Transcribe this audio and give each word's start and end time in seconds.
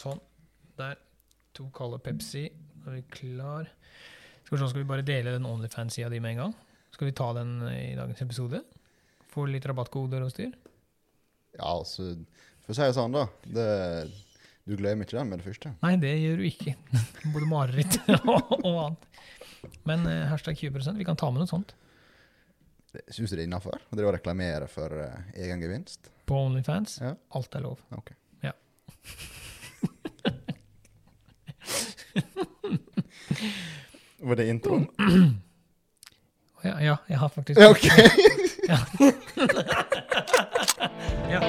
Sånn. 0.00 0.20
Der. 0.80 0.98
To 1.58 1.66
kalde 1.74 1.98
Pepsi. 2.02 2.46
Da 2.80 2.92
er 2.92 3.00
vi 3.00 3.06
klar. 3.12 3.68
Skal 4.44 4.56
vi, 4.56 4.60
se, 4.62 4.68
skal 4.72 4.82
vi 4.82 4.88
bare 4.88 5.06
dele 5.06 5.34
den 5.34 5.48
Onlyfans-sida 5.48 6.08
di 6.12 6.20
med 6.22 6.36
en 6.36 6.44
gang? 6.44 6.54
Skal 6.94 7.10
vi 7.10 7.16
ta 7.16 7.30
den 7.36 7.58
i 7.68 7.94
dagens 7.98 8.22
episode? 8.24 8.62
Få 9.30 9.46
litt 9.46 9.66
rabattkoder 9.68 10.24
og 10.24 10.32
styr? 10.32 10.54
Ja, 11.56 11.66
altså 11.66 12.12
For 12.64 12.72
å 12.72 12.78
si 12.78 12.86
det 12.86 12.96
sånn, 12.96 13.14
da. 13.14 13.26
Det, 13.44 13.66
du 14.66 14.76
glemmer 14.78 15.06
ikke 15.06 15.18
den 15.18 15.30
med 15.30 15.42
det 15.42 15.48
første. 15.50 15.74
Nei, 15.82 15.94
det 16.02 16.14
gjør 16.22 16.40
du 16.40 16.46
ikke. 16.48 16.74
Både 17.34 17.50
mareritt 17.50 18.00
og, 18.20 18.56
og 18.62 18.70
annet. 18.70 19.06
Men 19.88 20.06
eh, 20.08 20.24
hashtag 20.30 20.56
20 20.56 20.96
vi 20.98 21.06
kan 21.06 21.18
ta 21.20 21.28
med 21.32 21.44
noe 21.44 21.50
sånt. 21.50 21.74
Syns 23.10 23.30
du 23.30 23.36
det 23.36 23.44
er 23.44 23.46
innafor? 23.46 23.82
Å 23.92 24.14
reklamere 24.14 24.66
for 24.70 24.94
eh, 24.98 25.34
egen 25.44 25.62
gevinst? 25.62 26.10
På 26.26 26.40
Onlyfans. 26.46 26.98
Ja. 27.04 27.12
Alt 27.38 27.54
er 27.58 27.66
lov. 27.68 27.84
Ok. 27.94 28.14
Ja. 28.46 28.54
Var 34.20 34.36
det 34.36 34.48
introen? 34.52 34.84
Ja, 36.62 36.80
ja, 36.80 36.96
jeg 37.08 37.18
har 37.18 37.28
faktisk 37.28 37.60
Ja, 37.60 37.70
ok. 37.70 37.84
Ja. 38.70 38.78
ja. 41.32 41.40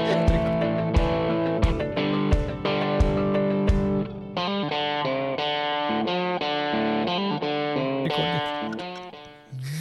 Rekord. 8.05 8.27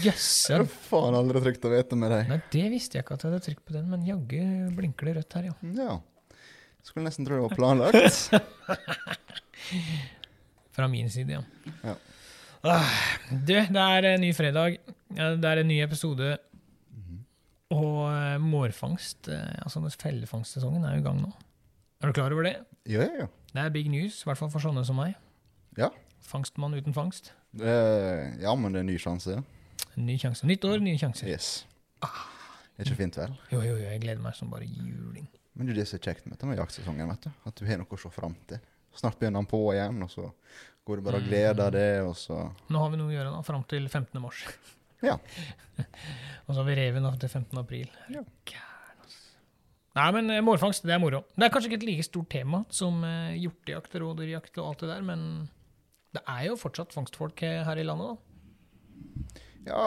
Jeg 0.01 0.15
har 0.17 0.65
faen 0.91 1.15
aldri 1.17 1.41
trygt 1.45 1.65
å 1.65 1.71
vite 1.73 1.97
med 1.97 2.11
deg. 2.13 2.23
Nei, 2.29 2.41
det 2.53 2.67
visste 2.75 2.97
jeg 2.99 3.03
ikke 3.07 3.15
at 3.17 3.23
jeg 3.25 3.31
hadde 3.31 3.45
trykt 3.47 3.65
på 3.65 3.73
den, 3.79 3.87
men 3.93 4.01
jaggu 4.05 4.43
blinker 4.77 5.05
det 5.09 5.15
rødt 5.21 5.33
her, 5.39 5.45
ja. 5.53 5.57
Ja. 5.79 5.93
Skulle 6.85 7.05
nesten 7.07 7.25
tro 7.29 7.35
det 7.37 7.45
var 7.47 7.57
planlagt. 7.57 7.97
Fra 10.81 10.89
min 10.89 11.11
side, 11.13 11.37
ja. 11.37 11.43
Ja. 11.85 11.97
Ah, 12.65 12.97
du, 13.29 13.53
det 13.53 13.83
er 13.83 14.07
en 14.15 14.25
ny 14.25 14.31
fredag. 14.37 14.79
Det 15.13 15.49
er 15.49 15.61
en 15.61 15.69
ny 15.69 15.83
episode. 15.85 16.39
Og 17.71 17.99
eh, 18.11 18.37
mårfangst, 18.43 19.29
eh, 19.31 19.61
altså 19.63 19.83
fellefangstsesongen, 20.01 20.83
er 20.85 20.97
jo 20.97 21.05
i 21.05 21.07
gang 21.07 21.21
nå. 21.23 21.31
Er 22.01 22.11
du 22.11 22.17
klar 22.17 22.33
over 22.35 22.49
det? 22.49 22.57
Ja, 22.91 23.05
ja, 23.05 23.23
ja. 23.23 23.27
Det 23.53 23.63
er 23.63 23.75
big 23.75 23.91
news, 23.93 24.23
i 24.23 24.27
hvert 24.27 24.41
fall 24.41 24.51
for 24.51 24.63
sånne 24.65 24.83
som 24.87 24.99
meg. 24.99 25.15
Ja. 25.79 25.91
Fangstmann 26.27 26.75
uten 26.75 26.97
fangst. 26.97 27.31
Er, 27.61 28.33
ja, 28.43 28.55
men 28.59 28.75
det 28.75 28.81
er 28.81 28.87
en 28.87 28.91
ny 28.91 28.99
sjanse. 28.99 29.39
En 29.95 30.07
ny 30.09 30.17
sjanse. 30.19 30.49
Nytt 30.51 30.67
år, 30.67 30.83
nye 30.83 30.99
sjanser. 30.99 31.31
Yes. 31.31 31.53
Det 32.01 32.83
er 32.83 32.91
ikke 32.91 33.03
fint, 33.05 33.21
vel? 33.21 33.39
Jo, 33.53 33.61
jo, 33.63 33.77
jo, 33.77 33.87
jeg 33.87 34.03
gleder 34.03 34.25
meg 34.25 34.35
som 34.39 34.51
bare 34.51 34.67
juling. 34.67 35.29
Men 35.55 35.69
det 35.69 35.77
er 35.77 35.83
det 35.83 35.89
som 35.91 36.01
er 36.01 36.07
kjekt 36.09 36.27
med 36.27 36.59
jaktsesongen. 36.59 37.11
vet 37.13 37.27
du. 37.27 37.33
At 37.47 37.59
du 37.59 37.67
har 37.69 37.79
noe 37.83 37.99
å 37.99 38.01
se 38.01 38.11
fram 38.15 38.35
til. 38.51 38.63
Snart 38.97 39.19
begynner 39.21 39.43
han 39.43 39.49
på 39.51 39.61
igjen, 39.75 40.03
og 40.03 40.11
så 40.13 40.27
går 40.87 40.99
det 41.01 41.07
bare 41.07 41.21
og 41.21 41.29
gleder 41.29 41.75
deg, 41.75 42.09
og 42.09 42.17
så 42.19 42.41
Nå 42.73 42.83
har 42.83 42.93
vi 42.93 42.99
noe 43.01 43.13
å 43.13 43.15
gjøre 43.15 43.35
da, 43.37 43.43
fram 43.47 43.65
til 43.71 43.89
15. 43.89 44.21
mars. 44.23 44.45
Ja. 45.01 45.15
Og 46.45 46.51
så 46.53 46.59
har 46.59 46.67
vi 46.67 46.75
reven 46.77 47.07
da, 47.07 47.15
til 47.17 47.31
15. 47.31 47.57
april. 47.57 47.87
Ja. 48.13 48.21
Nei, 49.97 50.09
men 50.13 50.29
eh, 50.29 50.43
mårfangst, 50.45 50.85
det 50.85 50.93
er 50.93 51.01
moro. 51.01 51.23
Det 51.33 51.47
er 51.47 51.55
kanskje 51.55 51.71
ikke 51.71 51.79
et 51.81 51.87
like 51.89 52.05
stort 52.05 52.29
tema 52.35 52.61
som 52.69 53.01
eh, 53.09 53.39
hjortejakt, 53.41 53.97
rådyrjakt 54.03 54.61
og 54.61 54.67
alt 54.67 54.85
det 54.85 54.91
der, 54.93 55.07
men 55.09 55.23
det 56.13 56.21
er 56.29 56.51
jo 56.51 56.59
fortsatt 56.61 56.93
fangstfolk 56.93 57.41
eh, 57.49 57.63
her 57.65 57.81
i 57.81 57.87
landet, 57.89 58.13
da. 58.13 59.41
Ja, 59.71 59.81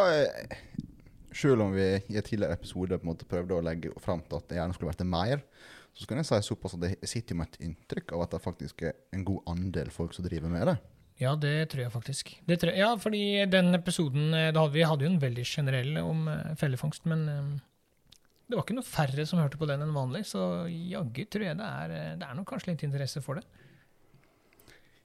selv 1.33 1.63
om 1.67 1.77
vi 1.77 1.85
i 1.85 2.17
en 2.17 2.25
tidligere 2.25 2.57
episode 2.57 2.97
på 2.97 3.05
en 3.07 3.13
måte 3.13 3.29
prøvde 3.29 3.57
å 3.57 3.63
legge 3.65 3.93
fram 4.03 4.21
til 4.25 4.41
at 4.41 4.49
det 4.49 4.59
gjerne 4.59 4.77
skulle 4.77 4.91
vært 4.91 5.07
mer, 5.13 5.45
så 5.93 6.05
skal 6.05 6.19
jeg 6.19 6.27
si 6.29 6.39
såpass 6.47 6.73
at 6.77 6.87
jeg 6.89 7.09
sitter 7.09 7.37
med 7.37 7.51
et 7.51 7.67
inntrykk 7.67 8.15
av 8.15 8.25
at 8.25 8.33
det 8.33 8.41
faktisk 8.43 8.81
er 8.87 8.95
en 9.13 9.25
god 9.27 9.51
andel 9.53 9.91
folk 9.93 10.15
som 10.15 10.25
driver 10.25 10.49
med 10.49 10.65
det. 10.71 10.77
Ja, 11.21 11.35
det 11.37 11.69
tror 11.69 11.83
jeg 11.83 11.93
faktisk. 11.93 12.31
Det 12.47 12.57
tror 12.59 12.73
jeg, 12.73 12.81
ja, 12.81 12.93
fordi 12.97 13.21
den 13.45 13.77
episoden 13.77 14.33
eh, 14.33 14.49
da 14.53 14.63
hadde 14.63 14.73
vi 14.73 14.87
hadde 14.89 15.05
jo 15.05 15.11
en 15.11 15.21
veldig 15.21 15.45
generell 15.45 15.99
om 16.01 16.25
eh, 16.31 16.55
fellefangst, 16.57 17.05
men 17.09 17.27
eh, 17.29 17.51
det 18.49 18.57
var 18.57 18.65
ikke 18.65 18.77
noe 18.79 18.87
færre 18.87 19.25
som 19.29 19.41
hørte 19.41 19.59
på 19.61 19.67
den 19.69 19.85
enn 19.85 19.93
vanlig, 19.93 20.23
så 20.29 20.65
jaggu 20.67 21.23
tror 21.29 21.45
jeg 21.45 21.59
det 21.61 21.67
er, 21.67 21.93
det 22.19 22.27
er 22.27 22.39
nok 22.39 22.49
kanskje 22.49 22.73
litt 22.73 22.85
interesse 22.87 23.21
for 23.23 23.39
det. 23.39 23.45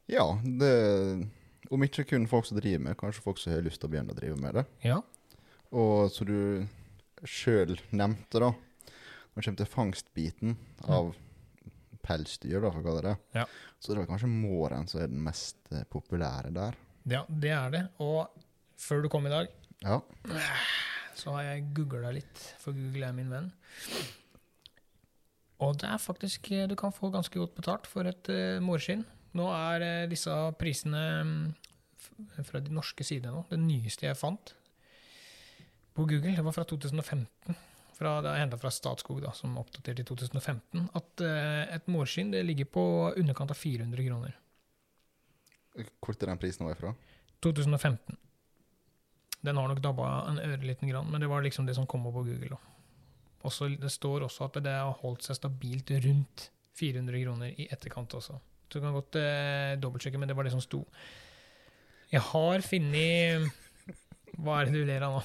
Ja, 0.08 0.24
det, 0.40 0.72
om 1.68 1.84
ikke 1.84 2.06
kun 2.08 2.24
folk 2.30 2.48
som 2.48 2.56
driver 2.56 2.86
med, 2.88 2.96
kanskje 2.98 3.24
folk 3.26 3.40
som 3.40 3.52
har 3.52 3.64
lyst 3.66 3.82
til 3.82 3.90
å 3.90 3.92
begynne 3.92 4.16
å 4.16 4.18
drive 4.18 4.40
med 4.40 4.56
det. 4.56 4.64
Ja. 4.88 5.02
Og 5.76 6.08
som 6.14 6.28
du 6.28 6.64
sjøl 7.28 7.76
nevnte, 7.92 8.40
da, 8.40 8.52
når 9.38 9.44
det 9.44 9.47
kommer 9.53 9.62
til 9.62 9.71
fangstbiten 9.71 10.54
av 10.91 11.12
pelsdyr, 12.03 12.59
da, 12.65 12.71
for 12.72 12.81
å 12.81 12.87
kalle 12.87 13.03
det 13.04 13.12
det, 13.12 13.38
Ja. 13.38 13.44
så 13.78 13.94
det 13.94 14.03
er 14.03 14.09
kanskje 14.10 14.31
måren 14.32 14.88
som 14.91 15.00
er 15.03 15.10
den 15.12 15.22
mest 15.22 15.56
eh, 15.71 15.84
populære 15.87 16.50
der. 16.54 16.75
ja, 17.06 17.25
det 17.28 17.50
er 17.54 17.71
det. 17.71 17.82
Og 18.03 18.26
før 18.76 19.03
du 19.03 19.09
kom 19.09 19.26
i 19.26 19.31
dag, 19.31 19.47
Ja. 19.84 20.00
så 21.15 21.37
har 21.37 21.43
jeg 21.43 21.69
googla 21.75 22.10
litt, 22.12 22.38
for 22.59 22.72
Google 22.72 23.06
er 23.06 23.12
min 23.12 23.31
venn. 23.31 23.53
Og 25.60 25.78
det 25.78 25.88
er 25.91 25.99
faktisk 25.99 26.50
eh, 26.53 26.66
Du 26.70 26.75
kan 26.78 26.93
få 26.93 27.10
ganske 27.10 27.38
godt 27.38 27.55
betalt 27.55 27.87
for 27.87 28.03
et 28.06 28.28
uh, 28.31 28.59
mårskinn. 28.62 29.05
Nå 29.34 29.47
er 29.50 30.05
uh, 30.05 30.09
disse 30.10 30.31
prisene 30.59 31.03
um, 31.22 31.55
fra 32.47 32.60
de 32.60 32.70
norske 32.75 33.05
sidene 33.05 33.34
nå. 33.34 33.44
Det 33.50 33.59
nyeste 33.59 34.06
jeg 34.06 34.16
fant 34.19 34.55
på 35.94 36.06
Google, 36.06 36.34
det 36.37 36.44
var 36.44 36.53
fra 36.55 36.62
2015. 36.65 37.56
Fra, 37.98 38.19
det 38.22 38.31
er 38.31 38.44
henta 38.44 38.59
fra 38.60 38.70
Statskog, 38.70 39.19
da, 39.25 39.32
som 39.34 39.56
oppdaterte 39.59 40.04
i 40.04 40.06
2015. 40.06 40.84
At 40.98 41.25
eh, 41.26 41.64
et 41.75 41.88
mårskinn 41.91 42.31
det 42.31 42.44
ligger 42.47 42.69
på 42.70 42.84
underkant 43.19 43.50
av 43.50 43.59
400 43.59 44.06
kroner. 44.06 44.36
Hvor 45.75 46.14
er 46.14 46.31
den 46.31 46.41
prisen 46.41 46.66
var 46.66 46.76
ifra? 46.76 46.94
2015. 47.42 48.19
Den 49.47 49.58
har 49.58 49.70
nok 49.70 49.82
dabba 49.82 50.06
en 50.31 50.41
ørliten 50.42 50.91
grann, 50.91 51.10
men 51.10 51.22
det 51.22 51.31
var 51.31 51.42
liksom 51.42 51.66
det 51.66 51.76
som 51.78 51.87
kom 51.91 52.06
opp 52.06 52.19
på 52.20 52.26
Google. 52.31 52.58
Også, 53.47 53.69
det 53.78 53.91
står 53.94 54.26
også 54.26 54.48
at 54.48 54.58
det 54.64 54.75
har 54.75 54.97
holdt 55.03 55.26
seg 55.26 55.38
stabilt 55.38 55.92
rundt 56.06 56.48
400 56.78 57.22
kroner 57.22 57.54
i 57.54 57.69
etterkant 57.70 58.14
også. 58.19 58.38
Så 58.69 58.78
du 58.78 58.84
kan 58.84 58.94
godt 58.94 59.19
eh, 59.19 59.75
dobbeltsjekke, 59.81 60.19
men 60.20 60.31
det 60.31 60.37
var 60.38 60.47
det 60.47 60.54
som 60.54 60.62
sto. 60.62 60.84
Jeg 62.12 62.22
har 62.31 62.64
funnet 62.64 63.50
Hva 64.38 64.60
er 64.60 64.69
det 64.69 64.81
du 64.81 64.87
ler 64.88 65.04
av 65.06 65.19
nå? 65.19 65.22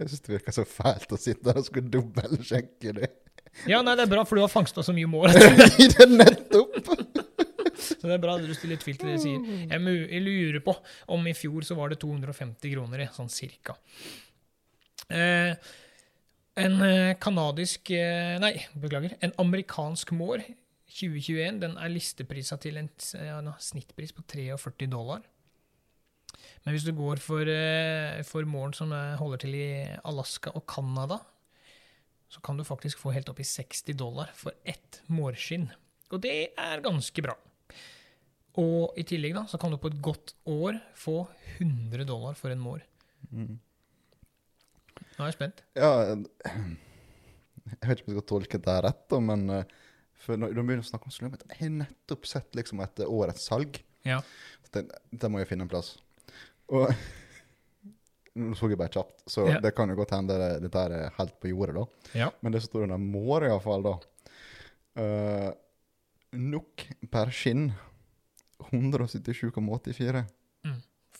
Jeg 0.00 0.12
syns 0.12 0.24
det 0.26 0.34
virker 0.36 0.56
så 0.56 0.64
fælt 0.68 1.12
å 1.14 1.20
sitte 1.20 1.46
der 1.48 1.60
og 1.60 1.68
skulle 1.68 1.92
dobbeltsjekke 1.92 2.96
det. 3.00 3.10
Ja, 3.68 3.82
nei, 3.84 3.94
det 3.98 4.06
er 4.06 4.12
bra, 4.12 4.24
for 4.24 4.38
du 4.38 4.44
har 4.44 4.52
fangsta 4.52 4.84
så 4.84 4.94
mye 4.96 5.10
mål. 5.10 5.34
I 5.82 5.88
det 5.92 6.08
nettopp! 6.08 6.78
Så 7.82 8.06
det 8.06 8.16
er 8.16 8.22
bra 8.22 8.36
at 8.38 8.44
du 8.46 8.54
stiller 8.56 8.80
tvil 8.80 8.98
til 8.98 9.10
det 9.10 9.18
du 9.18 9.22
sier. 9.24 9.46
Jeg, 9.70 9.96
jeg 10.12 10.22
lurer 10.24 10.62
på 10.64 10.74
om 11.14 11.28
i 11.28 11.34
fjor 11.36 11.66
så 11.66 11.76
var 11.78 11.92
det 11.92 12.00
250 12.02 12.74
kroner, 12.74 13.04
i, 13.04 13.08
sånn 13.14 13.30
cirka. 13.32 13.76
Eh, 15.12 15.52
en 16.62 16.74
eh, 16.84 17.14
kanadisk 17.20 17.92
eh, 17.96 18.38
Nei, 18.42 18.54
beklager. 18.78 19.16
En 19.24 19.34
amerikansk 19.42 20.14
mår 20.16 20.44
2021 20.92 21.60
den 21.62 21.76
er 21.80 21.92
listeprisa 21.92 22.58
til 22.60 22.78
en 22.80 22.90
ja, 23.16 23.38
en 23.40 23.52
snittpris 23.60 24.12
på 24.16 24.24
43 24.28 24.90
dollar. 24.92 25.24
Men 26.62 26.76
hvis 26.76 26.86
du 26.86 26.92
går 26.94 27.20
for, 27.22 27.48
eh, 27.48 28.22
for 28.26 28.46
målen 28.46 28.74
som 28.76 28.92
eh, 28.94 29.16
holder 29.18 29.42
til 29.42 29.56
i 29.58 29.68
Alaska 30.06 30.52
og 30.54 30.66
Canada, 30.70 31.18
så 32.30 32.40
kan 32.40 32.56
du 32.56 32.64
faktisk 32.64 33.00
få 33.02 33.12
helt 33.12 33.28
opp 33.28 33.40
i 33.42 33.46
60 33.46 33.96
dollar 33.98 34.30
for 34.36 34.54
ett 34.64 35.02
mårskinn. 35.12 35.68
Og 36.12 36.22
det 36.22 36.52
er 36.56 36.84
ganske 36.84 37.24
bra. 37.24 37.34
Og 38.60 38.96
i 39.00 39.04
tillegg 39.08 39.34
da, 39.36 39.46
så 39.48 39.58
kan 39.60 39.72
du 39.72 39.78
på 39.80 39.90
et 39.90 40.00
godt 40.04 40.34
år 40.48 40.78
få 40.98 41.22
100 41.58 42.06
dollar 42.08 42.36
for 42.38 42.52
en 42.52 42.62
mår. 42.62 42.84
Mm. 43.32 43.58
Nå 45.12 45.24
er 45.24 45.30
jeg 45.30 45.38
spent. 45.38 45.62
Ja, 45.76 45.90
jeg 46.12 47.86
vet 47.88 48.02
ikke 48.02 48.10
om 48.10 48.14
jeg 48.14 48.20
skal 48.20 48.28
tolke 48.28 48.60
det 48.62 48.78
rett, 48.86 49.02
da, 49.10 49.20
men 49.24 49.44
eh, 49.52 49.74
for 50.22 50.38
når 50.38 50.54
de 50.54 50.62
begynner 50.62 50.84
å 50.84 50.86
snakke 50.86 51.08
om 51.08 51.14
slum 51.14 51.32
Jeg 51.34 51.58
har 51.58 51.74
nettopp 51.80 52.28
sett 52.30 52.54
liksom 52.54 52.82
et 52.84 53.02
årets 53.08 53.48
salg. 53.50 53.80
Ja. 54.06 54.20
Så 54.62 54.76
det, 54.76 54.86
det 55.10 55.30
må 55.32 55.40
jeg 55.42 55.50
finne 55.50 55.66
en 55.66 55.72
plass. 55.72 55.96
Og 56.72 56.88
Nå 58.34 58.54
så 58.56 58.70
jeg 58.70 58.78
bare 58.80 58.88
kjapt, 58.88 59.18
så 59.28 59.42
Ja. 59.50 59.58
det 59.60 59.74
kan 59.76 59.90
jo 59.92 59.94
godt 59.98 60.14
hende 60.16 60.32
det- 60.40 60.62
dette 60.64 60.78
er 60.88 61.10
helt 61.18 61.34
på 61.40 61.50
jordet, 61.50 61.74
da. 61.76 61.84
Ja. 62.18 62.30
Men 62.40 62.52
det 62.54 62.62
som 62.62 62.70
står 62.70 62.84
under 62.86 62.96
måre, 62.96 63.50
iallfall, 63.50 63.82
da. 63.84 63.92
Uh, 64.96 65.52
nok 66.32 66.86
per 67.12 67.28
skinn 67.30 67.74
177,84 68.70 70.24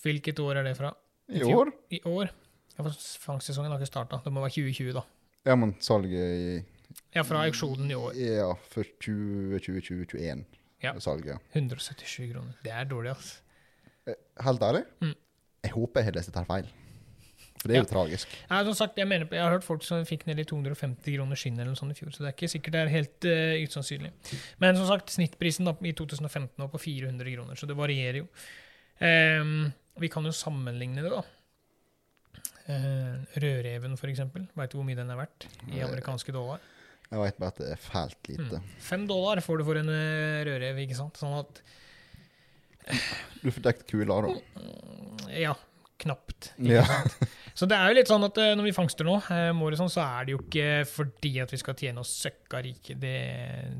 Hvilket 0.02 0.40
år 0.42 0.56
er 0.58 0.64
det 0.66 0.76
fra? 0.76 0.90
i 1.28 1.38
I 1.38 1.44
år. 1.54 1.70
I 1.94 2.00
år. 2.08 2.30
Ja, 2.76 2.82
for 2.82 2.90
Fangstsesongen 3.22 3.70
har 3.70 3.78
ikke 3.78 3.86
starta. 3.92 4.18
Det 4.24 4.32
må 4.32 4.40
være 4.42 4.50
2020, 4.56 4.92
da. 4.96 5.02
Ja, 5.46 5.54
men 5.56 5.74
salget 5.80 6.32
i 6.32 6.64
Ja, 7.14 7.22
fra 7.22 7.44
auksjonen 7.46 7.90
i 7.90 7.94
år. 7.94 8.16
Ja, 8.18 8.48
for 8.72 8.84
2020-2021. 9.04 10.44
Ja. 10.82 10.92
Salget. 10.98 11.38
177 11.54 12.32
kroner. 12.32 12.56
Det 12.64 12.72
er 12.72 12.84
dårlig, 12.90 13.10
altså. 13.14 13.38
Helt 14.42 14.62
ærlig, 14.62 14.84
Mm. 15.00 15.14
Jeg 15.62 15.72
håper 15.76 16.00
jeg 16.02 16.08
har 16.10 16.16
lest 16.18 16.32
dette 16.32 16.44
feil. 16.48 16.70
For 17.62 17.68
det 17.70 17.76
er 17.76 17.78
Ja. 17.78 17.82
jo 17.84 17.90
tragisk. 17.92 18.28
Ja, 18.50 18.62
som 18.66 18.74
sagt, 18.74 18.96
jeg, 18.98 19.06
mener, 19.06 19.28
jeg 19.30 19.42
har 19.42 19.52
hørt 19.54 19.62
folk 19.66 19.84
som 19.86 20.02
fikk 20.08 20.24
ned 20.26 20.40
i 20.42 20.44
250 20.44 21.14
kroner 21.14 21.38
skinn 21.38 21.54
eller 21.60 21.70
noe 21.70 21.78
sånt 21.78 21.94
i 21.94 21.98
fjor, 21.98 22.10
så 22.10 22.24
det 22.24 22.32
er 22.32 22.34
ikke 22.34 22.50
sikkert 22.50 22.74
det 22.74 22.80
er 22.80 22.90
helt 22.90 23.28
uh, 23.30 23.54
usannsynlig. 23.62 24.10
Men 24.58 24.74
som 24.80 24.88
sagt, 24.90 25.12
snittprisen 25.14 25.68
da, 25.70 25.76
i 25.86 25.92
2015 25.94 26.58
var 26.58 26.72
på 26.72 26.80
400 26.82 27.36
kroner, 27.36 27.54
så 27.60 27.68
det 27.70 27.76
varierer 27.78 28.18
jo. 28.24 28.26
Um, 28.98 29.70
vi 30.02 30.10
kan 30.10 30.26
jo 30.26 30.34
sammenligne 30.34 31.04
det, 31.06 31.12
da. 31.14 31.22
Uh, 32.62 33.22
rødreven, 33.42 33.94
for 33.98 34.10
eksempel. 34.10 34.48
Veit 34.58 34.70
du 34.72 34.78
hvor 34.78 34.86
mye 34.86 34.98
den 34.98 35.10
er 35.10 35.18
verdt 35.18 35.46
i 35.70 35.80
amerikanske 35.82 36.34
dollar? 36.34 36.62
Jeg 37.12 37.20
vet 37.20 37.38
bare 37.42 37.52
at 37.52 37.58
det 37.60 37.70
er 37.74 37.80
fælt 37.82 38.28
lite. 38.30 38.58
Mm. 38.62 38.68
Fem 38.80 39.06
dollar 39.10 39.40
får 39.44 39.58
du 39.60 39.64
for 39.68 39.76
en 39.76 39.90
eh, 39.92 40.42
rødrev, 40.48 40.78
ikke 40.86 40.96
sant? 40.96 41.18
Sånn 41.20 41.34
at 41.36 41.58
Du 43.42 43.50
får 43.50 43.64
dekt 43.64 43.86
kula, 43.90 44.20
da. 44.24 44.32
Ja, 45.34 45.54
knapt. 46.02 46.52
Ja. 46.56 46.84
sant? 46.86 47.28
Så 47.54 47.68
det 47.68 47.76
er 47.76 47.90
jo 47.90 47.98
litt 47.98 48.10
sånn 48.10 48.24
at 48.26 48.38
eh, 48.40 48.54
når 48.56 48.70
vi 48.70 48.74
fangster 48.76 49.06
nå, 49.06 49.18
eh, 49.28 49.76
sånn, 49.78 49.92
så 49.92 50.04
er 50.04 50.26
det 50.26 50.34
jo 50.34 50.40
ikke 50.40 50.68
fordi 50.88 51.34
at 51.42 51.52
vi 51.52 51.60
skal 51.60 51.76
tjene 51.78 52.02
oss 52.02 52.12
søkka 52.24 52.62
rike. 52.64 52.96
Det, 53.00 53.16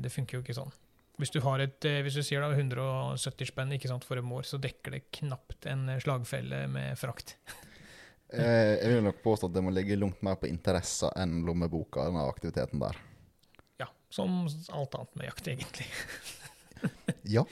det 0.03 0.13
funker 0.13 0.37
jo 0.37 0.43
ikke 0.45 0.57
sånn. 0.57 0.73
Hvis 1.21 1.33
du, 1.33 1.39
har 1.45 1.61
et, 1.61 1.77
eh, 1.89 2.01
hvis 2.05 2.17
du 2.17 2.23
sier 2.25 2.41
da 2.41 2.51
170 2.53 3.49
spenn 3.49 3.73
sant, 3.85 4.05
for 4.05 4.21
en 4.21 4.29
mår, 4.29 4.45
så 4.49 4.59
dekker 4.61 4.97
det 4.97 5.03
knapt 5.19 5.67
en 5.69 5.87
slagfelle 6.01 6.65
med 6.71 6.97
frakt. 6.99 7.37
Jeg 8.33 8.89
vil 8.89 9.03
nok 9.05 9.19
påstå 9.21 9.49
at 9.49 9.53
det 9.53 9.61
må 9.61 9.73
ligge 9.73 9.97
langt 9.99 10.23
mer 10.25 10.39
på 10.41 10.49
interesser 10.49 11.13
enn 11.21 11.43
lommeboka, 11.45 12.07
denne 12.07 12.23
aktiviteten 12.25 12.81
der. 12.81 12.97
Ja, 13.81 13.91
som 14.09 14.47
alt 14.73 14.97
annet 14.97 15.19
med 15.19 15.29
jakt, 15.29 15.51
egentlig. 15.53 15.89
Ja, 17.31 17.43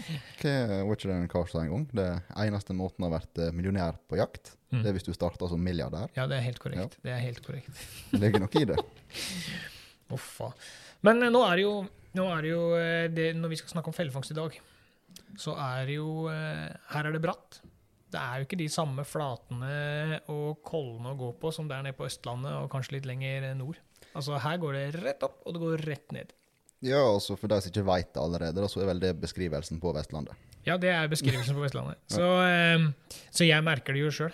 hva 0.84 0.96
ikke 0.98 1.08
det 1.10 1.16
en 1.62 1.70
gang? 1.72 1.86
Det 1.96 2.08
eneste 2.44 2.76
måten 2.76 3.06
å 3.06 3.10
ha 3.10 3.14
vært 3.18 3.40
eh, 3.40 3.54
millionær 3.56 4.00
på 4.10 4.20
jakt, 4.20 4.56
Mm. 4.72 4.86
det 4.86 4.88
er 4.88 4.94
hvis 4.96 5.04
du 5.04 5.12
starter 5.12 5.50
som 5.52 5.60
milliardær. 5.60 6.08
Ja, 6.16 6.24
det 6.32 6.38
er 6.38 6.46
helt 6.46 6.60
korrekt. 6.64 6.94
Det 7.04 7.12
er 7.12 7.18
helt 7.20 7.42
korrekt. 7.44 7.80
Det 8.14 8.22
ligger 8.22 8.40
nok 8.40 8.54
i 8.56 8.62
det. 8.70 8.78
Uffa. 10.16 10.48
Men 11.04 11.24
eh, 11.26 11.32
nå 11.34 11.42
er 11.44 11.60
det 11.60 11.66
jo, 11.66 11.74
nå 12.16 12.28
er 12.32 12.46
det 12.46 12.54
jo 12.54 12.62
eh, 12.78 13.08
det, 13.12 13.26
Når 13.36 13.52
vi 13.52 13.60
skal 13.60 13.74
snakke 13.74 13.92
om 13.92 13.98
fellefangst 13.98 14.32
i 14.32 14.38
dag, 14.38 14.56
så 15.40 15.58
er 15.60 15.90
det 15.90 15.98
jo 15.98 16.28
Her 16.32 17.10
er 17.10 17.12
det 17.18 17.24
bratt. 17.24 17.60
Det 18.12 18.20
er 18.20 18.40
jo 18.40 18.48
ikke 18.48 18.60
de 18.60 18.68
samme 18.72 19.04
flatene 19.08 20.22
og 20.32 20.60
kollene 20.68 21.12
å 21.14 21.20
gå 21.20 21.30
på 21.40 21.52
som 21.56 21.68
det 21.68 21.78
er 21.78 21.86
nede 21.90 21.96
på 22.00 22.08
Østlandet 22.08 22.56
og 22.60 22.72
kanskje 22.72 22.98
litt 22.98 23.08
lenger 23.08 23.52
nord. 23.60 23.80
Altså 24.16 24.40
Her 24.44 24.60
går 24.60 24.76
det 24.76 24.88
rett 25.04 25.24
opp, 25.28 25.38
og 25.46 25.56
det 25.56 25.62
går 25.64 25.84
rett 25.88 26.16
ned. 26.16 26.34
Ja, 26.82 27.02
altså 27.06 27.38
for 27.38 27.52
de 27.52 27.60
som 27.62 27.70
ikke 27.70 27.86
veit 27.86 28.10
det 28.14 28.22
allerede, 28.22 28.70
så 28.70 28.82
er 28.82 28.90
vel 28.90 29.04
det 29.04 29.14
beskrivelsen 29.22 29.82
på 29.82 29.94
Vestlandet. 29.94 30.48
Ja, 30.66 30.78
det 30.82 30.92
er 30.94 31.10
beskrivelsen 31.10 31.58
på 31.58 31.64
Vestlandet. 31.64 32.02
Så, 32.10 32.26
eh, 32.46 33.22
så 33.34 33.46
jeg 33.48 33.66
merker 33.66 33.98
det 33.98 34.04
jo 34.04 34.12
sjøl. 34.14 34.34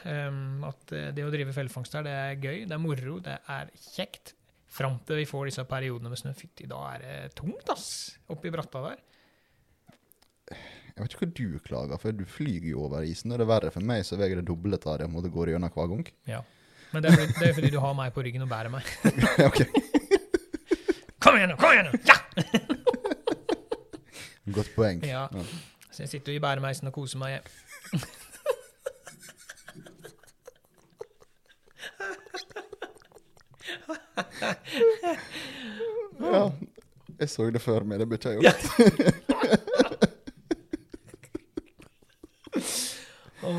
at 0.67 0.95
eh, 0.95 1.11
det 1.15 1.23
å 1.23 1.31
drive 1.31 1.55
fellefangst 1.55 1.95
her, 1.95 2.07
det 2.07 2.15
er 2.15 2.39
gøy, 2.39 2.65
det 2.67 2.75
er 2.75 2.83
moro, 2.83 3.19
det 3.23 3.37
er 3.47 3.71
kjekt. 3.93 4.33
Fram 4.77 4.99
til 5.07 5.21
vi 5.21 5.27
får 5.27 5.47
disse 5.49 5.63
periodene 5.67 6.11
med 6.11 6.19
snø. 6.19 6.33
Fytti, 6.37 6.67
da 6.69 6.81
er 6.93 7.03
det 7.03 7.35
tungt, 7.39 7.69
ass! 7.73 8.17
Oppi 8.31 8.51
bratta 8.53 8.83
der. 8.89 8.99
Jeg 10.51 11.03
vet 11.03 11.13
ikke 11.13 11.23
hva 11.23 11.33
du 11.37 11.59
klager, 11.63 12.01
for 12.01 12.15
du 12.15 12.25
flyger 12.27 12.71
jo 12.71 12.83
over 12.87 13.05
isen. 13.07 13.31
og 13.31 13.39
Det 13.39 13.45
er 13.45 13.51
verre 13.51 13.71
for 13.73 13.85
meg, 13.85 14.03
så 14.07 14.19
veier 14.19 14.39
det 14.39 14.47
doblet 14.49 14.87
av 14.89 14.99
det 14.99 15.07
om 15.07 15.19
det 15.23 15.33
går 15.33 15.53
gjennom 15.53 15.73
hver 15.73 15.91
gang. 15.93 16.07
Ja. 16.29 16.43
Men 16.93 17.03
det 17.03 17.11
er, 17.11 17.17
fordi, 17.19 17.33
det 17.35 17.49
er 17.49 17.55
fordi 17.57 17.71
du 17.73 17.79
har 17.83 17.95
meg 17.97 18.13
på 18.15 18.23
ryggen 18.23 18.45
og 18.45 18.49
bærer 18.51 18.71
meg. 18.71 18.87
ok, 19.47 19.59
Kom 21.19 21.35
igjen, 21.35 21.49
nå! 21.49 21.55
Kom 21.61 21.71
igjen! 21.73 21.85
nå! 21.91 21.91
Ja! 22.07 22.17
Godt 24.57 24.69
poeng. 24.75 25.01
ja! 25.05 25.27
Så 25.91 26.03
jeg 26.05 26.09
sitter 26.09 26.31
i 26.37 26.39
bæremeisen 26.39 26.87
og 26.87 26.93
koser 26.93 27.17
meg. 27.19 27.39
Ja, 36.19 36.49
jeg 37.19 37.29
så 37.29 37.49
det 37.51 37.61
før 37.61 37.83
meg, 37.83 37.99
det 37.99 38.09
burde 38.09 38.29
jeg 38.29 38.41
gjort. 38.41 38.63
Å, 43.43 43.51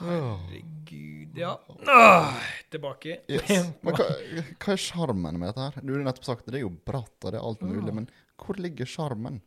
herregud. 0.00 1.38
Ja. 1.38 1.54
Åh, 1.88 2.38
tilbake. 2.78 3.18
Yes. 3.30 3.68
Men 3.84 3.98
hva, 3.98 4.08
hva 4.56 4.74
er 4.74 4.82
sjarmen 4.82 5.38
med 5.38 5.50
dette 5.50 5.66
her? 5.66 5.84
Du 5.84 5.92
har 5.94 6.06
nettopp 6.06 6.30
sagt 6.30 6.46
det, 6.46 6.54
det 6.56 6.62
er 6.62 6.66
jo 6.66 6.72
bratt 6.72 7.28
og 7.28 7.34
det 7.34 7.40
er 7.40 7.46
alt 7.50 7.64
mulig, 7.66 7.94
men 8.00 8.08
hvor 8.38 8.58
ligger 8.62 8.88
sjarmen? 8.88 9.40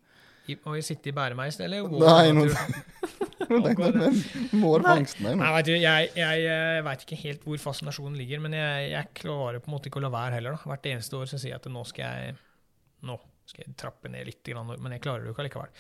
Å 0.52 0.76
sitte 0.84 1.12
i 1.12 1.16
bæremeis, 1.16 1.60
eller? 1.64 1.86
Wow, 1.88 2.02
Nei, 2.04 2.32
nå? 2.36 2.46
Nå 3.52 3.58
jeg 3.68 3.78
med 3.98 4.20
mårfangsten 4.62 5.26
jeg 5.28 5.36
Nei, 5.36 5.48
nå. 5.48 5.54
vet 5.58 5.68
du, 5.68 5.74
jeg, 5.76 6.12
jeg, 6.16 6.44
jeg 6.46 6.84
veit 6.86 7.04
ikke 7.06 7.18
helt 7.24 7.44
hvor 7.48 7.60
fascinasjonen 7.60 8.16
ligger, 8.20 8.42
men 8.44 8.56
jeg, 8.56 8.92
jeg 8.94 9.12
klarer 9.18 9.60
på 9.64 9.72
en 9.72 9.76
måte 9.76 9.92
ikke 9.92 10.00
å 10.00 10.06
la 10.06 10.12
være 10.14 10.38
heller. 10.38 10.56
da. 10.56 10.72
Hvert 10.72 10.88
eneste 10.94 11.20
år 11.20 11.32
så 11.32 11.40
sier 11.42 11.56
jeg 11.56 11.60
at 11.60 11.70
nå 11.72 11.84
skal 11.90 12.06
jeg 12.06 12.38
nå 13.08 13.18
skal 13.50 13.66
jeg 13.66 13.78
trappe 13.80 14.12
ned 14.12 14.28
litt, 14.30 14.52
men 14.54 14.96
jeg 14.96 15.04
klarer 15.04 15.24
det 15.24 15.32
jo 15.32 15.36
ikke 15.36 15.44
allikevel. 15.44 15.72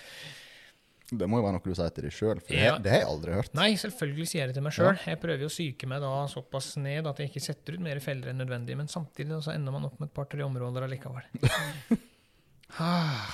Det 1.11 1.27
må 1.27 1.37
jo 1.41 1.43
være 1.43 1.53
noe 1.57 1.63
du 1.65 1.73
sier 1.75 1.89
til 1.91 2.03
deg 2.07 2.13
sjøl, 2.15 2.39
for 2.39 2.53
Ja. 2.55 2.75
det, 2.77 2.83
det 2.83 2.91
har 2.93 2.99
jeg 3.01 3.07
aldri 3.11 3.33
hørt. 3.35 3.53
Nei, 3.53 3.73
selvfølgelig 3.75 4.27
sier 4.31 4.41
jeg 4.41 4.47
det 4.47 4.53
til 4.55 4.63
meg 4.63 4.71
sjøl. 4.73 4.97
Jeg 5.05 5.19
prøver 5.19 5.39
jo 5.43 5.49
å 5.49 5.51
psyke 5.51 5.87
meg 5.91 5.99
da 6.01 6.11
såpass 6.31 6.77
ned 6.77 7.07
at 7.07 7.17
jeg 7.19 7.29
ikke 7.29 7.41
setter 7.43 7.73
ut 7.75 7.81
mer 7.83 7.99
feller 7.99 8.29
enn 8.31 8.37
nødvendig, 8.39 8.77
men 8.77 8.87
samtidig 8.87 9.41
så 9.43 9.51
ender 9.53 9.71
man 9.75 9.85
opp 9.89 9.99
med 9.99 10.07
et 10.07 10.13
par-tre 10.15 10.41
områder 10.47 10.87
allikevel. 10.87 11.23
Ah. 12.79 13.27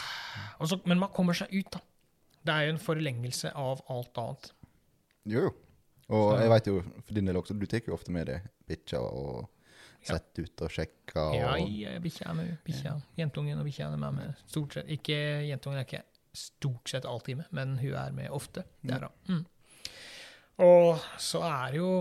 Så- 0.65 0.81
men 0.85 0.99
man 0.99 1.09
kommer 1.13 1.33
seg 1.37 1.53
ut, 1.53 1.69
da. 1.71 1.79
Det 2.43 2.53
er 2.53 2.63
jo 2.65 2.73
en 2.73 2.79
forlengelse 2.81 3.51
av 3.55 3.81
alt 3.89 4.17
annet. 4.17 4.51
Jo, 5.25 5.41
jo. 5.41 5.51
Og 6.09 6.31
Så- 6.31 6.39
jeg 6.41 6.49
vet 6.49 6.65
jo 6.67 6.81
for 6.81 7.13
din 7.13 7.25
del 7.25 7.35
også, 7.35 7.59
du 7.59 7.65
tar 7.67 7.81
jo 7.85 7.93
ofte 7.93 8.09
med 8.11 8.25
deg 8.27 8.41
bikkja 8.67 8.99
og 8.99 9.47
Ja. 10.09 10.15
ut 10.15 10.61
og 10.61 10.69
sjekker. 10.71 11.17
Og, 11.17 11.35
Ja, 11.35 11.55
ja, 11.57 11.99
bikkja 11.99 12.29
er 12.29 12.33
med. 12.33 12.57
Bikkja. 12.65 13.01
Jentungen 13.17 13.59
og 13.59 13.65
bikkja 13.65 13.91
er 13.93 13.97
med. 13.97 14.35
Stort 14.47 14.73
sett. 14.73 14.87
Ikke, 14.87 15.45
jentungen 15.47 15.77
er 15.79 15.83
ikke 15.85 16.03
stort 16.37 16.91
sett 16.91 17.07
alltid 17.09 17.41
med, 17.41 17.51
men 17.55 17.75
hun 17.81 17.97
er 17.97 18.15
med 18.15 18.31
ofte. 18.33 18.63
Der, 18.81 19.01
er 19.01 19.07
da. 19.07 19.33
Mm. 19.33 19.43
Og 20.65 21.03
så 21.21 21.43
er 21.45 21.75
det 21.75 21.81
jo 21.83 21.91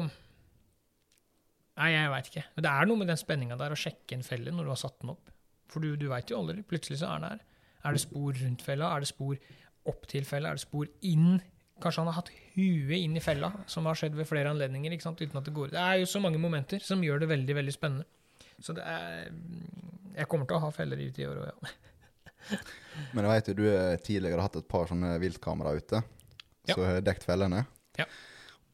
Nei, 1.77 1.91
jeg 1.93 2.09
veit 2.09 2.29
ikke. 2.31 2.43
Men 2.57 2.65
det 2.65 2.71
er 2.73 2.87
noe 2.89 3.01
med 3.03 3.11
den 3.13 3.19
spenninga 3.21 3.57
der 3.61 3.75
å 3.75 3.77
sjekke 3.77 4.17
en 4.17 4.25
felle 4.25 4.53
når 4.55 4.65
du 4.65 4.71
har 4.73 4.79
satt 4.81 4.95
den 5.03 5.13
opp. 5.13 5.29
For 5.69 5.85
du, 5.85 5.91
du 6.01 6.07
veit 6.09 6.31
jo 6.33 6.39
aldri. 6.39 6.63
Plutselig 6.65 7.03
så 7.03 7.11
er 7.11 7.21
den 7.21 7.35
her. 7.35 7.43
Er 7.85 7.97
det 7.97 8.01
spor 8.01 8.39
rundt 8.41 8.65
fella? 8.65 8.89
Er 8.97 9.05
det 9.05 9.11
spor 9.11 9.37
opp 9.93 10.07
til 10.09 10.25
fella? 10.25 10.51
Er 10.51 10.57
det 10.57 10.65
spor 10.65 10.89
inn? 11.05 11.37
Kanskje 11.85 12.01
han 12.01 12.09
har 12.09 12.17
hatt 12.23 12.31
huet 12.55 12.97
inn 12.97 13.19
i 13.19 13.21
fella, 13.21 13.51
som 13.69 13.85
har 13.85 13.99
skjedd 14.01 14.17
ved 14.17 14.29
flere 14.29 14.55
anledninger. 14.55 14.95
ikke 14.97 15.05
sant? 15.05 15.21
Uten 15.21 15.37
at 15.37 15.45
Det 15.45 15.53
går. 15.55 15.75
Det 15.75 15.83
er 15.83 16.01
jo 16.01 16.09
så 16.09 16.23
mange 16.25 16.41
momenter 16.41 16.81
som 16.81 17.05
gjør 17.05 17.21
det 17.21 17.29
veldig 17.35 17.59
veldig 17.61 17.75
spennende. 17.77 18.09
Så 18.57 18.73
det 18.73 18.87
er 18.89 19.29
Jeg 20.17 20.29
kommer 20.33 20.49
til 20.49 20.57
å 20.57 20.65
ha 20.65 20.71
feller 20.73 20.97
ute 20.97 21.21
i 21.21 21.27
år 21.29 21.43
òg, 21.43 21.51
ja. 21.53 21.75
Men 23.15 23.27
jeg 23.27 23.33
vet 23.33 23.49
jo 23.51 23.55
du 23.59 23.65
eh, 23.71 23.97
tidligere 24.01 24.39
har 24.41 24.47
hatt 24.49 24.59
et 24.63 24.69
par 24.71 24.89
sånne 24.91 25.15
viltkamera 25.23 25.75
ute, 25.77 26.03
Ja. 26.67 26.75
som 26.75 26.83
har 26.87 27.01
dekt 27.07 27.25
fellene. 27.29 27.65
Ja. 27.99 28.07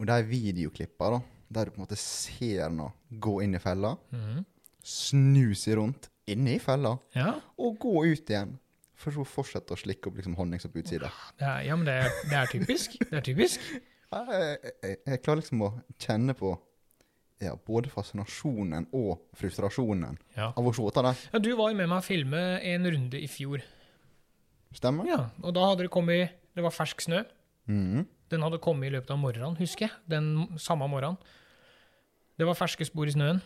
Og 0.00 0.06
de 0.08 0.16
videoklippa, 0.30 1.10
da, 1.16 1.20
der 1.52 1.68
du 1.68 1.74
på 1.74 1.80
en 1.80 1.84
måte 1.86 1.98
ser 2.00 2.70
noe 2.72 2.92
gå 3.20 3.40
inn 3.44 3.54
i 3.58 3.60
fella, 3.62 3.94
mm. 4.14 4.42
snu 4.82 5.52
seg 5.58 5.76
rundt 5.80 6.08
inne 6.30 6.54
i 6.56 6.60
fella, 6.62 6.96
Ja, 7.18 7.34
og 7.58 7.78
gå 7.82 8.04
ut 8.06 8.30
igjen. 8.30 8.56
For 9.02 9.10
så 9.10 9.24
fortsette 9.26 9.74
å 9.74 9.78
slikke 9.80 10.08
opp 10.08 10.20
liksom 10.20 10.36
honningsopp 10.38 10.76
utsida. 10.78 11.08
det 11.40 11.46
er, 11.48 11.62
ja 11.66 11.74
men 11.76 11.88
det 11.88 11.96
er, 12.04 12.12
det 12.30 12.36
er 12.38 12.50
typisk. 12.52 12.94
Det 13.02 13.16
er 13.18 13.24
typisk. 13.32 13.60
Jeg, 14.12 14.58
jeg, 14.84 14.96
jeg 15.08 15.20
klarer 15.24 15.38
liksom 15.40 15.62
å 15.64 15.68
kjenne 15.96 16.34
på 16.36 16.50
ja, 17.42 17.52
både 17.66 17.90
fascinasjonen 17.92 18.86
og 18.94 19.24
frustrasjonen 19.38 20.16
Ja. 20.36 20.52
av 20.56 20.64
å 20.64 20.72
se 20.74 20.82
det 20.94 21.14
ja. 21.32 21.38
Du 21.42 21.50
var 21.58 21.72
jo 21.72 21.76
med 21.80 21.88
meg 21.90 21.98
å 22.02 22.06
filme 22.06 22.42
en 22.62 22.86
runde 22.86 23.18
i 23.20 23.26
fjor. 23.30 23.62
Stemmer? 24.72 25.06
Ja, 25.10 25.30
Og 25.42 25.52
da 25.54 25.66
hadde 25.68 25.84
det 25.84 25.90
kommet 25.92 26.30
Det 26.54 26.62
var 26.64 26.70
fersk 26.72 27.00
snø. 27.00 27.22
Mm. 27.68 28.06
Den 28.30 28.42
hadde 28.44 28.58
kommet 28.60 28.88
i 28.88 28.92
løpet 28.94 29.10
av 29.10 29.18
morgenen, 29.20 29.56
husker 29.56 29.86
jeg. 29.88 29.96
Den 30.08 30.58
samme 30.60 30.88
morgenen. 30.88 31.16
Det 32.38 32.46
var 32.48 32.56
ferske 32.58 32.84
spor 32.84 33.08
i 33.08 33.12
snøen. 33.14 33.40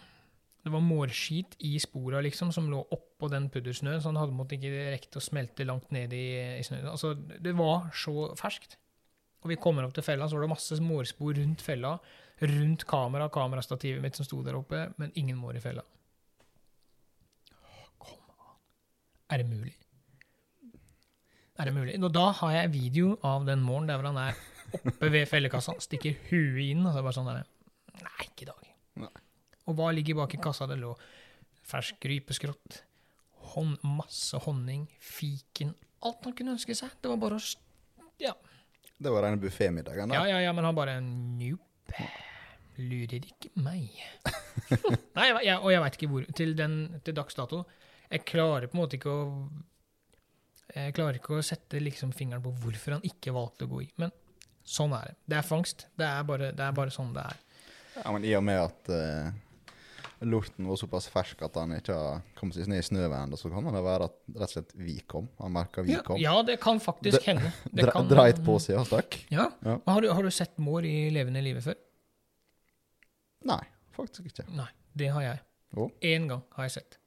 Det 0.67 0.73
var 0.75 0.83
mårskit 0.83 1.55
i 1.63 1.77
spora 1.79 2.19
liksom, 2.25 2.51
som 2.55 2.67
lå 2.71 2.81
oppå 2.91 3.29
den 3.31 3.47
puddersnøen, 3.55 4.01
så 4.03 4.11
den 4.11 4.19
hadde 4.19 4.35
måttet 4.35 4.59
ikke 4.59 4.89
rekt 4.91 5.15
å 5.19 5.23
smelte 5.23 5.67
langt 5.67 5.93
ned 5.95 6.11
i, 6.17 6.25
i 6.59 6.65
snøen. 6.67 6.89
Altså, 6.91 7.13
det 7.15 7.53
var 7.55 7.87
så 7.95 8.33
ferskt. 8.39 8.75
Og 9.45 9.53
vi 9.53 9.59
kommer 9.63 9.87
opp 9.87 9.95
til 9.95 10.03
fella, 10.03 10.27
så 10.27 10.35
var 10.35 10.47
det 10.49 10.55
masse 10.57 10.79
mårspor 10.83 11.37
rundt 11.39 11.63
fella, 11.63 11.93
rundt 12.41 12.85
kamera, 12.89 13.29
kamerastativet 13.33 14.03
mitt 14.03 14.17
som 14.19 14.27
sto 14.29 14.43
der 14.45 14.59
oppe, 14.59 14.83
men 15.01 15.13
ingen 15.17 15.39
mår 15.41 15.57
i 15.57 15.63
fella. 15.65 15.83
Kom 17.99 18.19
an. 18.37 18.57
Er 19.33 19.43
det 19.43 19.49
mulig? 19.51 19.75
Er 21.57 21.71
det 21.71 21.73
mulig? 21.75 21.97
Og 22.05 22.13
da 22.13 22.27
har 22.43 22.53
jeg 22.59 22.73
video 22.75 23.15
av 23.25 23.47
den 23.49 23.63
måren 23.65 23.89
der 23.89 23.97
hvor 24.01 24.11
han 24.11 24.21
er 24.21 24.41
oppe 24.77 25.09
ved 25.13 25.25
fellekassa, 25.31 25.77
stikker 25.81 26.19
huet 26.29 26.67
inn, 26.67 26.83
og 26.85 26.91
så 26.93 26.99
er 26.99 27.01
det 27.01 27.07
bare 27.09 27.17
sånn 27.21 27.31
der 27.31 27.45
Nei, 27.97 28.27
ikke 28.27 28.45
i 28.45 28.49
dag. 28.51 28.67
Nei. 29.01 29.13
Og 29.67 29.79
hva 29.79 29.87
ligger 29.97 30.19
bak 30.19 30.35
i 30.37 30.41
kassa? 30.43 30.67
Det 30.69 30.77
lå 30.77 30.91
fersk 31.67 32.05
rypeskrott, 32.07 32.83
hånd, 33.55 33.81
masse 33.97 34.37
honning, 34.45 34.85
fiken 35.01 35.73
Alt 36.07 36.27
han 36.29 36.35
kunne 36.37 36.53
ønske 36.55 36.75
seg. 36.77 36.93
Det 37.01 37.09
var 37.09 37.17
bare 37.19 37.39
å 37.41 37.47
Ja, 38.21 38.35
Det 39.01 39.11
var 39.11 39.25
rene 39.25 39.41
buffémiddagen. 39.41 40.13
ja, 40.13 40.27
ja, 40.29 40.43
ja 40.45 40.53
men 40.53 40.65
han 40.69 40.77
bare 40.77 40.99
Nope. 41.01 42.05
Lurer 42.79 43.23
ikke 43.25 43.51
meg. 43.63 43.89
Nei, 45.17 45.29
jeg, 45.47 45.57
og 45.61 45.71
jeg 45.73 45.83
veit 45.85 45.97
ikke 45.99 46.11
hvor. 46.13 46.27
Til, 46.37 46.53
den, 46.59 46.77
til 47.07 47.17
dags 47.17 47.37
dato. 47.39 47.63
Jeg 48.11 48.25
klarer 48.29 48.69
på 48.71 48.77
en 48.77 48.83
måte 48.85 48.99
ikke 48.99 49.11
å 49.11 49.23
Jeg 50.77 50.95
klarer 50.97 51.19
ikke 51.19 51.39
å 51.39 51.45
sette 51.47 51.81
liksom 51.83 52.13
fingeren 52.15 52.45
på 52.45 52.53
hvorfor 52.63 52.99
han 52.99 53.07
ikke 53.07 53.33
valgte 53.35 53.67
å 53.67 53.73
gå 53.73 53.81
i. 53.87 53.89
Men 54.03 54.13
sånn 54.67 54.93
er 54.99 55.13
det. 55.13 55.17
Det 55.33 55.41
er 55.41 55.47
fangst. 55.49 55.87
Det 55.97 56.07
er 56.07 56.29
bare, 56.29 56.53
det 56.55 56.65
er 56.69 56.77
bare 56.77 56.93
sånn 56.95 57.15
det 57.17 57.25
er. 57.31 57.43
Ja, 58.03 58.13
men 58.13 58.27
i 58.29 58.35
og 58.37 58.45
med 58.45 58.61
at 58.61 58.91
uh, 58.93 59.31
lorten 60.27 60.69
var 60.69 60.77
såpass 60.81 61.07
fersk 61.13 61.41
at 61.47 61.57
han 61.57 61.73
ikke 61.79 61.97
kommet 62.37 62.59
seg 62.59 62.69
ned 62.69 62.83
i 62.83 62.87
snøen 62.87 63.33
så 63.41 63.51
kan 63.53 63.67
det 63.73 63.83
være 63.85 64.09
at 64.11 64.19
rett 64.37 64.45
og 64.51 64.53
slett 64.53 64.75
vi 64.77 64.99
kom. 65.09 65.31
Han 65.41 65.55
merka 65.57 65.85
vi 65.87 65.95
Ja, 65.97 66.03
kom. 66.05 66.21
ja, 66.21 66.35
det 66.47 66.59
kan 66.61 66.81
faktisk 66.83 67.25
hende. 67.29 67.53
Det 67.71 67.87
Dre, 67.87 67.95
kan- 67.95 68.09
Dreit 68.11 68.43
på 68.45 68.59
seg 68.63 68.79
og 68.83 68.87
stakk. 68.91 69.19
Ja. 69.33 69.49
Ja. 69.65 69.79
Har, 69.87 70.01
du, 70.05 70.11
har 70.13 70.23
du 70.23 70.31
sett 70.35 70.59
mår 70.61 70.85
i 70.89 70.97
levende 71.15 71.41
live 71.45 71.65
før? 71.65 71.79
Nei, 73.47 73.63
faktisk 73.97 74.31
ikke. 74.31 74.47
Nei, 74.57 74.69
det 74.99 75.11
har 75.15 75.23
jeg. 75.25 75.43
Én 76.09 76.29
gang 76.31 76.43
har 76.57 76.67
jeg 76.69 76.77
sett. 76.79 76.99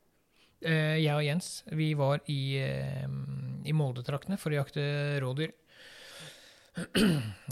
Eh, 0.62 0.98
jeg 1.00 1.16
og 1.16 1.24
Jens 1.24 1.64
vi 1.72 1.94
var 1.98 2.20
i, 2.28 2.40
eh, 2.60 3.08
i 3.66 3.74
Molde-traktene 3.76 4.38
for 4.40 4.52
å 4.52 4.60
jakte 4.60 4.84
rådyr. 5.24 5.54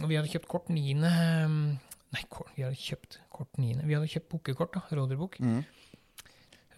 og 0.02 0.08
vi 0.08 0.16
hadde 0.18 0.32
kjøpt 0.32 0.48
kort 0.52 0.70
9. 0.72 1.04
eh, 1.08 1.58
Nei, 2.08 2.24
kort, 2.32 2.54
vi 2.56 2.64
hadde 2.64 2.80
kjøpt 2.80 3.18
kort 3.36 3.58
niende. 3.60 3.84
Vi 3.88 3.96
hadde 3.98 4.08
kjøpt 4.08 4.30
bukkekort, 4.32 4.78
da, 4.78 4.84
rådyrbukk. 4.96 5.42
Mm. 5.44 5.66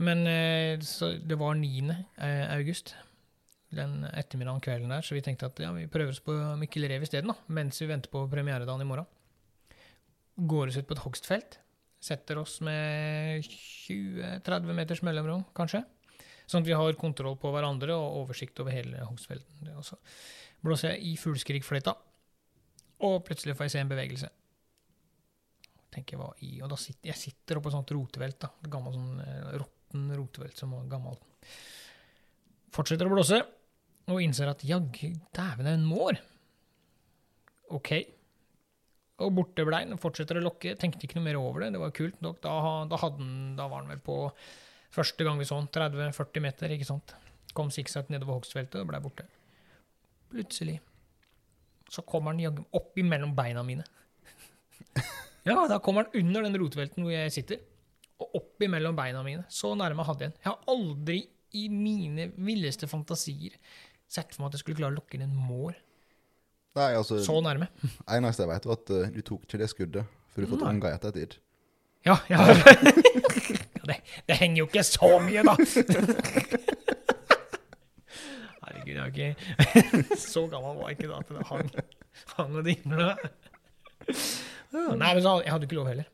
Men 0.01 0.23
så 0.81 1.11
det 1.21 1.37
var 1.37 1.53
9. 1.59 1.91
eh, 2.17 2.45
august, 2.55 2.95
den 3.75 3.99
ettermiddagen 4.09 4.63
kvelden 4.63 4.89
der, 4.89 5.05
så 5.05 5.13
vi 5.13 5.21
tenkte 5.21 5.49
at 5.51 5.59
ja, 5.61 5.69
vi 5.75 5.85
prøver 5.91 6.15
oss 6.15 6.23
på 6.25 6.33
Mikkel 6.57 6.87
Rev 6.89 7.03
isteden, 7.05 7.29
mens 7.53 7.77
vi 7.83 7.89
venter 7.91 8.09
på 8.09 8.23
premieredagen 8.31 8.81
i 8.81 8.87
morgen. 8.89 9.05
Går 10.49 10.71
oss 10.71 10.79
ut 10.79 10.87
på 10.89 10.95
et 10.97 11.03
hogstfelt. 11.03 11.59
Setter 11.99 12.39
oss 12.39 12.59
med 12.63 13.43
20-30 13.43 14.75
meters 14.75 15.01
mellomrom, 15.03 15.43
kanskje. 15.57 15.83
Sånn 16.49 16.63
at 16.63 16.69
vi 16.69 16.77
har 16.77 16.97
kontroll 16.97 17.35
på 17.37 17.51
hverandre 17.53 17.93
og 17.93 18.23
oversikt 18.23 18.59
over 18.63 18.73
hele 18.73 19.03
hogstfelten. 19.03 19.73
Og 19.75 19.85
så 19.85 19.99
blåser 20.65 20.95
jeg 20.95 21.11
i 21.11 21.17
fuglskrikfløyta, 21.19 21.93
og 23.05 23.19
plutselig 23.27 23.55
får 23.55 23.67
jeg 23.67 23.75
se 23.75 23.83
en 23.83 23.91
bevegelse. 23.91 24.29
Tenker 25.93 26.19
hva 26.21 26.31
i, 26.45 26.55
og 26.63 26.71
da 26.71 26.77
sitter, 26.79 27.11
Jeg 27.11 27.19
sitter 27.19 27.59
oppå 27.59 27.71
et 27.71 27.77
sånt 27.77 27.93
rotevelt, 27.95 28.39
da. 28.41 28.51
Et 28.63 28.71
gammelt 28.71 28.97
sånn 28.97 29.21
eh, 29.23 29.53
råtten 29.61 30.09
rotevelt 30.17 30.59
som 30.59 30.73
var 30.75 30.89
gammel. 30.91 31.19
Fortsetter 32.75 33.09
å 33.09 33.13
blåse, 33.13 33.39
og 34.09 34.21
innser 34.23 34.49
at 34.51 34.65
jaggu, 34.65 35.11
dæven, 35.35 35.65
det 35.65 35.73
er 35.73 35.77
en 35.77 35.87
mår. 35.89 36.19
OK. 37.77 37.93
Og 39.25 39.33
borte 39.35 39.65
ble 39.67 39.81
den. 39.83 39.99
Fortsetter 40.01 40.39
å 40.39 40.43
lokke. 40.45 40.75
Tenkte 40.79 41.07
ikke 41.07 41.19
noe 41.19 41.27
mer 41.27 41.39
over 41.39 41.65
det. 41.65 41.73
Det 41.75 41.81
var 41.81 41.95
kult 41.95 42.19
nok. 42.23 42.39
Da, 42.43 42.53
da, 42.89 42.99
den, 43.17 43.33
da 43.57 43.67
var 43.71 43.83
den 43.83 43.93
vel 43.95 44.03
på 44.03 44.19
første 44.95 45.25
gang 45.25 45.39
vi 45.41 45.47
så 45.47 45.59
han, 45.59 45.69
30-40 45.73 46.45
meter, 46.45 46.75
ikke 46.75 46.87
sant. 46.87 47.15
Kom 47.57 47.71
sikksakk 47.73 48.11
nedover 48.13 48.39
hogstfeltet 48.39 48.79
og 48.81 48.89
ble 48.89 49.01
borte. 49.03 49.25
Plutselig 50.29 50.79
så 51.89 52.03
kommer 52.05 52.35
den 52.35 52.45
jaggu 52.45 52.61
opp 52.77 52.97
imellom 53.01 53.33
beina 53.37 53.65
mine. 53.65 53.87
Ja, 55.47 55.55
da 55.71 55.77
kommer 55.81 56.03
den 56.11 56.27
under 56.27 56.43
den 56.43 56.57
rotvelten 56.59 57.05
hvor 57.05 57.13
jeg 57.13 57.31
sitter, 57.33 57.61
og 58.19 58.33
opp 58.37 58.61
imellom 58.61 58.93
beina 58.97 59.21
mine. 59.25 59.45
Så 59.49 59.71
nærme 59.79 60.03
hadde 60.05 60.25
jeg 60.25 60.33
den. 60.33 60.41
Jeg 60.43 60.49
har 60.51 60.73
aldri 60.73 61.15
i 61.57 61.63
mine 61.71 62.27
villeste 62.35 62.89
fantasier 62.91 63.55
sett 64.11 64.35
for 64.35 64.43
meg 64.43 64.51
at 64.51 64.57
jeg 64.57 64.65
skulle 64.65 64.81
klare 64.81 64.93
å 64.93 64.97
lokke 64.99 65.15
inn 65.17 65.23
en 65.25 65.39
mår 65.47 65.79
Nei, 66.77 66.93
altså, 66.93 67.17
så 67.25 67.39
nærme. 67.41 67.67
eneste 68.15 68.43
jeg 68.45 68.51
vet, 68.51 68.65
var 68.69 68.77
at 68.77 68.91
uh, 68.93 69.07
du 69.13 69.21
tok 69.25 69.45
ikke 69.47 69.61
det 69.61 69.69
skuddet 69.71 70.05
for 70.29 70.45
du 70.45 70.49
fått 70.51 70.61
mm. 70.61 70.69
unger 70.69 70.89
i 70.91 70.95
ettertid. 70.97 71.37
Ja, 72.05 72.15
ja. 72.29 72.37
ja 73.79 73.83
det, 73.89 73.95
det 74.29 74.35
henger 74.39 74.61
jo 74.61 74.67
ikke 74.69 74.83
så 74.87 75.09
mye, 75.23 75.43
da. 75.43 75.55
Herregud, 78.59 78.93
jeg 78.93 79.01
er 79.01 79.07
ikke 79.09 80.19
Så 80.19 80.45
gammel 80.51 80.77
var 80.77 80.91
jeg 80.91 80.99
ikke 80.99 81.09
da 81.09 81.17
at 81.19 81.33
det 81.33 81.47
hang, 81.49 81.67
hang 82.37 82.55
og 82.61 82.63
dingla. 82.69 83.09
Nei, 84.69 85.11
men 85.13 85.23
så, 85.25 85.39
jeg 85.43 85.51
hadde 85.51 85.65
ikke 85.67 85.79
lov 85.81 85.89
heller. 85.89 86.07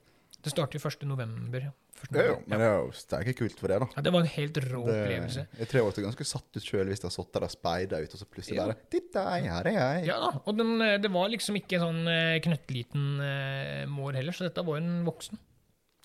Det 0.46 0.52
starter 0.54 0.78
jo 0.78 0.90
1. 0.92 1.04
november. 1.10 1.64
1. 2.06 2.18
Ja, 2.20 2.36
men 2.46 2.60
det 2.62 2.66
er 2.68 2.75
jo 2.84 2.90
sterke 2.94 3.34
kult 3.34 3.56
for 3.58 3.72
det, 3.72 3.80
da. 3.82 3.88
Ja, 3.96 4.02
det 4.06 4.12
var 4.14 4.22
en 4.22 4.30
helt 4.30 4.58
rå 4.62 4.82
Det, 4.86 4.96
opplevelse. 5.00 5.46
jeg 5.58 5.70
tror 5.72 5.80
jeg 5.80 5.96
ble 5.96 6.04
ganske 6.06 6.28
satt 6.30 6.60
ut 6.60 6.68
sjøl 6.68 6.92
hvis 6.92 7.00
jeg 7.02 7.08
hadde 7.08 7.16
sittet 7.16 7.38
der 7.40 7.46
og 7.48 7.54
speida 7.54 8.02
ut, 8.04 8.14
og 8.14 8.22
så 8.22 8.28
plutselig 8.30 8.60
Ja. 8.60 8.66
bare 8.68 8.78
Titta, 8.94 9.24
her 9.42 9.70
er 9.72 9.78
jeg. 9.80 10.06
Ja 10.12 10.20
da, 10.22 10.30
og 10.46 10.60
den, 10.60 10.75
eh, 10.86 10.98
det 11.02 11.12
var 11.16 11.32
liksom 11.34 11.58
ikke 11.58 11.80
sånn 11.82 12.04
eh, 12.12 12.38
knøttliten 12.46 13.08
uh, 13.24 13.86
mår 13.90 14.20
heller, 14.22 14.38
så 14.38 14.46
dette 14.46 14.66
var 14.68 14.78
en 14.84 15.02
voksen. 15.08 15.42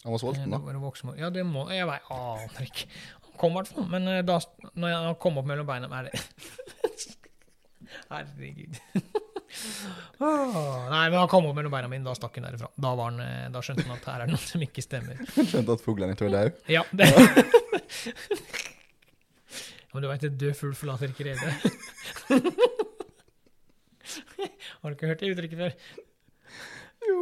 Han 0.07 0.15
var 0.17 0.23
sulten, 0.25 0.49
da. 0.49 0.57
Det 0.57 0.71
var 0.71 0.79
en 0.79 0.87
voksen. 0.89 1.13
Ja, 1.21 1.29
det 1.35 1.45
må 1.45 1.67
Jeg 1.69 1.85
vet, 1.91 2.09
aner 2.17 2.65
ikke. 2.71 2.87
Han 3.27 3.37
kom 3.43 3.53
i 3.53 3.61
hvert 3.61 3.75
fall, 3.75 3.89
men 3.93 4.09
da, 4.25 4.41
når 4.73 4.95
jeg 4.97 5.19
kom 5.21 5.37
opp 5.43 5.51
mellom 5.53 5.69
beina 5.69 5.91
er 6.01 6.09
det 6.09 6.23
Herregud. 8.11 8.81
Åh, 10.21 10.91
Nei, 10.91 11.11
men 11.11 11.19
han 11.19 11.29
kom 11.29 11.47
opp 11.49 11.57
mellom 11.57 11.73
beina 11.75 11.89
mine, 11.91 12.05
da 12.07 12.15
stakk 12.17 12.37
han 12.39 12.47
derifra. 12.47 12.69
Da, 12.77 12.93
han, 13.01 13.21
eh, 13.25 13.47
da 13.53 13.63
skjønte 13.65 13.85
han 13.87 13.97
at 13.97 14.07
her 14.09 14.23
er 14.23 14.31
det 14.31 14.35
noe 14.37 14.45
som 14.45 14.63
ikke 14.65 14.85
stemmer. 14.85 15.17
Skjønte 15.51 15.77
at 15.77 15.85
fuglene 15.85 16.15
ikke 16.17 16.29
var 16.29 16.35
døde. 16.37 16.53
Ja, 16.71 16.83
det. 16.95 17.09
Men 19.91 20.05
du 20.05 20.09
veit, 20.11 20.25
en 20.29 20.39
død 20.39 20.55
fugl 20.55 20.75
forlater 20.79 21.11
ikke 21.11 21.27
redet. 21.27 21.51
Har 24.81 24.87
du 24.89 24.95
ikke 24.95 25.11
hørt 25.11 25.23
det 25.23 25.33
uttrykket 25.35 25.59
før? 25.61 25.73
Jo. 27.11 27.19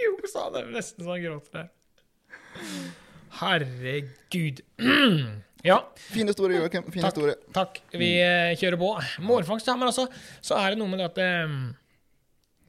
jo, 0.00 0.10
sa 0.30 0.48
han. 0.48 0.72
Nesten 0.74 1.04
så 1.04 1.10
han 1.12 1.22
gråter 1.24 1.52
der. 1.58 1.68
Herregud. 3.40 4.64
ja, 5.64 5.78
Fin 5.96 6.28
historie, 6.28 6.60
Joakim. 6.60 6.84
Fin 6.92 7.02
Takk. 7.02 7.14
historie. 7.14 7.36
takk. 7.56 7.80
Vi 7.96 8.10
eh, 8.20 8.52
kjører 8.60 8.80
på. 8.80 8.90
Mårfangst, 9.24 9.70
ja, 9.70 9.76
men 9.80 9.88
altså, 9.88 10.06
så 10.44 10.58
er 10.60 10.74
det 10.74 10.80
noe 10.80 10.92
med 10.92 11.00
det 11.00 11.06
at 11.08 11.20
eh, 11.24 11.54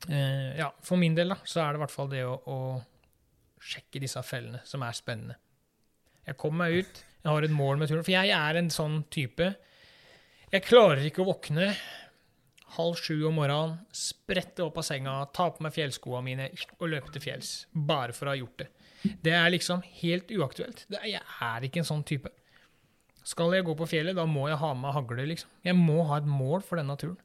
eh, 0.09 0.51
Ja, 0.61 0.69
for 0.85 1.01
min 1.01 1.17
del, 1.17 1.33
da, 1.35 1.39
så 1.43 1.65
er 1.65 1.73
det 1.73 1.81
i 1.81 1.83
hvert 1.83 1.95
fall 1.95 2.13
det 2.13 2.23
å, 2.27 2.37
å 2.39 2.59
sjekke 3.65 3.99
disse 4.03 4.21
fellene 4.23 4.61
som 4.67 4.85
er 4.85 4.95
spennende. 4.95 5.35
Jeg 6.25 6.39
kommer 6.41 6.65
meg 6.65 6.85
ut, 6.85 7.03
jeg 7.25 7.29
har 7.31 7.45
et 7.45 7.53
mål 7.53 7.81
med 7.81 7.91
turen. 7.91 8.05
For 8.05 8.15
jeg 8.15 8.31
er 8.33 8.57
en 8.57 8.71
sånn 8.73 8.99
type 9.13 9.51
Jeg 10.53 10.63
klarer 10.65 11.03
ikke 11.05 11.23
å 11.23 11.29
våkne 11.29 11.71
halv 12.75 12.99
sju 12.99 13.15
om 13.27 13.37
morgenen, 13.39 13.77
sprette 13.95 14.63
opp 14.65 14.79
av 14.81 14.85
senga, 14.87 15.17
ta 15.35 15.49
på 15.53 15.63
meg 15.63 15.73
fjellskoa 15.75 16.21
mine 16.25 16.49
og 16.79 16.89
løpe 16.91 17.13
til 17.13 17.23
fjells. 17.23 17.51
Bare 17.71 18.15
for 18.15 18.27
å 18.27 18.33
ha 18.33 18.39
gjort 18.39 18.63
det. 18.63 18.69
Det 19.23 19.35
er 19.37 19.51
liksom 19.53 19.83
helt 20.01 20.31
uaktuelt. 20.33 20.85
Er, 20.89 21.05
jeg 21.13 21.21
er 21.45 21.67
ikke 21.67 21.83
en 21.83 21.87
sånn 21.87 22.03
type. 22.07 22.31
Skal 23.25 23.55
jeg 23.57 23.65
gå 23.65 23.73
på 23.77 23.87
fjellet, 23.89 24.17
da 24.17 24.27
må 24.29 24.45
jeg 24.51 24.59
ha 24.61 24.71
med 24.77 24.93
hagle, 24.93 25.25
liksom. 25.31 25.49
Jeg 25.65 25.77
må 25.77 26.03
ha 26.11 26.19
et 26.21 26.29
mål 26.29 26.61
for 26.65 26.77
denne 26.77 26.95
turen. 27.01 27.17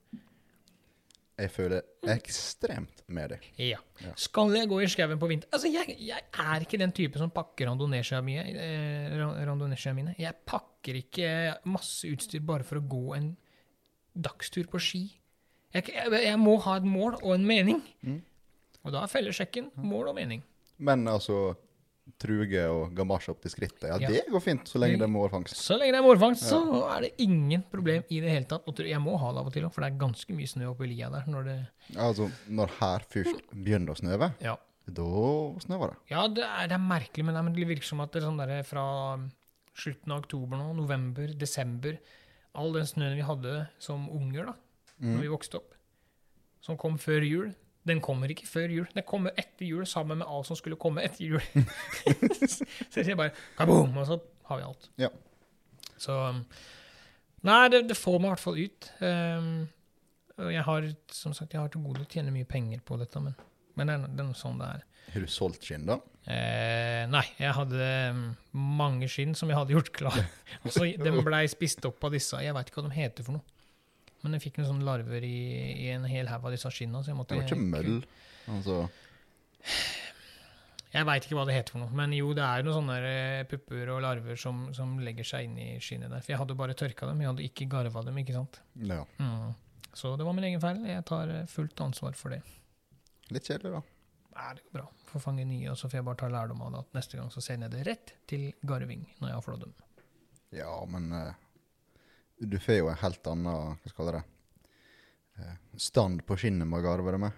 Jeg 1.40 1.52
føler 1.54 2.08
ekstremt 2.12 3.02
med 3.08 3.32
deg. 3.32 3.44
Ja. 3.60 3.78
Ja. 4.02 4.12
Skal 4.20 4.52
jeg 4.56 4.68
gå 4.68 4.80
i 4.84 4.88
skauen 4.92 5.20
på 5.20 5.28
vinter 5.30 5.48
Altså, 5.56 5.70
jeg, 5.72 5.94
jeg 6.04 6.20
er 6.20 6.64
ikke 6.64 6.80
den 6.80 6.92
type 6.96 7.20
som 7.20 7.32
pakker 7.32 7.70
randonee-skia 7.70 8.20
mine, 8.24 8.44
eh, 8.60 9.94
mine. 9.96 10.14
Jeg 10.20 10.36
pakker 10.48 11.00
ikke 11.00 11.30
masse 11.64 12.08
utstyr 12.12 12.44
bare 12.44 12.66
for 12.66 12.80
å 12.80 12.84
gå 12.84 13.16
en 13.16 13.30
dagstur 14.12 14.68
på 14.68 14.80
ski. 14.84 15.02
Jeg, 15.72 15.88
jeg, 15.94 16.12
jeg 16.26 16.38
må 16.40 16.58
ha 16.66 16.76
et 16.80 16.88
mål 16.88 17.20
og 17.22 17.32
en 17.38 17.48
mening. 17.48 17.80
Mm. 18.04 18.20
Og 18.84 18.92
da 18.92 19.04
er 19.04 19.12
fellesjekken 19.12 19.72
mål 19.80 20.12
og 20.12 20.18
mening. 20.20 20.44
Men 20.80 21.08
altså 21.08 21.54
Truge 22.20 22.62
og 22.68 22.94
gamasje 22.94 23.30
opp 23.32 23.40
til 23.40 23.50
skrittet, 23.52 23.86
ja, 23.88 23.96
Ja. 24.02 24.08
det 24.08 24.24
går 24.28 24.42
fint 24.42 24.64
så 24.68 24.78
lenge 24.82 24.98
det 24.98 25.06
er 25.06 25.12
mårfangst. 25.14 25.54
Så 25.56 25.78
lenge 25.78 25.92
det 25.94 26.00
er 26.00 26.04
målfangst, 26.04 26.42
så 26.42 26.58
er 26.96 27.00
det 27.06 27.12
ingen 27.18 27.62
problem 27.70 28.02
i 28.10 28.18
det 28.20 28.30
hele 28.30 28.44
tatt. 28.50 28.66
Jeg 28.84 29.00
må 29.00 29.16
ha 29.18 29.30
det 29.32 29.38
av 29.40 29.46
og 29.46 29.52
til 29.54 29.64
òg, 29.64 29.72
for 29.72 29.80
det 29.84 29.92
er 29.92 29.98
ganske 30.02 30.34
mye 30.34 30.46
snø 30.50 30.66
oppe 30.72 30.84
i 30.84 30.90
lia 30.94 31.08
der. 31.08 31.24
Når 31.30 31.44
det, 31.44 31.58
Altså, 31.96 32.30
når 32.48 32.68
her 32.80 32.98
først 33.08 33.40
begynner 33.54 33.94
å 33.94 34.00
snøve, 34.00 34.34
ja. 34.42 34.56
da 34.90 35.02
snøver 35.64 35.90
det. 35.94 35.96
Ja, 36.10 36.26
det 36.28 36.44
er, 36.44 36.66
det 36.66 36.76
er 36.76 36.84
merkelig, 36.88 37.24
men 37.24 37.34
det, 37.34 37.38
er- 37.38 37.42
men 37.44 37.54
det 37.54 37.68
virker 37.68 37.84
som 37.84 38.00
at 38.00 38.12
det 38.12 38.22
er 38.22 38.26
sånn 38.26 38.38
der 38.46 38.62
fra 38.64 38.84
slutten 39.74 40.12
av 40.12 40.24
oktober 40.24 40.58
nå, 40.58 40.74
november, 40.76 41.26
desember 41.38 41.96
All 42.54 42.72
den 42.72 42.82
snøen 42.84 43.14
vi 43.14 43.22
hadde 43.22 43.68
som 43.78 44.08
unger 44.10 44.46
da 44.46 44.54
Mm. 45.00 45.14
når 45.16 45.20
vi 45.22 45.28
vokste 45.28 45.54
opp, 45.56 45.72
som 46.60 46.76
kom 46.76 46.98
før 46.98 47.22
jul, 47.24 47.54
den 47.88 48.02
kommer 48.04 48.30
ikke 48.32 48.48
før 48.48 48.72
jul. 48.74 48.88
Den 48.94 49.06
kommer 49.08 49.36
etter 49.40 49.64
jul 49.64 49.86
sammen 49.88 50.20
med 50.20 50.28
alt 50.28 50.50
som 50.50 50.58
skulle 50.58 50.78
komme 50.80 51.04
etter 51.06 51.24
jul. 51.24 51.40
så 52.50 53.00
jeg 53.00 53.06
sier 53.06 53.18
bare 53.18 53.32
kaboom, 53.56 53.96
og 53.96 54.08
så 54.08 54.18
har 54.50 54.60
vi 54.60 54.66
alt. 54.68 54.90
Ja. 55.00 55.10
Så 56.00 56.16
Nei, 57.46 57.60
det, 57.72 57.86
det 57.88 57.96
får 57.96 58.18
meg 58.20 58.28
i 58.28 58.32
hvert 58.34 58.42
fall 58.42 58.58
ut. 58.60 58.88
Um, 59.00 59.52
jeg 60.50 60.64
har 60.66 60.88
som 61.14 61.32
sagt, 61.36 61.54
jeg 61.54 61.62
har 61.62 61.70
til 61.72 61.84
gode 61.84 62.04
å 62.04 62.10
tjene 62.10 62.32
mye 62.34 62.48
penger 62.48 62.82
på 62.84 62.98
dette, 63.00 63.20
men, 63.24 63.36
men 63.80 63.88
det, 63.88 63.96
er, 63.96 64.12
det 64.18 64.26
er 64.26 64.34
sånn 64.36 64.60
det 64.60 64.68
er. 64.76 64.84
Har 65.10 65.24
du 65.24 65.30
solgt 65.32 65.64
skinn, 65.66 65.86
da? 65.88 65.96
Eh, 66.30 67.06
nei, 67.10 67.24
jeg 67.40 67.54
hadde 67.56 67.86
mm, 68.14 68.26
mange 68.76 69.08
skinn 69.10 69.32
som 69.38 69.50
jeg 69.50 69.58
hadde 69.58 69.74
gjort 69.74 69.90
klar. 69.96 70.20
Og 70.64 70.74
så 70.74 70.84
Den 71.00 71.22
blei 71.24 71.46
spist 71.50 71.84
opp 71.88 72.04
av 72.06 72.12
disse. 72.14 72.38
Jeg 72.44 72.54
veit 72.56 72.68
ikke 72.68 72.82
hva 72.82 72.90
de 72.90 72.98
heter 72.98 73.26
for 73.26 73.38
noe. 73.38 73.59
Men 74.22 74.36
jeg 74.36 74.44
fikk 74.46 74.58
noen 74.60 74.68
sånne 74.74 74.86
larver 74.88 75.24
i, 75.24 75.38
i 75.86 75.88
en 75.94 76.04
hel 76.08 76.28
haug 76.28 76.44
av 76.48 76.52
disse 76.54 76.70
skinna. 76.74 77.00
Så 77.02 77.12
jeg 77.12 77.18
måtte 77.18 77.36
Det 77.36 77.42
var 77.42 77.48
ikke 77.48 77.70
møll. 77.76 78.02
Altså, 78.50 78.76
Jeg 80.90 81.06
veit 81.06 81.26
ikke 81.26 81.36
hva 81.38 81.44
det 81.46 81.54
heter 81.54 81.76
for 81.76 81.84
noe, 81.84 81.94
men 81.94 82.12
jo, 82.16 82.32
det 82.34 82.42
er 82.42 82.64
noen 82.66 82.76
sånne 82.80 82.94
eh, 83.06 83.42
pupper 83.46 83.92
og 83.94 84.00
larver 84.02 84.38
som, 84.40 84.64
som 84.74 84.96
legger 84.98 85.28
seg 85.28 85.46
inn 85.46 85.58
i 85.62 85.68
skinnet 85.78 86.10
der. 86.10 86.24
For 86.24 86.34
jeg 86.34 86.40
hadde 86.40 86.56
bare 86.58 86.74
tørka 86.74 87.06
dem, 87.06 87.20
jeg 87.22 87.30
hadde 87.30 87.44
ikke 87.46 87.68
garva 87.70 88.02
dem, 88.08 88.18
ikke 88.18 88.34
sant. 88.34 88.58
Ja. 88.74 89.04
Mm. 89.22 89.52
Så 89.94 90.16
det 90.18 90.26
var 90.26 90.34
min 90.34 90.48
egen 90.48 90.62
feil. 90.62 90.82
Jeg 90.90 91.04
tar 91.06 91.30
eh, 91.30 91.46
fullt 91.50 91.84
ansvar 91.86 92.18
for 92.18 92.34
det. 92.34 92.40
Litt 93.30 93.46
kjedelig, 93.46 93.76
da. 93.78 93.82
Nei, 94.34 94.48
det 94.58 94.64
går 94.66 94.74
bra. 94.80 94.88
Får 95.12 95.22
fange 95.28 95.44
nye, 95.46 95.70
og 95.70 95.78
så 95.78 95.86
får 95.90 96.00
jeg 96.00 96.08
bare 96.10 96.20
ta 96.24 96.32
lærdom 96.34 96.66
av 96.66 96.74
det. 96.74 96.82
At 96.82 96.98
neste 96.98 97.20
gang 97.20 97.30
så 97.34 97.42
sender 97.44 97.70
jeg 97.70 97.76
det 97.76 97.86
rett 97.92 98.12
til 98.30 98.48
garving 98.66 99.06
når 99.20 99.30
jeg 99.30 99.38
har 99.38 99.46
flådd 99.46 99.64
dem. 99.68 99.78
Ja, 100.58 100.74
men 100.90 101.06
eh, 101.14 101.38
du 102.40 102.58
får 102.58 102.78
jo 102.80 102.88
en 102.90 103.00
helt 103.02 103.26
annen 103.30 103.48
hva 103.52 103.90
skal 103.92 104.12
det, 104.12 104.22
eh, 105.38 105.56
stand 105.76 106.22
på 106.26 106.36
skinnet 106.40 106.66
med 106.68 106.80
å 106.80 106.86
garve 106.86 107.12
det 107.12 107.20
med. 107.20 107.32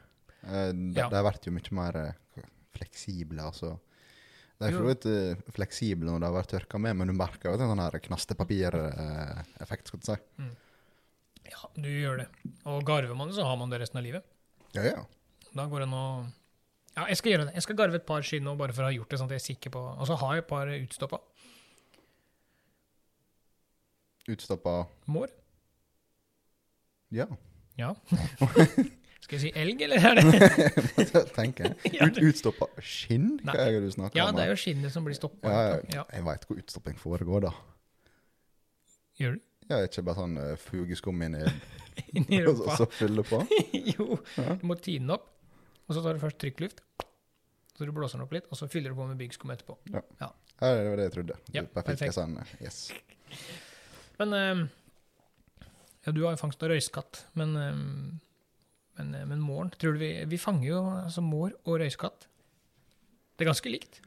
Eh, 0.47 0.73
de, 0.73 1.01
Ja. 1.01 1.09
de 1.11 1.23
blir 1.23 1.49
jo 1.49 1.53
mye 1.57 1.73
mer 1.79 1.97
eh, 2.03 2.45
fleksible, 2.77 3.43
altså. 3.43 3.79
De 4.59 4.69
er 4.69 4.77
for 4.77 4.85
så 4.87 4.91
vidt 4.95 5.55
fleksible 5.57 6.07
når 6.07 6.21
de 6.23 6.27
har 6.29 6.37
vært 6.37 6.53
tørka 6.55 6.79
med, 6.79 6.95
men 6.97 7.09
du 7.11 7.15
merker 7.19 7.49
jo 7.51 7.55
at 7.55 7.59
det 7.59 7.67
er 7.67 7.73
en 7.73 7.81
sånn 7.83 8.05
knastepapireffekt, 8.07 9.89
skal 9.91 9.99
du 10.01 10.07
si. 10.07 10.17
Ja, 11.51 11.63
du 11.75 11.89
gjør 11.91 12.21
det. 12.23 12.29
Og 12.71 12.85
garver 12.87 13.17
man 13.19 13.29
det, 13.29 13.35
så 13.37 13.45
har 13.45 13.57
man 13.59 13.71
det 13.73 13.81
resten 13.83 13.99
av 13.99 14.05
livet. 14.07 14.23
Ja, 14.77 14.85
ja. 14.87 15.03
Da 15.53 15.67
går 15.67 15.81
det 15.85 15.89
nå 15.91 16.05
Ja, 16.95 17.07
jeg 17.09 17.17
skal 17.17 17.33
gjøre 17.33 17.47
det. 17.49 17.55
Jeg 17.57 17.63
skal 17.65 17.77
garve 17.77 17.95
et 17.97 18.07
par 18.07 18.21
skinn 18.23 18.45
nå, 18.45 18.53
bare 18.57 18.73
for 18.77 18.85
å 18.85 18.91
ha 18.91 18.93
gjort 18.93 19.09
det, 19.09 19.19
sånn 19.19 19.29
at 19.31 19.33
jeg 19.33 19.41
er 19.41 19.47
sikker 19.55 19.73
på 19.73 19.81
Og 19.99 20.07
så 20.07 20.17
har 20.21 20.35
jeg 20.37 20.43
et 20.45 20.49
par 20.49 20.67
utstoppa. 20.69 21.19
Utstoppa 24.31 24.87
Mår. 25.11 25.29
Ja, 27.13 27.27
Ja. 27.79 27.95
skal 29.23 29.39
jeg 29.39 29.41
si 29.41 29.51
elg, 29.59 29.81
eller 29.87 30.03
er 30.09 30.19
det 30.21 31.23
tenker 31.37 31.69
jeg. 31.71 31.77
Ja, 31.99 32.07
Ut, 32.09 32.19
utstoppa 32.31 32.69
skinn? 32.85 33.39
Hva 33.47 33.55
er 33.59 33.77
det 33.79 33.83
du 33.87 33.91
snakker 33.95 34.19
Ja, 34.21 34.29
om? 34.31 34.37
det 34.37 34.45
er 34.47 34.53
jo 34.53 34.59
skinnet 34.61 34.93
som 34.95 35.05
blir 35.07 35.17
stoppa. 35.19 35.49
ja, 35.49 35.63
ja, 35.73 35.81
Ja. 36.01 36.05
Jeg 36.13 36.27
veit 36.27 36.47
hvor 36.49 36.61
utstopping 36.63 36.99
foregår, 37.01 37.47
da. 37.49 37.53
Gjør 39.21 39.37
du? 39.39 39.43
Ja, 39.71 39.79
ikke 39.87 40.03
bare 40.05 40.19
sånn 40.19 40.37
uh, 40.41 40.55
fugeskum 40.61 41.23
inn 41.25 41.37
i 41.39 42.41
rumpa. 42.43 42.73
og 42.73 42.77
så, 42.81 42.87
fylle 42.93 43.23
på. 43.25 43.41
jo. 43.95 44.19
Du 44.61 44.67
må 44.69 44.77
tine 44.81 45.05
den 45.07 45.15
opp, 45.15 45.29
og 45.89 45.95
så 45.97 46.03
tar 46.05 46.17
du 46.19 46.23
først 46.23 46.41
trykkluft. 46.43 46.83
Så 47.79 47.87
du 47.89 47.93
blåser 47.95 48.19
den 48.19 48.27
opp 48.27 48.35
litt, 48.37 48.49
og 48.53 48.59
så 48.59 48.69
fyller 48.69 48.93
du 48.93 48.99
på 48.99 49.07
med 49.09 49.21
byggskum 49.23 49.53
etterpå. 49.55 49.79
Ja, 49.93 50.29
det 50.61 50.89
var 50.91 50.99
det 51.01 51.07
jeg 51.09 51.15
trodde. 51.15 51.39
Ja, 51.57 51.63
perfekt. 51.73 52.05
sånn, 52.17 52.37
eh, 52.43 52.53
yes. 52.67 52.83
Men 54.23 54.33
ehm, 54.39 54.63
Ja, 56.07 56.13
du 56.13 56.23
har 56.25 56.33
jo 56.35 56.41
fangst 56.41 56.63
av 56.65 56.71
røyskatt, 56.73 57.25
men 57.39 57.57
ehm, 57.57 58.21
men, 58.99 59.15
eh, 59.15 59.25
men 59.27 59.41
måren 59.41 59.71
Tror 59.81 59.95
du 59.95 60.01
vi 60.03 60.25
Vi 60.29 60.39
fanger 60.39 60.67
jo 60.69 60.81
altså 61.07 61.23
mår 61.25 61.55
og 61.65 61.79
røyskatt. 61.81 62.27
Det 63.37 63.47
er 63.47 63.51
ganske 63.53 63.71
likt. 63.73 64.01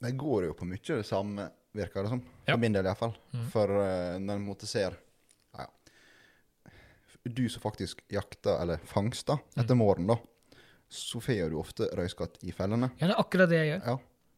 Det 0.00 0.12
går 0.20 0.44
jo 0.46 0.52
på 0.54 0.66
mye 0.68 0.78
det 1.00 1.06
samme, 1.08 1.48
virker 1.74 2.04
det 2.04 2.10
som. 2.12 2.20
For 2.20 2.52
Ja. 2.52 2.56
min 2.60 2.72
del 2.76 2.84
iallfall. 2.86 3.14
Mm. 3.34 3.46
For 3.50 3.66
uh, 3.72 4.18
når 4.22 4.34
en 4.38 4.46
måte 4.46 4.66
ser 4.68 4.94
ja, 5.56 5.64
ja. 5.66 6.70
Du 7.26 7.48
som 7.48 7.62
faktisk 7.64 8.02
jakter, 8.12 8.60
eller 8.62 8.76
fangster, 8.86 9.40
Mm. 9.56 9.64
etter 9.64 9.74
måren, 9.74 10.06
da, 10.06 10.16
så 10.88 11.18
får 11.20 11.50
du 11.50 11.56
ofte 11.58 11.88
røyskatt 11.96 12.38
i 12.44 12.52
fellene. 12.52 12.92
Ja, 13.00 13.08
det 13.08 13.16
er 13.16 13.20
akkurat 13.24 13.48
det 13.50 13.58
jeg 13.58 13.72
gjør. 13.80 13.86
Ja. 13.86 13.96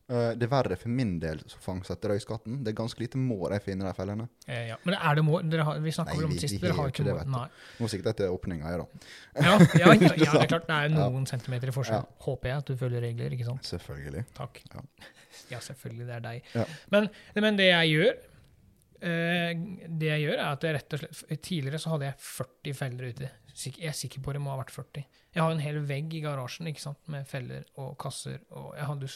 Eh, 0.09 0.31
det 0.41 0.47
er 0.47 0.49
verre 0.49 0.77
for 0.81 0.89
min 0.89 1.19
del 1.21 1.41
som 1.53 1.61
fangster 1.61 1.99
etter 1.99 2.15
røyskatten. 2.15 2.63
Det 2.65 2.73
er 2.73 2.77
ganske 2.79 3.03
lite 3.03 3.21
mår 3.21 3.59
jeg 3.59 3.65
finner 3.67 3.85
i 3.85 3.91
de 3.91 3.99
fellene. 3.99 4.25
Eh, 4.47 4.63
ja. 4.71 4.79
Men 4.87 4.97
er 4.97 5.19
det 5.19 5.25
mår? 5.27 5.45
Har, 5.69 5.83
vi 5.85 5.93
snakka 5.93 6.15
vel 6.17 6.29
om 6.31 6.33
det 6.33 6.41
sist. 6.47 6.57
Dere 6.63 6.77
har 6.79 6.93
ikke 6.93 7.05
mår. 7.05 7.21
Nei. 7.35 7.45
Nå 7.77 7.91
sikter 7.93 8.15
jeg 8.15 8.21
til 8.23 8.39
åpninga 8.39 8.71
her, 8.71 8.85
da. 8.85 9.11
Ja, 9.37 9.59
ja, 9.83 9.93
ja, 9.93 10.09
det 10.17 10.31
er 10.31 10.49
klart 10.49 10.71
det 10.71 10.79
er 10.79 10.95
noen 10.95 11.29
centimeter 11.29 11.69
i 11.69 11.77
forskjell. 11.77 12.09
Håper 12.25 12.53
jeg 12.53 12.65
at 12.65 12.73
du 12.73 12.81
følger 12.81 13.05
regler, 13.05 13.37
ikke 13.37 13.51
sant? 13.51 13.69
Selvfølgelig. 13.69 14.25
Takk. 14.39 14.63
Ja. 14.73 15.61
Selvfølgelig, 15.69 16.09
det 16.09 16.17
er 16.17 16.25
deg. 16.25 16.51
Men, 16.95 17.13
men 17.37 17.61
det 17.61 17.69
jeg 17.69 17.93
gjør 17.93 18.11
uh, 18.17 19.53
Det 20.01 20.09
jeg 20.09 20.25
gjør, 20.25 20.39
er 20.39 20.49
at 20.49 20.65
jeg 20.65 20.77
rett 20.79 20.97
og 20.97 21.05
slett 21.05 21.43
Tidligere 21.45 21.81
så 21.85 21.93
hadde 21.93 22.09
jeg 22.09 22.23
40 22.33 22.81
feller 22.81 23.13
ute. 23.13 23.33
Jeg 23.59 23.91
er 23.91 23.97
sikker 23.97 24.25
på 24.25 24.33
det 24.33 24.41
må 24.41 24.55
ha 24.55 24.63
vært 24.63 24.73
40. 24.73 25.05
Jeg 25.37 25.45
har 25.45 25.53
en 25.53 25.63
hel 25.63 25.83
vegg 25.85 26.17
i 26.17 26.25
garasjen 26.25 26.71
ikke 26.71 26.89
sant, 26.89 27.01
med 27.13 27.29
feller 27.29 27.69
og 27.77 27.99
kasser. 28.01 28.41
og 28.57 28.73
jeg 28.79 28.89
hadde 28.89 29.11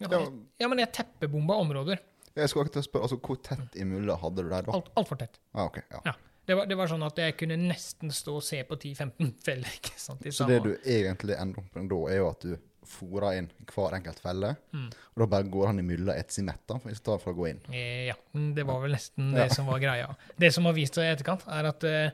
ja, 0.00 0.08
Ja. 0.10 0.22
ja, 0.64 0.68
men 0.68 0.78
jeg 0.82 0.92
teppebomba 0.96 1.54
områder. 1.60 2.00
Jeg 2.36 2.48
skulle 2.48 2.66
akkurat 2.68 2.86
spørre, 2.86 3.02
altså, 3.08 3.18
Hvor 3.20 3.36
tett 3.42 3.76
i 3.76 3.84
mulla 3.84 4.16
hadde 4.16 4.42
du 4.44 4.48
der, 4.48 4.62
da? 4.62 4.72
Alt, 4.72 5.08
for 5.08 5.16
tett. 5.20 5.38
Ah, 5.54 5.66
okay, 5.66 5.82
ja. 5.90 6.00
Ja. 6.06 6.12
Det 6.46 6.56
var, 6.56 6.66
det 6.66 6.76
var 6.78 6.88
sånn 6.90 7.02
at 7.06 7.18
jeg 7.20 7.36
kunne 7.38 7.56
nesten 7.60 8.10
stå 8.10 8.36
og 8.40 8.42
se 8.42 8.62
på 8.66 8.74
10-15 8.80 9.34
feller. 9.46 9.68
ikke 9.76 9.92
sant, 10.00 10.24
Så 10.34 10.46
det 10.48 10.62
du 10.64 10.72
egentlig 10.84 11.36
ender 11.38 11.60
opp 11.62 11.74
med 11.76 11.88
da, 11.90 11.98
er 12.10 12.16
jo 12.22 12.30
at 12.30 12.40
du 12.46 12.56
fôrer 12.90 13.36
inn 13.38 13.50
hver 13.70 13.92
enkelt 13.98 14.18
felle, 14.18 14.56
Mm. 14.72 14.86
og 14.90 15.20
da 15.22 15.26
bare 15.26 15.46
går 15.52 15.66
han 15.68 15.78
i 15.78 15.82
imellom 15.84 16.14
et 16.16 16.32
simett, 16.32 16.62
da, 16.66 16.78
i 16.90 16.94
stedet 16.96 17.20
for 17.22 17.34
å 17.34 17.36
gå 17.36 17.50
inn. 17.50 17.60
Eh, 17.70 18.06
Ja, 18.08 18.14
det 18.56 18.64
var 18.66 18.80
vel 18.82 18.92
nesten 18.96 19.32
Ja. 19.36 19.44
det 19.44 19.52
som 19.54 19.66
var 19.66 19.78
greia. 19.78 20.08
Det 20.38 20.50
som 20.54 20.64
har 20.64 20.72
vist 20.72 20.94
seg 20.94 21.04
i 21.04 21.12
etterkant, 21.14 21.44
er 21.46 21.66
at 21.68 21.84
eh, 21.84 22.10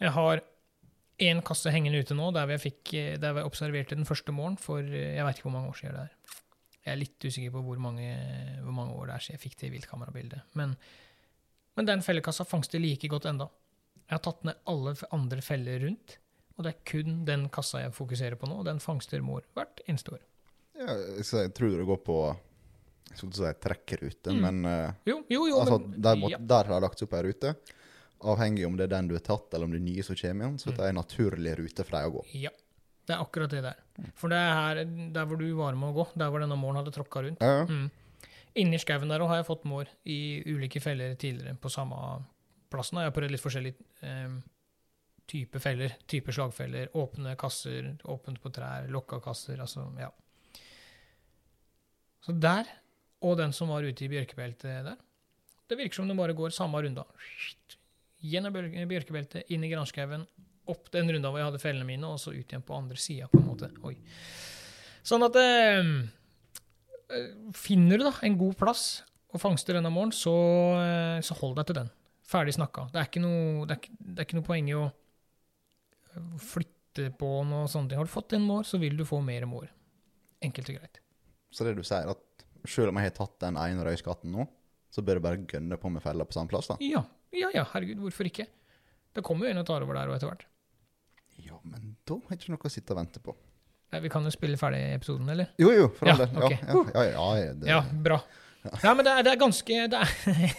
jeg 0.00 0.10
har 0.12 0.42
én 1.18 1.42
kasse 1.42 1.70
hengende 1.72 1.98
ute 2.04 2.14
nå, 2.14 2.32
der 2.34 2.46
vi, 2.46 2.58
fikk, 2.58 2.94
eh, 2.94 3.16
der 3.16 3.32
vi 3.34 3.42
observerte 3.48 3.96
den 3.96 4.04
første 4.04 4.30
morgen 4.34 4.56
for 4.58 4.82
jeg 4.82 5.24
vet 5.24 5.36
ikke 5.38 5.48
hvor 5.48 5.56
mange 5.56 5.70
år 5.72 5.78
siden 5.80 5.94
det 5.94 6.04
er. 6.10 6.14
Jeg 6.84 6.92
er 6.92 7.00
litt 7.00 7.24
usikker 7.24 7.50
på 7.54 7.62
hvor 7.64 7.78
mange, 7.80 8.08
hvor 8.62 8.74
mange 8.76 8.92
år 9.00 9.06
det 9.08 9.14
er 9.14 9.24
siden 9.24 9.38
jeg 9.38 9.44
fikk 9.46 9.56
det 9.62 9.70
viltkamerabildet. 9.72 10.42
Men, 10.60 10.74
men 11.78 11.86
den 11.88 12.02
fellekassa 12.04 12.44
fangster 12.44 12.78
like 12.82 13.08
godt 13.08 13.24
enda. 13.30 13.46
Jeg 14.04 14.18
har 14.18 14.24
tatt 14.26 14.44
ned 14.44 14.58
alle 14.68 14.92
andre 15.16 15.40
feller 15.42 15.80
rundt, 15.86 16.18
og 16.58 16.64
det 16.66 16.74
er 16.74 16.82
kun 16.90 17.22
den 17.24 17.46
kassa 17.48 17.80
jeg 17.86 17.94
fokuserer 17.96 18.36
på 18.36 18.46
nå, 18.50 18.58
og 18.60 18.66
den 18.68 18.82
fangster 18.84 19.22
mor 19.24 19.46
hvert 19.56 19.80
eneste 19.88 20.12
år. 20.18 20.20
Ja, 20.76 20.92
så 21.24 21.40
jeg 21.46 21.54
tror 21.56 21.72
det 21.78 21.86
går 21.88 22.02
på 22.04 22.18
jeg 23.04 23.18
skulle 23.20 23.32
ikke 23.32 23.40
si 23.54 23.62
trekkrute, 23.62 24.32
Mm. 24.34 24.40
men 24.42 24.64
eh, 24.66 24.92
Jo, 25.06 25.16
jo, 25.30 25.46
jo, 25.48 25.58
altså, 25.60 25.78
men 25.78 26.00
der, 26.02 26.16
må, 26.18 26.28
ja. 26.32 26.38
der 26.40 26.64
har 26.68 26.80
det 26.80 26.82
lagt 26.88 27.02
opp 27.04 27.12
ei 27.14 27.22
rute. 27.26 27.54
Avhengig 28.24 28.64
om 28.66 28.76
det 28.78 28.86
er 28.86 28.92
den 28.94 29.08
du 29.10 29.14
har 29.14 29.20
tatt, 29.24 29.52
eller 29.54 29.68
om 29.68 29.72
det 29.74 29.80
er 29.82 29.84
nye 29.84 30.02
som 30.02 30.16
kommer 30.16 30.46
igjen. 30.46 30.58
Så 30.58 30.70
Mm. 30.70 30.76
det 30.76 30.84
er 30.84 30.88
en 30.88 31.00
naturlig 31.00 31.52
rute 31.60 31.84
for 31.84 31.96
deg 31.98 32.08
å 32.08 32.14
gå. 32.16 32.22
Ja, 32.44 32.50
det 33.04 33.14
er 33.14 33.20
akkurat 33.20 33.52
det 33.52 33.60
der. 33.64 33.82
For 34.16 34.32
det 34.32 34.38
er 34.40 34.54
her, 34.56 34.80
der 35.14 35.28
hvor 35.28 35.40
du 35.40 35.46
var 35.58 35.76
med 35.76 35.92
å 35.92 35.96
gå, 35.98 36.06
der 36.18 36.32
hvor 36.32 36.42
denne 36.42 36.56
måren 36.58 36.80
hadde 36.80 36.94
tråkka 36.94 37.24
rundt. 37.26 37.44
Ja. 37.44 37.66
Mm. 37.68 37.90
Inni 38.62 38.78
skauen 38.78 39.10
der 39.10 39.22
òg 39.24 39.32
har 39.32 39.40
jeg 39.40 39.48
fått 39.48 39.66
mår 39.66 39.90
i 40.08 40.18
ulike 40.46 40.80
feller 40.82 41.16
tidligere 41.18 41.58
på 41.58 41.72
samme 41.72 41.98
plassen. 42.72 43.00
Jeg 43.02 43.10
har 43.10 43.16
prøvd 43.16 43.34
litt 43.34 43.42
forskjellige 43.42 44.06
eh, 44.06 44.36
type 45.30 45.60
feller, 45.62 45.96
type 46.10 46.34
slagfeller. 46.34 46.92
Åpne 46.96 47.34
kasser, 47.40 47.90
åpent 48.14 48.40
på 48.42 48.52
trær, 48.54 48.86
lokka 48.94 49.18
kasser, 49.24 49.60
altså, 49.64 49.88
ja. 50.00 50.10
Så 52.24 52.32
der, 52.40 52.70
og 53.24 53.36
den 53.40 53.52
som 53.52 53.72
var 53.74 53.84
ute 53.84 54.06
i 54.06 54.08
bjørkebeltet 54.08 54.86
der, 54.86 54.96
det 55.68 55.80
virker 55.80 55.98
som 55.98 56.08
det 56.08 56.16
bare 56.16 56.36
går 56.36 56.54
samme 56.54 56.80
runda. 56.84 57.04
Gjennom 58.24 58.54
bjørkebeltet, 58.54 59.50
inn 59.52 59.64
i 59.64 59.72
granskauen, 59.72 60.24
opp 60.70 60.90
den 60.94 61.10
runda 61.12 61.30
hvor 61.30 61.40
jeg 61.42 61.48
hadde 61.50 61.60
fellene 61.62 61.86
mine, 61.88 62.08
og 62.08 62.18
så 62.22 62.32
ut 62.32 62.44
igjen 62.48 62.62
på 62.64 62.76
andre 62.76 62.96
sida, 63.00 63.26
på 63.32 63.40
en 63.40 63.48
måte. 63.50 63.68
Oi. 63.84 63.96
Sånn 65.04 65.24
at 65.26 65.36
eh, 65.36 65.90
eh, 67.12 67.26
Finner 67.58 68.00
du 68.00 68.06
da 68.06 68.14
en 68.24 68.38
god 68.40 68.56
plass 68.60 68.84
og 69.34 69.40
fangster 69.42 69.74
denne 69.76 69.90
morgenen, 69.92 70.14
så, 70.16 70.32
eh, 70.80 71.20
så 71.26 71.34
hold 71.40 71.56
deg 71.58 71.66
til 71.72 71.78
den. 71.82 71.90
Ferdig 72.24 72.54
snakka. 72.56 72.86
Det 72.92 73.00
er 73.02 73.08
ikke 73.10 73.20
noe, 73.24 73.66
det 73.68 73.74
er, 73.76 73.80
ikke- 73.82 73.96
det 74.00 74.22
er 74.22 74.28
ikke 74.28 74.38
noe 74.38 74.46
poeng 74.48 74.68
i 74.70 74.76
å 74.78 74.84
eh, 76.14 76.28
flytte 76.40 77.08
på 77.18 77.30
noe 77.48 77.66
sånt. 77.68 77.92
Har 77.92 78.06
du 78.06 78.12
fått 78.12 78.32
en 78.38 78.46
mår, 78.46 78.62
så 78.68 78.78
vil 78.80 78.96
du 78.96 79.04
få 79.04 79.18
mer 79.24 79.44
mår. 79.50 79.68
Enkelt 80.44 80.70
og 80.70 80.78
greit. 80.78 81.00
Så 81.54 81.64
det 81.66 81.74
du 81.76 81.82
sier, 81.86 82.08
at 82.10 82.44
selv 82.66 82.88
om 82.92 82.96
jeg 83.02 83.10
har 83.10 83.16
tatt 83.18 83.38
den 83.44 83.58
ene 83.60 83.84
røyskatten 83.84 84.30
nå, 84.32 84.46
så 84.94 85.02
bør 85.04 85.18
jeg 85.18 85.24
bare 85.26 85.42
gønne 85.50 85.76
på 85.82 85.90
med 85.92 86.02
fella 86.04 86.24
på 86.24 86.32
samme 86.36 86.48
plass, 86.48 86.68
da? 86.70 86.76
Ja, 86.80 87.02
ja, 87.34 87.50
ja, 87.52 87.64
herregud, 87.74 87.98
hvorfor 87.98 88.28
ikke? 88.30 88.46
Det 89.14 89.22
kommer 89.26 89.46
jo 89.46 89.50
en 89.52 89.58
og 89.62 89.66
tar 89.66 89.82
over 89.82 89.94
der 89.98 90.08
og 90.10 90.14
etter 90.16 90.30
hvert. 90.30 90.44
Ja, 91.42 91.58
men 91.64 91.96
da 92.06 92.14
har 92.20 92.34
jeg 92.34 92.42
ikke 92.42 92.54
noe 92.54 92.68
å 92.68 92.72
sitte 92.72 92.94
og 92.94 93.00
vente 93.00 93.22
på. 93.24 93.34
Nei, 93.94 94.00
Vi 94.04 94.10
kan 94.10 94.26
jo 94.26 94.32
spille 94.34 94.58
ferdig 94.58 94.80
episoden, 94.94 95.28
eller? 95.30 95.52
Jo, 95.60 95.70
jo, 95.74 95.88
for 95.96 96.10
all 96.10 96.18
Ja, 96.18 96.26
del. 96.26 96.42
Okay. 96.44 96.58
ja, 96.62 97.04
ja, 97.04 97.04
ja, 97.10 97.26
ja, 97.44 97.52
det, 97.54 97.70
Ja, 97.70 97.80
bra. 98.06 98.20
Nei, 98.64 98.94
men 98.94 99.04
det 99.06 99.12
er, 99.12 99.26
det 99.26 99.32
er 99.34 99.40
ganske 99.42 99.80
det 99.92 100.00
er, 100.00 100.54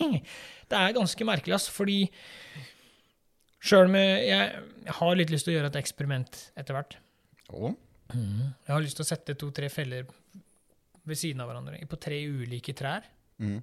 det 0.70 0.78
er 0.80 0.94
ganske 0.96 1.26
merkelig, 1.26 1.56
ass, 1.56 1.66
fordi 1.72 2.04
Sjøl 3.60 3.90
om 3.90 3.96
jeg, 3.98 4.20
jeg 4.30 4.94
har 4.96 5.16
litt 5.18 5.32
lyst 5.34 5.44
til 5.44 5.52
å 5.52 5.56
gjøre 5.58 5.68
et 5.68 5.78
eksperiment 5.82 6.38
etter 6.56 6.72
hvert. 6.76 6.94
Å, 7.52 7.72
Jeg 8.14 8.72
har 8.72 8.80
lyst 8.80 8.96
til 8.96 9.04
å 9.04 9.10
sette 9.10 9.36
to-tre 9.36 9.68
feller 9.68 10.06
ved 11.04 11.18
siden 11.18 11.42
av 11.44 11.50
hverandre 11.50 11.82
på 11.90 11.98
tre 12.00 12.22
ulike 12.24 12.72
trær 12.78 13.04
mm. 13.42 13.58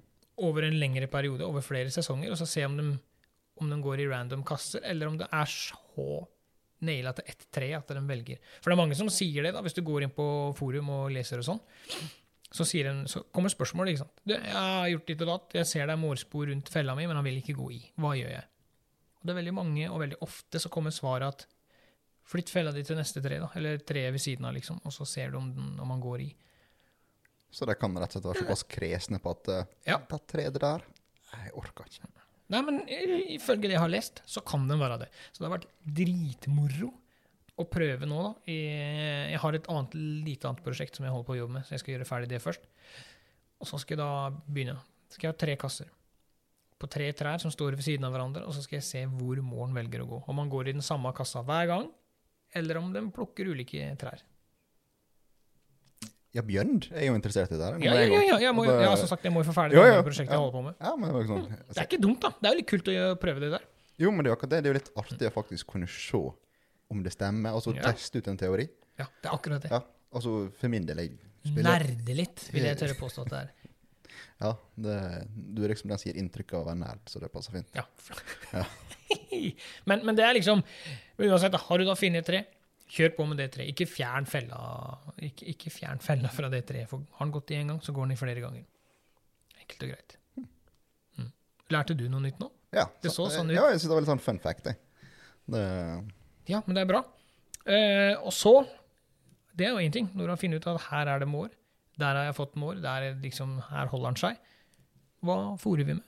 over 0.46 0.68
en 0.68 0.78
lengre 0.78 1.08
periode, 1.10 1.42
over 1.48 1.64
flere 1.66 1.90
sesonger, 1.90 2.30
og 2.30 2.38
så 2.38 2.46
se 2.46 2.62
om 2.68 2.76
de, 2.78 2.86
om 3.58 3.72
de 3.72 3.80
går 3.82 4.04
i 4.04 4.08
random 4.12 4.44
kasser, 4.46 4.84
eller 4.86 5.10
om 5.10 5.18
det 5.18 5.26
er 5.34 5.50
så 5.50 6.06
naila 6.84 7.12
til 7.16 7.30
ett 7.32 7.46
tre 7.54 7.72
at 7.76 7.90
de 7.90 8.02
velger. 8.06 8.38
For 8.60 8.70
det 8.70 8.76
er 8.76 8.82
mange 8.82 8.98
som 8.98 9.10
sier 9.12 9.46
det, 9.46 9.52
da, 9.56 9.62
hvis 9.64 9.76
du 9.76 9.82
går 9.86 10.06
inn 10.06 10.14
på 10.14 10.26
forum 10.58 10.92
og 10.94 11.12
leser 11.14 11.42
og 11.42 11.48
sånn. 11.48 11.62
Så, 12.48 12.64
en, 12.80 13.02
så 13.10 13.22
kommer 13.34 13.52
spørsmålet. 13.52 13.92
ikke 13.92 14.04
sant? 14.06 14.20
Du, 14.24 14.32
'Jeg 14.32 14.54
har 14.54 14.88
gjort 14.88 15.06
ditt 15.06 15.22
og 15.26 15.28
datt, 15.28 15.54
jeg 15.58 15.66
ser 15.66 15.86
det 15.86 15.92
er 15.92 16.00
mårspor 16.00 16.48
rundt 16.48 16.68
fella 16.72 16.94
mi, 16.94 17.06
men 17.06 17.16
han 17.16 17.24
vil 17.26 17.42
ikke 17.42 17.58
gå 17.58 17.70
i. 17.76 17.80
Hva 17.98 18.14
gjør 18.16 18.32
jeg?' 18.32 18.48
Og 19.18 19.26
Det 19.26 19.30
er 19.34 19.40
veldig 19.42 19.54
mange, 19.54 19.90
og 19.90 20.00
veldig 20.00 20.20
ofte 20.22 20.58
så 20.62 20.70
kommer 20.70 20.90
svaret 20.94 21.28
at 21.28 21.46
Flytt 22.28 22.50
fella 22.52 22.72
di 22.76 22.82
til 22.84 22.98
neste 22.98 23.22
tre, 23.24 23.38
da. 23.40 23.48
Eller 23.56 23.80
treet 23.88 24.12
ved 24.12 24.20
siden 24.20 24.44
av, 24.44 24.52
liksom. 24.52 24.82
Og 24.84 24.92
så 24.92 25.06
ser 25.08 25.30
du 25.32 25.38
om, 25.38 25.48
den, 25.54 25.80
om 25.80 25.94
han 25.94 26.00
går 26.02 26.26
i. 26.26 26.28
Så 27.50 27.64
de 27.64 27.72
kan 27.80 27.94
rett 27.96 28.12
og 28.12 28.18
slett 28.18 28.26
være 28.28 28.42
såpass 28.42 28.64
kresne 28.68 29.20
på 29.24 29.32
at 29.32 29.48
uh, 29.48 29.62
Ja. 29.88 29.96
det 30.10 30.18
treet 30.28 30.58
der 30.60 30.84
Jeg 31.32 31.54
orker 31.56 31.88
ikke. 31.88 32.10
Nei, 32.48 32.62
men 32.64 32.80
ifølge 32.88 33.68
det 33.68 33.76
jeg 33.76 33.82
har 33.82 33.92
lest, 33.92 34.22
så 34.24 34.40
kan 34.46 34.64
den 34.70 34.80
være 34.80 35.02
det. 35.02 35.10
Så 35.32 35.42
det 35.42 35.48
har 35.48 35.58
vært 35.58 35.68
dritmoro 35.98 36.88
å 37.58 37.66
prøve 37.68 38.08
nå, 38.08 38.22
da. 38.24 38.54
Jeg 38.54 39.42
har 39.42 39.58
et 39.58 39.68
annet 39.74 39.96
lite 40.24 40.48
annet 40.48 40.64
prosjekt 40.64 40.96
som 40.96 41.04
jeg 41.04 41.12
holder 41.12 41.28
på 41.28 41.34
å 41.34 41.38
jobbe 41.42 41.58
med, 41.58 41.66
så 41.66 41.74
jeg 41.74 41.82
skal 41.82 41.94
gjøre 41.96 42.08
ferdig 42.08 42.30
det 42.32 42.40
først. 42.44 42.64
Og 43.58 43.68
så 43.68 43.80
skal 43.82 43.96
jeg 43.96 44.00
da 44.00 44.42
begynne. 44.46 44.78
Så 45.08 45.18
skal 45.18 45.28
jeg 45.28 45.34
ha 45.34 45.40
tre 45.44 45.56
kasser 45.60 45.92
på 46.78 46.86
tre 46.86 47.08
trær 47.16 47.42
som 47.42 47.50
står 47.50 47.74
ved 47.74 47.82
siden 47.82 48.06
av 48.06 48.12
hverandre, 48.14 48.44
og 48.46 48.54
så 48.54 48.62
skal 48.62 48.78
jeg 48.78 48.86
se 48.86 49.00
hvor 49.10 49.40
måren 49.42 49.74
velger 49.74 50.04
å 50.04 50.08
gå. 50.12 50.20
Om 50.30 50.44
han 50.44 50.52
går 50.52 50.70
i 50.70 50.76
den 50.76 50.84
samme 50.86 51.10
kassa 51.16 51.42
hver 51.46 51.66
gang, 51.72 51.88
eller 52.56 52.78
om 52.80 52.92
den 52.94 53.10
plukker 53.14 53.50
ulike 53.50 53.90
trær. 53.98 54.22
Ja, 56.38 56.44
Bjørn 56.46 56.76
er 56.94 57.08
jo 57.08 57.16
interessert 57.18 57.50
i 57.50 57.56
det 57.56 57.60
der. 57.64 57.78
Ja, 57.82 57.94
ja, 57.98 58.04
ja, 58.06 58.20
ja, 58.28 58.36
jeg, 58.46 58.54
må, 58.54 58.62
ja, 58.68 58.92
som 59.00 59.08
sagt, 59.10 59.24
jeg 59.26 59.34
må 59.34 59.42
jo 59.42 59.48
få 59.48 59.54
ferdig 59.56 59.74
det 59.74 60.04
prosjektet 60.06 60.30
jeg 60.36 60.38
holder 60.38 60.54
på 60.54 60.60
med. 60.68 60.76
Ja, 60.78 60.92
men 60.94 61.10
det 61.16 61.22
sånn. 61.26 61.46
Det 61.50 61.80
er 61.82 61.88
ikke 61.88 61.98
dumt, 62.04 62.20
da. 62.22 62.30
Det 62.38 62.46
er 62.46 62.54
jo 62.54 62.58
litt 62.60 62.68
kult 62.70 62.90
å 62.92 63.06
prøve 63.18 63.42
det 63.42 63.48
der. 63.56 63.64
Jo, 63.98 64.12
men 64.14 64.22
det 64.22 64.30
er 64.30 64.36
akkurat 64.36 64.52
det. 64.52 64.60
Det 64.62 64.70
er 64.70 64.76
jo 64.76 64.78
litt 64.78 64.90
artig 65.02 65.26
å 65.26 65.32
faktisk 65.34 65.72
kunne 65.72 65.88
se 65.90 66.20
om 66.94 67.00
det 67.02 67.12
stemmer, 67.12 67.56
og 67.58 67.64
så 67.64 67.74
Ja. 67.74 67.90
teste 67.90 68.22
ut 68.22 68.28
en 68.30 68.38
teori. 68.38 68.68
Ja, 69.00 69.06
det 69.22 69.30
er 69.30 69.34
akkurat 69.34 69.62
det. 69.64 69.70
Ja, 69.72 69.80
altså 70.14 70.52
for 70.60 70.68
min 70.70 70.86
del, 70.86 71.02
jeg 71.02 71.18
spiller 71.42 71.72
Nerde 71.72 72.14
litt, 72.14 72.44
vil 72.54 72.68
jeg 72.68 72.78
tørre 72.78 72.94
påstå 73.00 73.26
at 73.26 73.32
det 73.34 73.40
er. 73.42 73.50
Ja, 74.38 74.52
det, 74.78 74.94
du 75.34 75.64
er 75.64 75.72
liksom 75.72 75.90
den 75.90 75.98
som 75.98 76.08
gir 76.12 76.18
inntrykk 76.20 76.52
av 76.54 76.60
å 76.62 76.66
være 76.68 76.78
nerd, 76.78 77.00
så 77.10 77.18
det 77.18 77.30
passer 77.32 77.56
fint. 77.56 77.66
Ja. 77.74 77.82
Ja. 78.54 78.62
men, 79.90 80.04
men 80.06 80.14
det 80.18 80.22
er 80.26 80.36
liksom 80.38 80.62
Uansett, 81.18 81.54
har 81.58 81.78
du 81.78 81.84
da 81.88 81.96
funnet 81.98 82.22
et 82.22 82.28
tre, 82.30 82.40
kjør 82.88 83.14
på 83.16 83.26
med 83.28 83.40
det 83.40 83.50
treet. 83.54 83.72
Ikke 83.72 83.86
fjern 83.90 84.26
fella 84.28 84.58
ikke, 85.24 85.48
ikke 85.54 85.72
fjern 85.72 86.00
fella 86.02 86.30
fra 86.32 86.50
det 86.52 86.62
treet. 86.68 86.88
For 86.90 87.04
har 87.18 87.26
den 87.26 87.34
gått 87.34 87.52
i 87.52 87.58
én 87.60 87.72
gang, 87.72 87.80
så 87.84 87.94
går 87.96 88.08
den 88.08 88.16
i 88.16 88.20
flere 88.20 88.44
ganger. 88.44 88.64
Enkelt 89.58 89.84
og 89.84 89.92
greit. 89.92 90.16
Mm. 90.38 91.30
Lærte 91.74 91.96
du 91.98 92.06
noe 92.08 92.24
nytt 92.24 92.40
nå? 92.42 92.50
Ja, 92.76 92.86
Det 93.02 93.12
så 93.12 93.28
sånn 93.32 93.50
ut. 93.50 93.56
Ja, 93.56 93.68
jeg 93.72 93.80
synes 93.80 93.88
det 93.88 93.94
var 93.96 94.04
litt 94.04 94.12
sånn 94.12 94.24
fun 94.24 94.42
fact, 94.44 94.68
jeg. 94.68 94.80
Det, 95.48 95.62
Ja, 96.48 96.62
men 96.66 96.76
det 96.76 96.84
er 96.84 96.90
bra. 96.90 97.02
Eh, 97.68 98.14
og 98.16 98.32
så 98.32 98.62
Det 99.58 99.66
er 99.66 99.74
jo 99.74 99.82
én 99.82 99.92
ting. 99.92 100.06
Når 100.14 100.24
du 100.24 100.30
har 100.30 100.38
funnet 100.40 100.62
ut 100.62 100.68
at 100.70 100.84
her 100.88 101.08
er 101.10 101.18
det 101.18 101.28
mår, 101.28 101.48
der 101.98 102.14
har 102.14 102.28
jeg 102.28 102.36
fått 102.36 102.54
mår, 102.54 102.78
der 102.80 103.08
er 103.08 103.16
liksom, 103.18 103.56
her 103.72 103.88
holder 103.90 104.12
han 104.12 104.16
seg, 104.20 104.36
hva 105.26 105.56
fôrer 105.58 105.82
vi 105.88 105.96
med? 105.98 106.04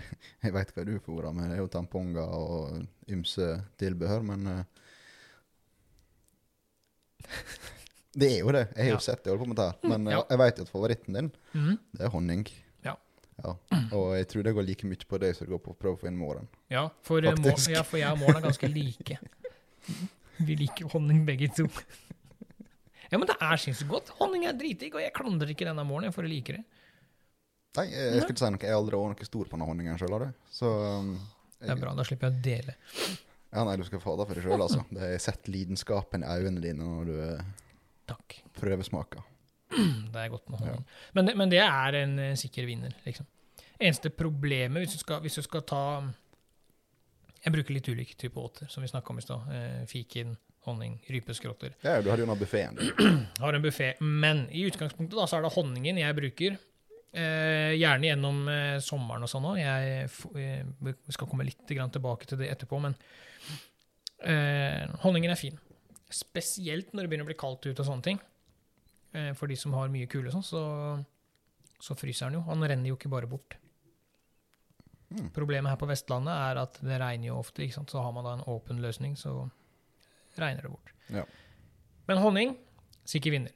jeg 0.44 0.54
veit 0.54 0.72
hva 0.72 0.84
du 0.88 0.94
fôrer 1.04 1.34
med, 1.36 1.50
det 1.50 1.58
er 1.58 1.60
jo 1.60 1.68
tamponger 1.68 2.24
og 2.24 3.10
ymse 3.12 3.50
tilbehør, 3.76 4.24
men 4.24 4.48
eh, 4.48 4.86
Det 8.16 8.30
er 8.32 8.38
jo 8.40 8.52
det. 8.54 8.62
Jeg 8.72 8.86
har 8.86 8.92
jo 8.94 8.96
Ja. 8.96 9.04
sett 9.04 9.24
det 9.24 9.32
i 9.34 9.36
på 9.36 9.46
med. 9.46 9.74
Men 9.82 10.06
eh, 10.08 10.14
Ja. 10.14 10.22
jeg 10.30 10.38
veit 10.38 10.60
at 10.60 10.68
favoritten 10.72 11.18
din, 11.18 11.32
mm. 11.52 11.78
det 11.92 12.06
er 12.06 12.08
honning. 12.14 12.46
Ja. 12.84 12.94
ja. 13.44 13.54
Og 13.92 14.16
jeg 14.16 14.28
tror 14.28 14.42
det 14.42 14.54
går 14.56 14.66
like 14.66 14.86
mye 14.88 15.04
på 15.08 15.20
det 15.20 15.36
som 15.36 15.46
det 15.46 15.52
går 15.52 15.60
på 15.60 15.74
å 15.74 15.76
prøve 15.76 15.98
å 15.98 16.00
få 16.00 16.08
inn 16.08 16.16
måren. 16.16 16.48
Ja, 16.72 16.88
for, 17.02 17.20
eh, 17.20 17.36
må, 17.36 17.52
ja, 17.68 17.82
for 17.82 18.00
jeg 18.00 18.10
og 18.10 18.22
måren 18.22 18.40
er 18.40 18.48
ganske 18.48 18.72
like. 18.72 19.18
Vi 20.38 20.56
liker 20.56 20.88
honning 20.92 21.26
begge 21.26 21.48
to. 21.54 21.68
Ja, 23.10 23.18
men 23.18 23.28
det 23.28 23.36
er 23.40 23.60
sinnssykt 23.60 23.90
godt. 23.90 24.08
Honning 24.18 24.46
er 24.48 24.56
dritdigg, 24.56 24.96
og 24.96 25.00
jeg 25.04 25.12
klandrer 25.14 25.52
ikke 25.52 25.68
denne 25.68 25.84
måren 25.86 26.12
for 26.14 26.26
å 26.26 26.30
like 26.30 26.56
det. 26.56 26.64
Nei, 27.76 27.86
jeg, 27.92 28.16
jeg 28.16 28.24
ikke 28.24 28.40
si 28.40 28.48
noe. 28.50 28.64
Jeg 28.64 28.72
har 28.72 28.80
aldri 28.80 28.98
vært 28.98 29.20
noe 29.20 29.28
stor 29.28 29.44
på 29.44 29.52
denne 29.54 29.68
honningen 29.68 30.00
sjøl, 30.00 30.16
har 30.16 30.24
du. 30.24 30.42
Så 30.50 30.72
um, 30.72 31.12
Det 31.60 31.70
er 31.70 31.80
bra, 31.84 31.92
da 31.94 32.06
slipper 32.08 32.32
jeg 32.32 32.38
å 32.40 32.44
dele. 32.48 32.76
Ja, 33.56 33.62
nei, 33.64 33.78
du 33.80 33.86
skal 33.88 34.02
få 34.02 34.18
det 34.20 34.26
for 34.28 34.36
deg 34.36 34.44
sjøl, 34.44 34.60
altså. 34.60 34.82
Det 34.92 35.00
har 35.00 35.22
sett 35.22 35.48
lidenskapen 35.48 36.24
i 36.26 36.34
øynene 36.36 36.60
dine 36.60 36.84
når 36.84 37.08
du 37.08 37.14
eh, 37.24 37.46
Takk. 38.10 38.36
prøvesmaker. 38.58 39.24
Det 40.12 40.20
er 40.20 40.28
godt 40.30 40.50
med 40.52 40.60
honning. 40.60 40.84
Men, 41.16 41.26
det, 41.26 41.34
men 41.40 41.50
det 41.50 41.62
er 41.64 41.96
en 42.02 42.12
eh, 42.22 42.34
sikker 42.38 42.68
vinner, 42.68 42.92
liksom. 43.06 43.26
Eneste 43.76 44.12
problemet, 44.12 44.84
hvis 44.84 44.94
du 44.94 45.00
skal, 45.00 45.20
hvis 45.24 45.34
du 45.36 45.42
skal 45.44 45.64
ta 45.68 45.80
Jeg 47.42 47.52
bruker 47.52 47.74
litt 47.76 47.88
ulike 47.92 48.14
typer 48.16 48.46
åter, 48.46 48.70
som 48.72 48.84
vi 48.84 48.88
snakka 48.88 49.12
om 49.12 49.18
i 49.20 49.24
stad. 49.24 49.50
Eh, 49.56 49.82
fiken, 49.90 50.36
honning, 50.68 51.00
rypeskrotter. 51.08 51.76
Ja, 51.82 51.98
du 52.02 52.10
har 52.10 52.20
jo 52.20 52.28
den 52.28 52.38
buffeen. 52.38 52.78
har 53.44 53.56
en 53.56 53.64
buffé. 53.64 53.92
Men 54.00 54.46
i 54.50 54.64
utgangspunktet 54.68 55.16
da, 55.16 55.26
så 55.26 55.38
er 55.38 55.46
det 55.46 55.54
honningen 55.56 56.00
jeg 56.04 56.20
bruker. 56.20 56.56
Eh, 57.16 57.72
gjerne 57.78 58.10
gjennom 58.10 58.42
eh, 58.52 58.78
sommeren 58.84 59.24
og 59.24 59.30
sånn 59.30 59.46
òg. 59.48 59.60
Jeg 59.62 60.08
eh, 60.36 60.96
skal 61.14 61.30
komme 61.30 61.46
litt 61.48 61.64
grann 61.70 61.92
tilbake 61.94 62.28
til 62.28 62.42
det 62.42 62.50
etterpå, 62.52 62.80
men 62.82 62.96
eh, 64.24 64.86
honningen 65.02 65.34
er 65.34 65.40
fin. 65.40 65.58
Spesielt 66.12 66.92
når 66.94 67.04
det 67.04 67.12
begynner 67.12 67.26
å 67.26 67.32
bli 67.32 67.38
kaldt 67.38 67.66
ute 67.66 67.80
og 67.82 67.88
sånne 67.88 68.06
ting. 68.06 68.20
Eh, 69.16 69.32
for 69.36 69.50
de 69.50 69.56
som 69.58 69.74
har 69.76 69.92
mye 69.92 70.08
kulde 70.10 70.30
og 70.30 70.38
sånn, 70.38 70.46
så, 70.46 70.62
så 71.82 71.96
fryser 71.98 72.28
den 72.30 72.40
jo. 72.40 72.46
Han 72.50 72.64
renner 72.64 72.90
jo 72.90 72.98
ikke 72.98 73.12
bare 73.12 73.30
bort. 73.30 73.58
Mm. 75.10 75.30
Problemet 75.34 75.70
her 75.70 75.78
på 75.80 75.88
Vestlandet 75.88 76.34
er 76.34 76.60
at 76.64 76.78
det 76.82 77.00
regner 77.00 77.30
jo 77.30 77.40
ofte, 77.40 77.62
ikke 77.64 77.78
sant? 77.78 77.92
så 77.92 78.02
har 78.02 78.14
man 78.14 78.26
da 78.26 78.36
en 78.36 78.46
åpen 78.50 78.82
løsning, 78.82 79.14
så 79.18 79.46
regner 80.36 80.66
det 80.66 80.72
bort. 80.72 80.92
Ja. 81.14 81.22
Men 82.10 82.22
honning, 82.22 82.56
sikker 83.06 83.36
vinner. 83.36 83.54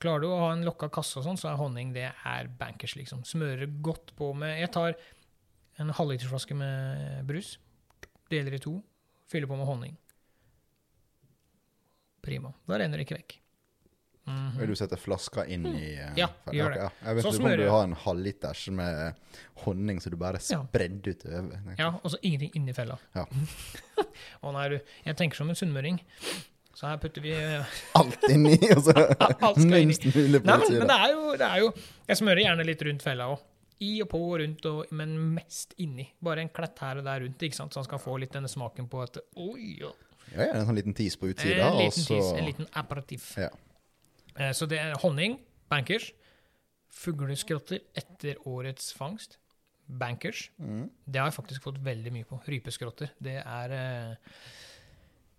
Klarer 0.00 0.22
du 0.22 0.30
å 0.30 0.38
ha 0.40 0.52
en 0.54 0.64
lokka 0.64 0.88
kasse 0.92 1.18
og 1.20 1.26
sånn, 1.26 1.38
så 1.40 1.50
er 1.50 1.58
honning 1.60 1.90
det 1.92 2.06
er 2.08 2.52
bankers, 2.60 2.94
liksom. 2.96 3.24
Smører 3.28 3.68
godt 3.84 4.14
på 4.16 4.30
med 4.32 4.62
Jeg 4.62 4.72
tar 4.72 4.94
en 5.80 5.92
halvlitersflaske 5.96 6.56
med 6.56 7.26
brus, 7.28 7.58
deler 8.32 8.56
i 8.56 8.62
to, 8.62 8.78
fyller 9.30 9.50
på 9.50 9.56
med 9.60 9.66
honning. 9.68 9.96
Prima. 12.22 12.52
Da 12.68 12.78
renner 12.78 12.98
det 13.00 13.06
ikke 13.08 13.16
vekk. 13.20 13.36
Mhm. 14.30 14.50
Vil 14.60 14.68
du 14.68 14.76
sette 14.78 14.98
flaska 15.00 15.46
inn 15.50 15.64
i 15.70 15.94
eh, 15.96 16.10
Ja, 16.20 16.26
gjør 16.52 16.74
det. 16.74 16.82
Ja, 16.82 16.88
jeg 17.06 17.16
vet 17.16 17.24
Så 17.24 17.30
ikke 17.32 17.46
om 17.48 17.56
du 17.58 17.70
har 17.72 17.86
en 17.88 17.94
halvliters 18.04 18.66
med 18.76 19.14
honning 19.64 20.00
som 20.04 20.12
du 20.12 20.18
bare 20.20 20.38
Ja. 20.50 20.60
spredde 20.68 21.14
utover. 21.16 21.74
Ja, 21.78 21.88
og 22.04 22.10
så 22.12 22.20
ingenting 22.22 22.52
inni 22.60 22.74
fella. 22.76 22.98
Ja. 23.16 23.24
Å 24.44 24.52
nei, 24.54 24.68
du. 24.68 24.78
Jeg 25.08 25.16
tenker 25.16 25.40
som 25.40 25.50
en 25.50 25.56
sunnmøring. 25.58 25.98
Så 26.76 26.86
her 26.86 27.00
putter 27.02 27.24
vi 27.24 27.32
eh, 27.34 27.64
Alt 27.98 28.22
inni, 28.30 28.54
og 28.76 28.84
så 28.84 28.94
minst 29.72 30.04
mulig 30.06 30.42
på 30.44 30.46
Nei, 30.46 30.58
men, 30.58 30.62
utsida. 30.62 30.78
men 30.78 30.92
det, 30.92 30.98
er 31.00 31.10
jo, 31.16 31.24
det 31.40 31.48
er 31.48 31.58
jo 31.64 31.72
Jeg 32.12 32.20
smører 32.20 32.44
gjerne 32.44 32.68
litt 32.68 32.84
rundt 32.86 33.02
fella 33.08 33.26
òg. 33.32 33.42
I 33.80 34.02
og 34.04 34.08
på 34.12 34.18
og 34.26 34.38
rundt, 34.42 34.66
og, 34.68 34.90
men 34.92 35.14
mest 35.38 35.72
inni. 35.80 36.04
Bare 36.22 36.42
en 36.44 36.50
klett 36.52 36.78
her 36.84 37.00
og 37.00 37.06
der 37.06 37.22
rundt, 37.24 37.42
ikke 37.46 37.56
sant? 37.56 37.72
så 37.72 37.80
han 37.80 37.88
skal 37.88 38.02
få 38.02 38.18
litt 38.20 38.34
denne 38.36 38.48
smaken 38.50 38.88
på 38.92 39.02
at 39.02 39.18
Oi! 39.40 39.76
Ja. 39.80 39.92
Ja, 40.30 40.44
ja, 40.46 40.52
en 40.60 40.66
sånn 40.68 40.76
liten 40.78 40.94
tis 40.94 41.16
på 41.18 41.26
utsida, 41.32 41.72
En 41.72 41.80
liten 41.80 42.04
så 42.04 42.14
tis, 42.14 42.28
en 42.38 42.46
liten 42.46 42.68
aperitif. 42.78 43.32
Ja. 43.40 43.48
Eh, 44.36 44.52
Så 44.54 44.68
det 44.70 44.78
er 44.78 44.94
honning, 45.02 45.38
bankers. 45.72 46.12
Fugleskrotter 46.94 47.80
etter 47.98 48.38
årets 48.46 48.92
fangst, 48.94 49.38
bankers. 49.86 50.48
Mm. 50.58 50.88
Det 51.06 51.18
har 51.22 51.30
jeg 51.30 51.38
faktisk 51.38 51.66
fått 51.66 51.80
veldig 51.82 52.12
mye 52.14 52.28
på. 52.28 52.38
Rypeskrotter. 52.46 53.12
Det 53.18 53.38
er 53.42 53.74
eh, 53.74 54.38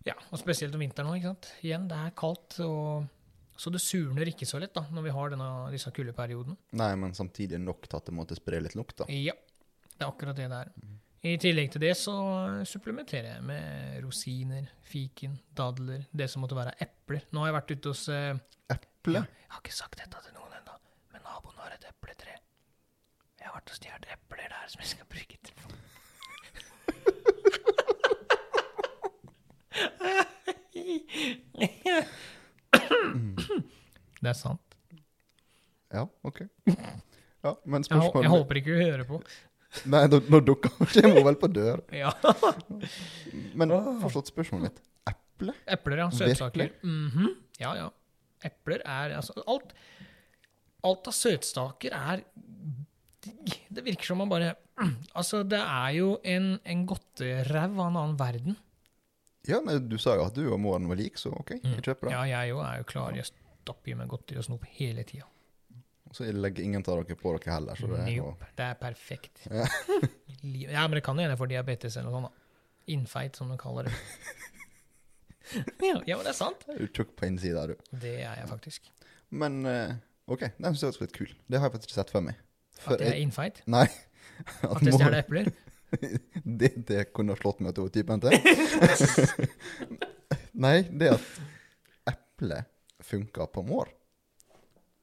Ja, 0.08 0.16
og 0.32 0.40
spesielt 0.40 0.74
om 0.74 0.82
vinteren 0.82 1.08
nå, 1.08 1.16
ikke 1.20 1.30
sant. 1.30 1.50
Igjen, 1.62 1.84
det 1.88 1.98
er 2.02 2.14
kaldt, 2.18 2.56
og 2.66 3.06
så 3.56 3.70
det 3.70 3.82
surner 3.84 4.28
ikke 4.30 4.46
så 4.48 4.58
lett 4.62 4.74
da, 4.74 4.86
når 4.90 5.02
vi 5.06 5.14
har 5.14 5.32
denne, 5.34 5.48
disse 5.72 5.90
kuldeperiodene. 5.94 6.56
Nei, 6.80 6.92
men 6.98 7.14
samtidig 7.16 7.60
nok 7.60 7.86
til 7.88 7.98
at 7.98 8.06
det 8.08 8.14
måtte 8.16 8.38
spre 8.38 8.60
litt 8.62 8.76
lukt, 8.78 8.96
da. 9.02 9.08
Ja, 9.12 9.34
det 9.92 10.00
er 10.00 10.08
akkurat 10.08 10.38
det 10.38 10.48
det 10.50 10.58
er. 10.64 10.72
I 11.22 11.36
tillegg 11.38 11.68
til 11.70 11.84
det 11.84 11.92
så 11.94 12.12
supplementerer 12.66 13.36
jeg 13.36 13.44
med 13.46 14.00
rosiner, 14.02 14.64
fiken, 14.82 15.36
dadler, 15.54 16.08
det 16.10 16.26
som 16.32 16.42
måtte 16.42 16.58
være 16.58 16.74
epler. 16.82 17.22
Nå 17.30 17.44
har 17.44 17.48
jeg 17.52 17.58
vært 17.60 17.74
ute 17.76 17.92
hos 17.92 18.08
eh, 18.10 18.40
Eple? 18.74 19.20
Ja, 19.20 19.22
jeg 19.44 19.52
har 19.54 19.62
ikke 19.62 19.76
sagt 19.76 20.00
dette 20.00 20.18
til 20.24 20.34
noen 20.34 20.52
ennå, 20.58 20.74
men 21.14 21.22
naboen 21.22 21.58
har 21.62 21.70
et 21.76 21.86
epletre. 21.92 22.34
Jeg 23.38 23.46
har 23.46 23.54
vært 23.54 23.70
og 23.70 23.76
stjålet 23.78 24.10
epler 24.16 24.50
der 24.50 24.66
som 24.72 24.82
jeg 24.82 24.90
skal 24.96 25.06
bruke 25.12 25.36
til 25.46 25.54
Det 32.72 34.30
er 34.30 34.36
sant. 34.38 34.76
Ja, 35.92 36.06
OK. 36.24 36.42
Ja, 37.42 37.56
men 37.66 37.82
Jeg, 37.84 37.98
hå- 37.98 38.22
jeg 38.22 38.30
håper 38.32 38.60
ikke 38.60 38.76
du 38.76 38.78
hører 38.84 39.04
på. 39.08 39.18
Nei, 39.88 40.02
nå, 40.06 40.38
dukker 40.44 40.70
kommer 40.76 41.16
hun 41.16 41.24
vel 41.26 41.38
på 41.40 41.48
dør. 41.52 41.80
Ja. 41.96 42.12
Men 43.58 43.72
forstått 44.02 44.30
spørsmålet 44.30 44.68
mitt. 44.70 44.80
Eple? 45.10 45.54
Epler, 45.74 46.02
ja. 46.04 46.08
Søtsaker. 46.14 46.70
Mhm. 46.86 47.32
Ja, 47.60 47.72
ja. 47.80 47.88
Epler 48.46 48.80
er 48.84 49.16
altså 49.18 49.34
Alt, 49.46 49.72
alt 50.84 51.08
av 51.10 51.14
søtsaker 51.14 51.94
er 51.94 52.22
digg. 53.22 53.52
Det 53.70 53.84
virker 53.86 54.08
som 54.12 54.18
man 54.22 54.30
bare 54.32 54.54
Altså, 55.14 55.42
det 55.46 55.60
er 55.62 55.90
jo 55.98 56.14
en, 56.26 56.56
en 56.66 56.86
godteræv 56.90 57.76
av 57.78 57.88
en 57.90 57.98
annen 58.00 58.16
verden. 58.18 58.56
Ja, 59.48 59.58
men 59.64 59.88
du 59.90 59.96
sa 59.98 60.14
jo 60.18 60.24
at 60.28 60.34
du 60.38 60.44
og 60.52 60.60
moren 60.62 60.84
var 60.90 60.98
lik, 61.00 61.16
så 61.18 61.32
OK, 61.34 61.56
jeg 61.58 61.82
kjøper 61.82 62.08
det. 62.08 62.12
Ja, 62.14 62.22
jeg 62.30 62.52
òg 62.54 62.62
er 62.66 62.76
jo 62.82 62.84
klar. 62.92 63.14
Jeg 63.18 63.26
stapper 63.26 63.90
i 63.90 63.96
meg 63.98 64.10
godteri 64.12 64.38
og 64.38 64.46
snop 64.46 64.66
hele 64.78 65.02
tida. 65.08 65.26
Så 66.12 66.26
jeg 66.28 66.36
legger 66.36 66.62
ingen 66.66 66.82
av 66.84 67.00
dere 67.02 67.16
på 67.16 67.32
dere 67.38 67.54
heller, 67.54 67.78
så 67.80 67.88
det 67.88 67.98
er 68.04 68.10
jo 68.18 68.28
det 68.58 68.66
er 68.68 68.78
perfekt. 68.80 69.46
Ja. 69.50 69.66
Ja, 70.42 70.80
men 70.88 70.96
det 70.98 71.04
kan 71.06 71.18
hende 71.22 71.36
for 71.38 71.46
diabetes 71.46 71.94
eller 71.96 72.10
noe 72.10 72.18
sånt. 72.24 72.32
da. 72.34 72.86
Innfeit, 72.90 73.36
som 73.38 73.50
de 73.52 73.56
kaller 73.60 73.86
det. 73.86 73.92
Ja, 75.82 76.00
ja, 76.06 76.16
men 76.16 76.24
det 76.24 76.30
er 76.32 76.36
sant. 76.38 76.62
Du 76.66 76.80
er 76.86 76.90
tjukk 76.94 77.12
på 77.18 77.26
innsida, 77.28 77.64
du. 77.68 77.74
Det 78.00 78.12
er 78.24 78.38
jeg 78.40 78.48
faktisk. 78.48 78.86
Men 79.34 79.58
eh, 79.68 79.94
OK, 80.30 80.46
den 80.56 80.74
synes 80.74 80.82
jeg 80.86 80.94
var 81.00 81.06
litt 81.08 81.16
kul. 81.16 81.32
Det 81.50 81.58
har 81.60 81.66
jeg 81.68 81.74
faktisk 81.76 81.90
ikke 81.90 81.98
sett 81.98 82.12
for 82.14 82.24
meg. 82.24 82.38
For 82.80 82.94
At 82.96 83.02
jeg 83.04 83.12
er 83.16 83.20
innfeit. 83.22 83.60
nei. 83.70 83.84
At 84.64 84.82
jeg 84.86 84.94
stjeler 84.98 85.18
epler. 85.20 85.50
det, 86.60 86.70
det 86.88 87.02
kunne 87.14 87.34
ha 87.34 87.40
slått 87.40 87.60
meg 87.64 87.74
til 87.76 87.90
typen 87.94 88.22
til. 88.22 88.36
nei, 90.64 90.78
det 90.90 91.10
at 91.16 91.26
eple 92.12 92.62
funker 93.02 93.50
på 93.52 93.64
mår. 93.66 93.90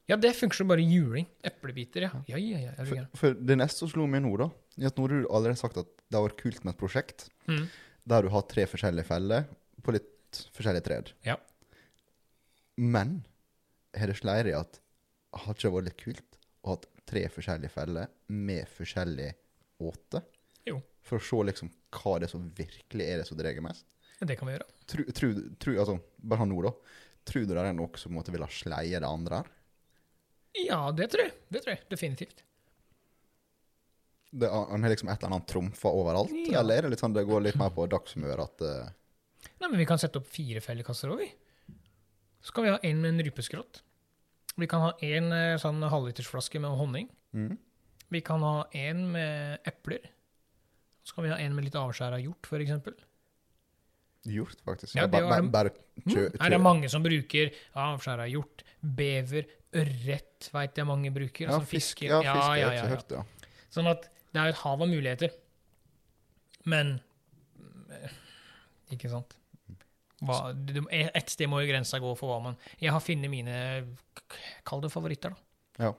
Ja, 0.09 0.17
det 0.17 0.31
funker 0.39 0.57
som 0.57 0.69
bare 0.71 0.81
juling. 0.81 1.27
Eplebiter, 1.45 2.07
ja. 2.07 2.21
Ja, 2.31 2.39
ja, 2.41 2.59
ja. 2.71 2.73
For, 2.81 3.03
for 3.19 3.35
det 3.45 3.59
neste 3.59 3.83
som 3.83 3.91
slo 3.91 4.07
meg 4.09 4.23
nå, 4.25 4.31
da, 4.41 4.47
er 4.79 4.89
at 4.89 4.97
nå 4.97 5.05
har 5.05 5.13
du 5.13 5.27
allerede 5.29 5.59
sagt 5.59 5.77
at 5.77 5.89
det 6.09 6.17
har 6.17 6.25
vært 6.25 6.39
kult 6.41 6.63
med 6.65 6.73
et 6.75 6.79
prosjekt 6.81 7.27
Mm. 7.49 7.63
der 8.09 8.21
du 8.25 8.29
har 8.29 8.43
tre 8.45 8.61
forskjellige 8.69 9.07
feller 9.09 9.45
på 9.81 9.93
litt 9.95 10.39
forskjellige 10.53 10.85
tred. 10.85 11.07
Ja. 11.25 11.35
Men 12.77 13.23
har 13.97 14.11
det 14.11 14.17
slått 14.19 14.49
i 14.51 14.53
at 14.57 14.77
har 15.33 15.53
ikke 15.55 15.65
det 15.67 15.71
vært 15.73 15.87
litt 15.87 16.03
kult 16.03 16.37
å 16.65 16.73
ha 16.75 16.77
tre 17.09 17.23
forskjellige 17.33 17.73
feller 17.73 18.09
med 18.29 18.69
forskjellig 18.69 19.31
åte? 19.81 20.21
Jo. 20.67 20.79
For 21.05 21.19
å 21.19 21.23
se 21.23 21.39
liksom 21.51 21.71
hva 21.95 22.17
det 22.19 22.27
er 22.29 22.33
som 22.33 22.49
virkelig 22.57 23.05
er 23.05 23.21
det 23.21 23.27
som 23.29 23.39
drar 23.39 23.61
mest. 23.65 23.85
Det 24.19 24.35
kan 24.35 24.49
vi 24.49 24.57
gjøre. 24.57 24.67
Tru, 24.89 25.03
tru, 25.15 25.29
tru, 25.61 25.71
altså, 25.79 25.95
bare 26.17 26.47
nå, 26.49 26.59
da. 26.65 26.73
Tror 27.29 27.45
du 27.47 27.53
det 27.53 27.63
er 27.63 27.75
noe 27.77 28.01
som 28.01 28.13
måtte 28.15 28.33
ville 28.33 28.47
sleie 28.51 28.99
det 28.99 29.07
andre 29.07 29.41
her? 29.41 29.49
Ja, 30.65 30.79
det 30.95 31.11
tror 31.13 31.27
jeg. 31.27 31.35
Det 31.47 31.63
tror 31.63 31.75
jeg. 31.75 31.83
Definitivt. 31.91 32.43
Det, 34.29 34.49
han 34.49 34.83
har 34.83 34.91
liksom 34.91 35.09
et 35.09 35.23
eller 35.23 35.33
annet 35.33 35.49
trumfa 35.49 35.91
overalt? 35.93 36.33
Ja. 36.49 36.59
Eller 36.61 36.79
er 36.79 36.87
det 36.87 36.93
litt 36.93 37.01
sånn 37.01 37.15
det 37.15 37.25
går 37.25 37.47
litt 37.47 37.57
mer 37.57 37.71
på 37.73 37.87
dagshumør 37.89 38.43
at 38.45 38.65
uh... 38.65 38.89
Nei, 39.59 39.69
men 39.69 39.79
vi 39.79 39.87
kan 39.89 40.01
sette 40.01 40.19
opp 40.19 40.27
fire 40.29 40.61
fellekasser 40.61 41.11
òg, 41.13 41.23
vi. 41.23 41.77
Så 42.43 42.53
kan 42.55 42.65
vi 42.65 42.73
ha 42.73 42.79
en 42.85 43.01
med 43.01 43.13
en 43.13 43.23
rypeskrott. 43.25 43.81
Vi 44.59 44.67
kan 44.67 44.83
ha 44.83 44.91
en 45.05 45.31
eh, 45.35 45.57
sånn 45.61 45.79
halvlitersflaske 45.81 46.59
med 46.61 46.75
honning. 46.75 47.09
mm, 47.35 47.55
Vi 48.11 48.21
kan 48.25 48.43
ha 48.43 48.67
en 48.75 49.05
med 49.13 49.67
epler. 49.69 50.09
Så 51.03 51.15
kan 51.15 51.23
vi 51.25 51.31
ha 51.31 51.37
en 51.41 51.55
med 51.55 51.65
litt 51.65 51.77
avskjæra 51.79 52.19
hjort, 52.21 52.49
f.eks. 52.49 53.05
Hjort, 54.29 54.59
faktisk. 54.65 54.95
Ja, 54.99 55.07
det 55.07 55.21
var- 55.23 55.41
bare, 55.49 55.71
kjø, 56.03 56.13
kjø, 56.13 56.23
Her 56.39 56.45
er 56.45 56.49
det 56.57 56.61
mange 56.61 56.89
som 56.91 57.03
bruker 57.03 57.51
avskjæra 57.73 58.27
hjort, 58.29 58.63
bever, 58.83 59.47
ørret 59.73 60.49
veit 60.53 60.75
jeg 60.75 60.85
mange 60.85 61.11
bruker. 61.13 61.47
Ja, 61.47 61.55
altså 61.57 61.67
fisk, 61.67 62.01
ja, 62.03 62.19
fisk 62.21 62.25
ja, 62.25 62.55
ja, 62.55 62.71
ja, 62.73 62.73
ja. 62.83 62.87
hørt, 62.89 63.11
ja. 63.11 63.23
Sånn 63.71 63.87
at 63.89 64.09
det 64.33 64.41
er 64.41 64.51
et 64.51 64.55
hav 64.63 64.81
av 64.81 64.87
muligheter. 64.89 65.31
Men 66.65 66.99
Ikke 68.91 69.09
sant? 69.09 69.35
Hva, 70.25 70.49
et 70.91 71.29
sted 71.31 71.47
må 71.47 71.61
jo 71.63 71.69
grensa 71.69 71.99
gå 72.01 72.09
for 72.19 72.27
hva 72.27 72.39
man 72.43 72.57
Jeg 72.81 72.91
har 72.91 72.99
funnet 72.99 73.31
mine 73.31 73.53
Kall 74.67 74.81
det 74.83 74.89
favoritter, 74.91 75.31
da. 75.31 75.85
Ja. 75.85 75.93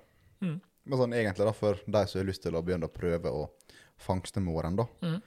Men 0.45 0.99
sånn 0.99 1.15
egentlig 1.17 1.47
da, 1.47 1.53
for 1.57 1.79
de 1.87 2.03
som 2.11 2.21
har 2.21 2.27
lyst 2.29 2.43
til 2.43 2.57
å 2.59 2.63
begynne 2.65 2.89
å 2.89 2.93
prøve 2.93 3.33
å 3.33 3.47
fangste 4.01 4.41
måren, 4.43 4.77
da, 4.81 4.87
Mm. 5.05 5.21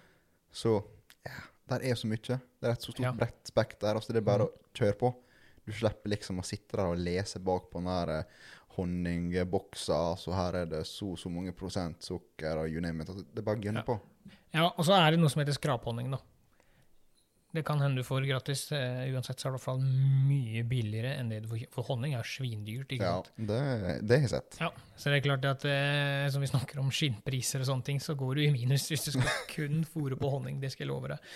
så 0.51 0.83
ja, 1.25 1.37
der 1.69 1.85
er 1.91 1.95
så 1.95 2.07
mye. 2.09 2.17
Det 2.19 2.39
er 2.67 2.71
et 2.73 2.81
så 2.81 2.91
stort 2.91 3.05
Ja. 3.05 3.11
Bredt 3.13 3.47
spekter. 3.47 3.93
Altså, 3.95 4.13
det 4.13 4.17
er 4.23 4.27
bare 4.27 4.47
å 4.47 4.51
kjøre 4.73 4.97
på. 4.99 5.13
Du 5.65 5.71
slipper 5.71 6.09
liksom 6.11 6.39
å 6.41 6.43
sitte 6.45 6.75
der 6.75 6.89
og 6.91 6.97
lese 6.99 7.39
bak 7.39 7.69
på 7.71 7.79
den 7.79 7.85
der 7.87 8.09
eh, 8.19 8.23
honningboksa, 8.77 10.15
så 10.17 10.33
her 10.35 10.57
er 10.63 10.65
det 10.65 10.83
så 10.89 11.13
så 11.17 11.29
mange 11.31 11.53
prosent 11.55 12.01
sukker 12.03 12.57
og 12.63 12.69
you 12.71 12.81
name 12.81 13.01
it. 13.03 13.09
Altså, 13.09 13.23
det 13.33 13.39
er 13.43 13.47
bare 13.47 13.57
å 13.59 13.63
gunne 13.63 13.83
Ja. 13.83 13.83
på. 13.83 13.99
Ja, 14.53 14.65
Og 14.77 14.85
så 14.85 14.93
er 14.93 15.11
det 15.11 15.19
noe 15.19 15.29
som 15.29 15.39
heter 15.41 15.53
skraphonning, 15.53 16.11
da. 16.11 16.17
Det 17.53 17.61
kan 17.67 17.81
hende 17.83 18.01
du 18.01 18.05
får 18.07 18.25
gratis. 18.25 18.63
eh, 18.73 19.03
uansett 19.13 19.37
så 19.39 19.47
er 19.47 19.51
det 19.53 19.59
i 19.59 19.59
hvert 19.59 19.65
fall 19.67 19.81
mye 20.25 20.63
billigere 20.65 21.11
enn 21.19 21.29
det 21.29 21.43
du 21.43 21.49
får. 21.51 21.65
For 21.75 21.85
honning 21.91 22.15
er 22.17 22.25
svindyrt. 22.25 22.95
ikke 22.95 23.05
Ja, 23.05 23.19
det, 23.37 23.59
det 24.01 24.17
har 24.17 24.25
jeg 24.25 24.31
sett. 24.31 24.57
Ja, 24.63 24.71
så 24.97 25.11
det 25.13 25.19
er 25.19 25.27
klart 25.27 25.45
at 25.45 25.65
eh, 25.69 26.29
som 26.33 26.41
vi 26.41 26.49
snakker 26.49 26.81
om 26.81 26.89
skinnpriser 26.89 27.61
og 27.61 27.69
sånne 27.69 27.85
ting, 27.91 28.01
så 28.01 28.15
går 28.17 28.39
du 28.39 28.45
i 28.47 28.49
minus 28.55 28.87
hvis 28.89 29.05
du 29.05 29.11
skal 29.13 29.29
kun 29.53 29.85
fòre 29.85 30.17
på 30.17 30.33
honning. 30.33 30.57
Det 30.63 30.73
skal 30.73 30.87
jeg 30.87 30.91
love 30.95 31.13
deg. 31.13 31.29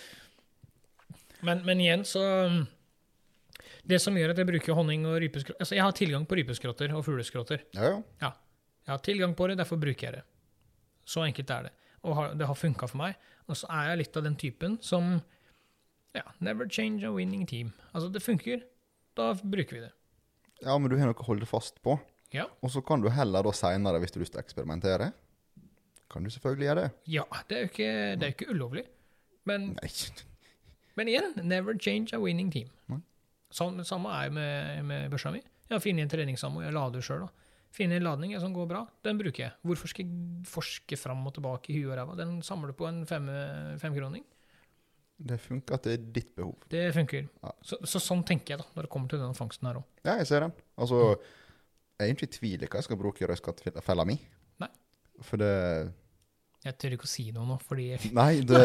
Men, 1.46 1.62
men 1.62 1.78
igjen, 1.84 2.02
så 2.02 2.24
Det 3.86 4.00
som 4.02 4.16
gjør 4.18 4.32
at 4.34 4.40
jeg 4.42 4.48
bruker 4.48 4.74
honning 4.74 5.04
og 5.06 5.20
rypeskrotter 5.22 5.62
altså 5.62 5.76
Jeg 5.76 5.84
har 5.86 5.94
tilgang 5.94 6.24
på 6.26 6.34
rypeskrotter 6.40 6.92
og 6.98 7.04
fugleskrotter. 7.06 7.62
Ja, 7.78 7.94
ja. 8.20 8.32
Jeg 8.88 8.90
har 8.96 9.02
tilgang 9.04 9.34
på 9.38 9.46
det, 9.46 9.58
derfor 9.60 9.78
bruker 9.78 10.06
jeg 10.08 10.18
det. 10.18 10.24
Så 11.06 11.22
enkelt 11.22 11.50
er 11.54 11.68
det. 11.68 11.72
Og 12.02 12.38
det 12.38 12.46
har 12.48 12.56
funka 12.58 12.88
for 12.88 12.98
meg. 13.00 13.14
Og 13.48 13.56
så 13.56 13.68
er 13.70 13.90
jeg 13.92 14.00
litt 14.02 14.16
av 14.18 14.24
den 14.26 14.36
typen 14.40 14.78
som 14.82 15.20
ja, 16.16 16.24
never 16.44 16.68
change 16.68 17.06
a 17.06 17.12
winning 17.14 17.46
team. 17.46 17.72
Altså, 17.92 18.08
det 18.12 18.22
funker. 18.24 18.62
Da 19.18 19.32
bruker 19.42 19.76
vi 19.76 19.82
det. 19.86 19.92
Ja, 20.62 20.76
men 20.78 20.90
du 20.90 20.96
har 20.98 21.10
noe 21.10 21.18
å 21.18 21.26
holde 21.28 21.46
fast 21.48 21.82
på. 21.84 21.98
Ja. 22.34 22.46
Og 22.62 22.72
så 22.74 22.82
kan 22.84 23.02
du 23.02 23.08
heller 23.12 23.46
da 23.46 23.54
seinere, 23.56 24.00
hvis 24.02 24.12
du 24.12 24.18
har 24.18 24.26
lyst 24.26 24.34
til 24.36 24.40
å 24.40 24.44
eksperimentere, 24.44 25.12
kan 26.08 26.24
du 26.24 26.32
selvfølgelig 26.32 26.68
gjøre 26.68 26.84
det. 26.86 26.90
Ja, 27.12 27.24
det 27.48 27.56
er 27.56 27.64
jo 27.64 27.70
ikke, 27.72 27.90
det 28.16 28.26
er 28.26 28.32
jo 28.32 28.36
ikke 28.36 28.54
ulovlig. 28.54 28.84
Men. 29.48 29.74
Men 30.98 31.10
igjen, 31.10 31.34
never 31.46 31.76
change 31.78 32.16
a 32.16 32.20
winning 32.20 32.50
team. 32.52 32.70
Nei. 32.90 33.00
Sånn, 33.54 33.78
samme 33.86 34.12
er 34.12 34.28
jo 34.28 34.34
med, 34.36 34.80
med 34.88 35.12
børsa 35.12 35.30
mi. 35.32 35.40
Jeg 35.40 35.76
har 35.76 35.84
funnet 35.84 36.04
en 36.04 36.10
treningsammo 36.12 36.64
jeg 36.64 36.74
lader 36.74 37.04
sjøl. 37.04 37.28
Finner 37.76 38.00
en 38.00 38.06
ladning 38.06 38.32
som 38.40 38.54
går 38.56 38.66
bra, 38.70 38.80
den 39.04 39.20
bruker 39.20 39.44
jeg. 39.44 39.54
Hvorfor 39.68 39.90
skal 39.92 40.08
jeg 40.08 40.48
forske 40.48 40.98
fram 40.98 41.20
og 41.28 41.34
tilbake 41.36 41.70
i 41.72 41.78
huet 41.78 41.92
og 41.92 41.98
ræva? 42.00 42.16
Den 42.18 42.38
samler 42.44 42.72
på 42.76 42.88
en 42.88 43.02
fem, 43.08 43.28
femkroning. 43.80 44.24
Det 45.18 45.38
funker 45.42 45.80
til 45.82 46.02
ditt 46.14 46.28
behov. 46.38 46.54
Det 46.70 46.84
funker. 46.94 47.24
Ja. 47.42 47.50
Så, 47.66 47.80
så 47.90 47.98
sånn 48.02 48.20
tenker 48.26 48.54
jeg 48.54 48.60
da, 48.62 48.66
når 48.76 48.86
det 48.86 48.90
kommer 48.92 49.10
til 49.10 49.18
denne 49.18 49.34
fangsten 49.34 49.66
her 49.66 49.80
òg. 49.80 49.86
Ja, 50.06 50.14
jeg 50.20 50.28
ser 50.30 50.44
den. 50.46 50.52
Altså, 50.78 51.00
jeg 51.98 52.04
er 52.06 52.12
ikke 52.14 52.28
i 52.28 52.34
tvil 52.36 52.66
hva 52.68 52.78
jeg 52.78 52.86
skal 52.86 53.00
bruke 53.00 53.26
røyskattefella 53.30 54.04
mi. 54.06 54.14
Nei. 54.62 54.68
For 55.26 55.40
det 55.42 55.50
Jeg 56.68 56.76
tør 56.78 56.94
ikke 56.94 57.06
å 57.08 57.10
si 57.10 57.24
noe 57.34 57.46
nå, 57.48 57.56
fordi 57.66 57.88
jeg, 57.96 58.12
Nei, 58.14 58.40
det, 58.46 58.62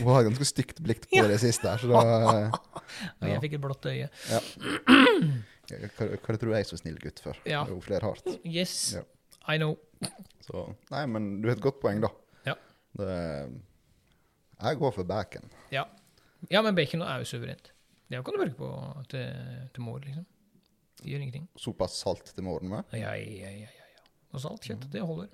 hun 0.00 0.10
har 0.12 0.26
ganske 0.28 0.44
stygt 0.48 0.82
blikk 0.84 1.06
på 1.08 1.24
det 1.28 1.40
siste 1.40 1.68
her, 1.72 1.80
så 1.80 1.88
da 1.88 2.50
jeg 3.32 3.40
fikk 3.46 3.56
et 3.58 3.64
blått 3.64 3.88
øye. 3.88 4.08
Hva, 5.68 6.06
hva 6.08 6.36
tror 6.36 6.48
du 6.48 6.54
jeg 6.54 6.64
er 6.64 6.68
så 6.68 6.78
snill 6.80 6.96
gutt 7.02 7.20
for? 7.24 7.36
Ja. 7.48 7.62
Jo 7.68 7.78
flere 7.84 8.08
hardt. 8.12 8.28
Yes, 8.44 8.76
Ja. 8.98 9.04
I 9.48 9.56
know. 9.56 9.78
Så 10.44 10.66
Nei, 10.92 11.06
men 11.08 11.38
du 11.40 11.48
har 11.48 11.56
et 11.56 11.62
godt 11.64 11.78
poeng, 11.80 12.00
da. 12.04 12.10
Ja. 12.44 12.54
Det, 13.00 13.14
jeg 14.62 14.78
går 14.80 14.94
for 14.96 15.04
bacon. 15.08 15.48
Ja, 15.74 15.84
men 16.62 16.74
bacon 16.78 17.02
er 17.02 17.22
jo 17.22 17.28
suverent. 17.28 17.72
Det 18.08 18.20
kan 18.24 18.34
du 18.34 18.40
bruke 18.40 18.56
på 18.56 18.68
til, 19.12 19.26
til 19.74 19.84
mor, 19.84 19.98
liksom. 20.04 20.24
Det 20.98 21.10
gjør 21.12 21.24
ingenting. 21.26 21.48
Såpass 21.60 21.98
salt 22.02 22.32
til 22.34 22.44
morgenen 22.46 22.72
med. 22.78 22.94
Ja, 22.98 23.12
ja, 23.14 23.50
ja, 23.52 23.66
ja, 23.68 23.90
ja. 23.98 24.06
Og 24.34 24.40
salt 24.42 24.64
kjøtt, 24.66 24.86
det 24.92 25.02
holder. 25.04 25.28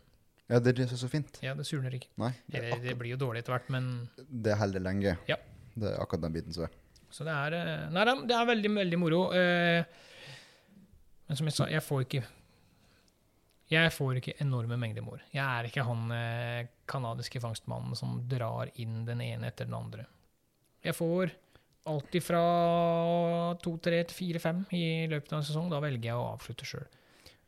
Ja, 0.51 0.59
det 0.61 0.75
er 0.75 0.81
det 0.83 0.99
så 1.01 1.09
fint. 1.09 1.39
Ja, 1.45 1.55
det 1.57 1.65
surner 1.69 1.95
ikke. 1.97 2.11
Nei, 2.21 2.33
det 2.53 2.61
Eller, 2.61 2.83
det 2.85 2.97
blir 3.01 3.15
jo 3.15 3.21
dårlig 3.23 3.41
etter 3.45 3.55
hvert, 3.57 3.71
men 3.73 3.87
akkurat, 4.19 4.27
det 4.45 4.57
holder 4.61 4.83
lenge. 4.85 5.15
Ja. 5.31 5.39
Det 5.75 5.89
er 5.95 6.03
akkurat 6.03 6.27
den 6.27 6.35
biten 6.37 6.53
som 6.57 6.67
er. 6.67 6.75
Så 7.15 7.25
det 7.25 7.33
er 7.33 7.55
eh, 7.57 7.87
Nei 7.95 8.05
det 8.29 8.35
er 8.37 8.49
veldig, 8.51 8.71
veldig 8.77 8.99
moro. 9.01 9.21
eh, 9.33 9.85
Men 11.31 11.39
som 11.41 11.49
jeg 11.49 11.57
sa, 11.57 11.69
jeg 11.73 11.83
får 11.87 12.05
ikke 12.05 12.25
Jeg 13.75 13.93
får 13.95 14.21
ikke 14.21 14.37
enorme 14.45 14.79
mengder 14.81 15.05
mor. 15.05 15.23
Jeg 15.35 15.45
er 15.45 15.69
ikke 15.69 15.85
han 15.87 16.11
eh, 16.15 16.67
kanadiske 16.91 17.43
fangstmannen 17.43 17.97
som 17.99 18.21
drar 18.31 18.71
inn 18.81 19.03
den 19.09 19.23
ene 19.25 19.51
etter 19.51 19.69
den 19.69 19.77
andre. 19.79 20.07
Jeg 20.85 20.97
får 20.97 21.33
alltid 21.89 22.25
fra 22.25 22.43
to-tre 23.61 24.03
til 24.09 24.17
fire-fem 24.17 24.65
i 24.77 24.85
løpet 25.11 25.33
av 25.33 25.41
en 25.41 25.49
sesong. 25.49 25.71
Da 25.73 25.81
velger 25.85 26.11
jeg 26.11 26.21
å 26.21 26.29
avslutte 26.35 26.69
sjøl. 26.69 26.87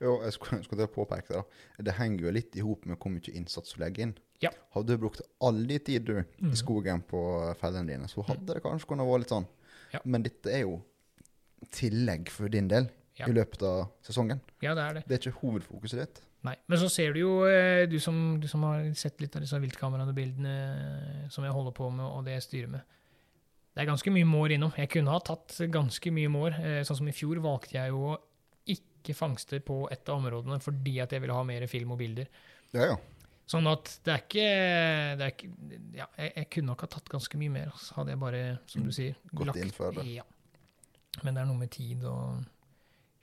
Jo, 0.02 0.18
jeg 0.26 0.34
skulle, 0.36 0.60
skulle 0.66 0.88
påpeke 0.92 1.32
det. 1.32 1.40
da. 1.40 1.84
Det 1.88 1.96
henger 1.96 2.26
jo 2.26 2.34
litt 2.36 2.56
i 2.58 2.64
hop 2.64 2.84
med 2.88 2.98
hvor 3.00 3.12
mye 3.14 3.36
innsats 3.36 3.72
du 3.72 3.80
legger 3.80 4.08
inn. 4.08 4.16
Ja. 4.44 4.50
Hadde 4.76 4.92
du 4.92 5.00
brukt 5.00 5.22
all 5.44 5.62
din 5.68 5.84
tid 5.84 6.04
du, 6.08 6.18
mm. 6.20 6.52
i 6.52 6.58
skogen 6.58 7.00
på 7.08 7.20
fellene 7.60 7.94
dine, 7.94 8.10
så 8.12 8.24
hadde 8.28 8.58
det 8.58 8.64
kanskje 8.64 8.90
kunnet 8.90 9.08
være 9.08 9.24
litt 9.24 9.32
sånn. 9.32 9.48
Ja. 9.94 10.02
Men 10.04 10.26
dette 10.26 10.52
er 10.52 10.66
jo 10.66 10.80
tillegg 11.72 12.28
for 12.32 12.52
din 12.52 12.68
del 12.68 12.90
Ja. 13.16 13.26
i 13.28 13.32
løpet 13.32 13.62
av 13.64 13.86
sesongen. 14.04 14.40
Ja, 14.60 14.74
det 14.76 14.82
er 14.84 14.94
det. 14.98 15.04
Det 15.08 15.14
er 15.16 15.22
ikke 15.30 15.40
hovedfokuset 15.40 16.02
ditt. 16.02 16.22
Nei. 16.44 16.54
Men 16.68 16.78
så 16.78 16.88
ser 16.92 17.14
du 17.16 17.20
jo, 17.22 17.30
eh, 17.48 17.86
du 17.90 17.96
som, 17.98 18.38
du 18.40 18.46
som 18.48 18.62
har 18.68 18.84
sett 18.94 19.20
litt 19.24 19.34
av 19.36 19.42
disse 19.42 19.58
viltkameraene 19.62 20.12
og 20.12 20.18
bildene 20.18 21.30
som 21.32 21.44
jeg 21.46 21.54
holder 21.56 21.72
på 21.74 21.88
med, 21.90 22.04
og 22.06 22.24
det 22.28 22.36
jeg 22.36 22.44
styrer 22.46 22.68
med. 22.76 22.84
Det 23.74 23.82
er 23.82 23.88
ganske 23.90 24.12
mye 24.12 24.28
mår 24.28 24.54
innom. 24.56 24.72
Jeg 24.76 24.88
kunne 24.92 25.12
ha 25.12 25.18
tatt 25.20 25.56
ganske 25.72 26.12
mye 26.12 26.28
mår. 26.32 26.60
eh, 26.60 26.82
Sånn 26.86 27.00
som 27.00 27.08
i 27.08 27.16
fjor 27.16 27.40
valgte 27.44 27.76
jeg 27.76 27.92
jo 27.92 28.04
å 28.12 28.16
ikke 28.76 29.14
fangste 29.16 29.60
på 29.64 29.84
et 29.92 30.08
av 30.08 30.16
områdene 30.20 30.56
fordi 30.60 30.96
at 31.00 31.12
jeg 31.12 31.22
ville 31.22 31.34
ha 31.36 31.42
mer 31.46 31.66
film 31.70 31.92
og 31.96 31.98
bilder. 32.00 32.26
Ja, 32.72 32.92
ja. 32.92 32.96
Sånn 33.46 33.66
at 33.70 33.90
det 34.04 34.10
er 34.12 34.22
ikke, 34.24 34.46
det 35.16 35.26
er 35.26 35.32
ikke 35.34 35.50
Ja, 35.94 36.06
jeg, 36.18 36.32
jeg 36.36 36.48
kunne 36.50 36.72
nok 36.72 36.80
ha 36.82 36.88
tatt 36.90 37.08
ganske 37.12 37.38
mye 37.38 37.52
mer. 37.54 37.68
Så 37.78 37.94
hadde 38.00 38.10
jeg 38.14 38.18
bare, 38.22 38.40
som 38.66 38.82
du 38.82 38.90
sier, 38.92 39.14
Gått 39.32 39.56
inn 39.60 39.70
for 39.74 39.92
det. 39.94 40.04
Ja. 40.16 40.24
Men 41.22 41.34
det 41.36 41.42
er 41.44 41.46
noe 41.48 41.60
med 41.60 41.70
tid 41.70 42.02
og 42.04 42.42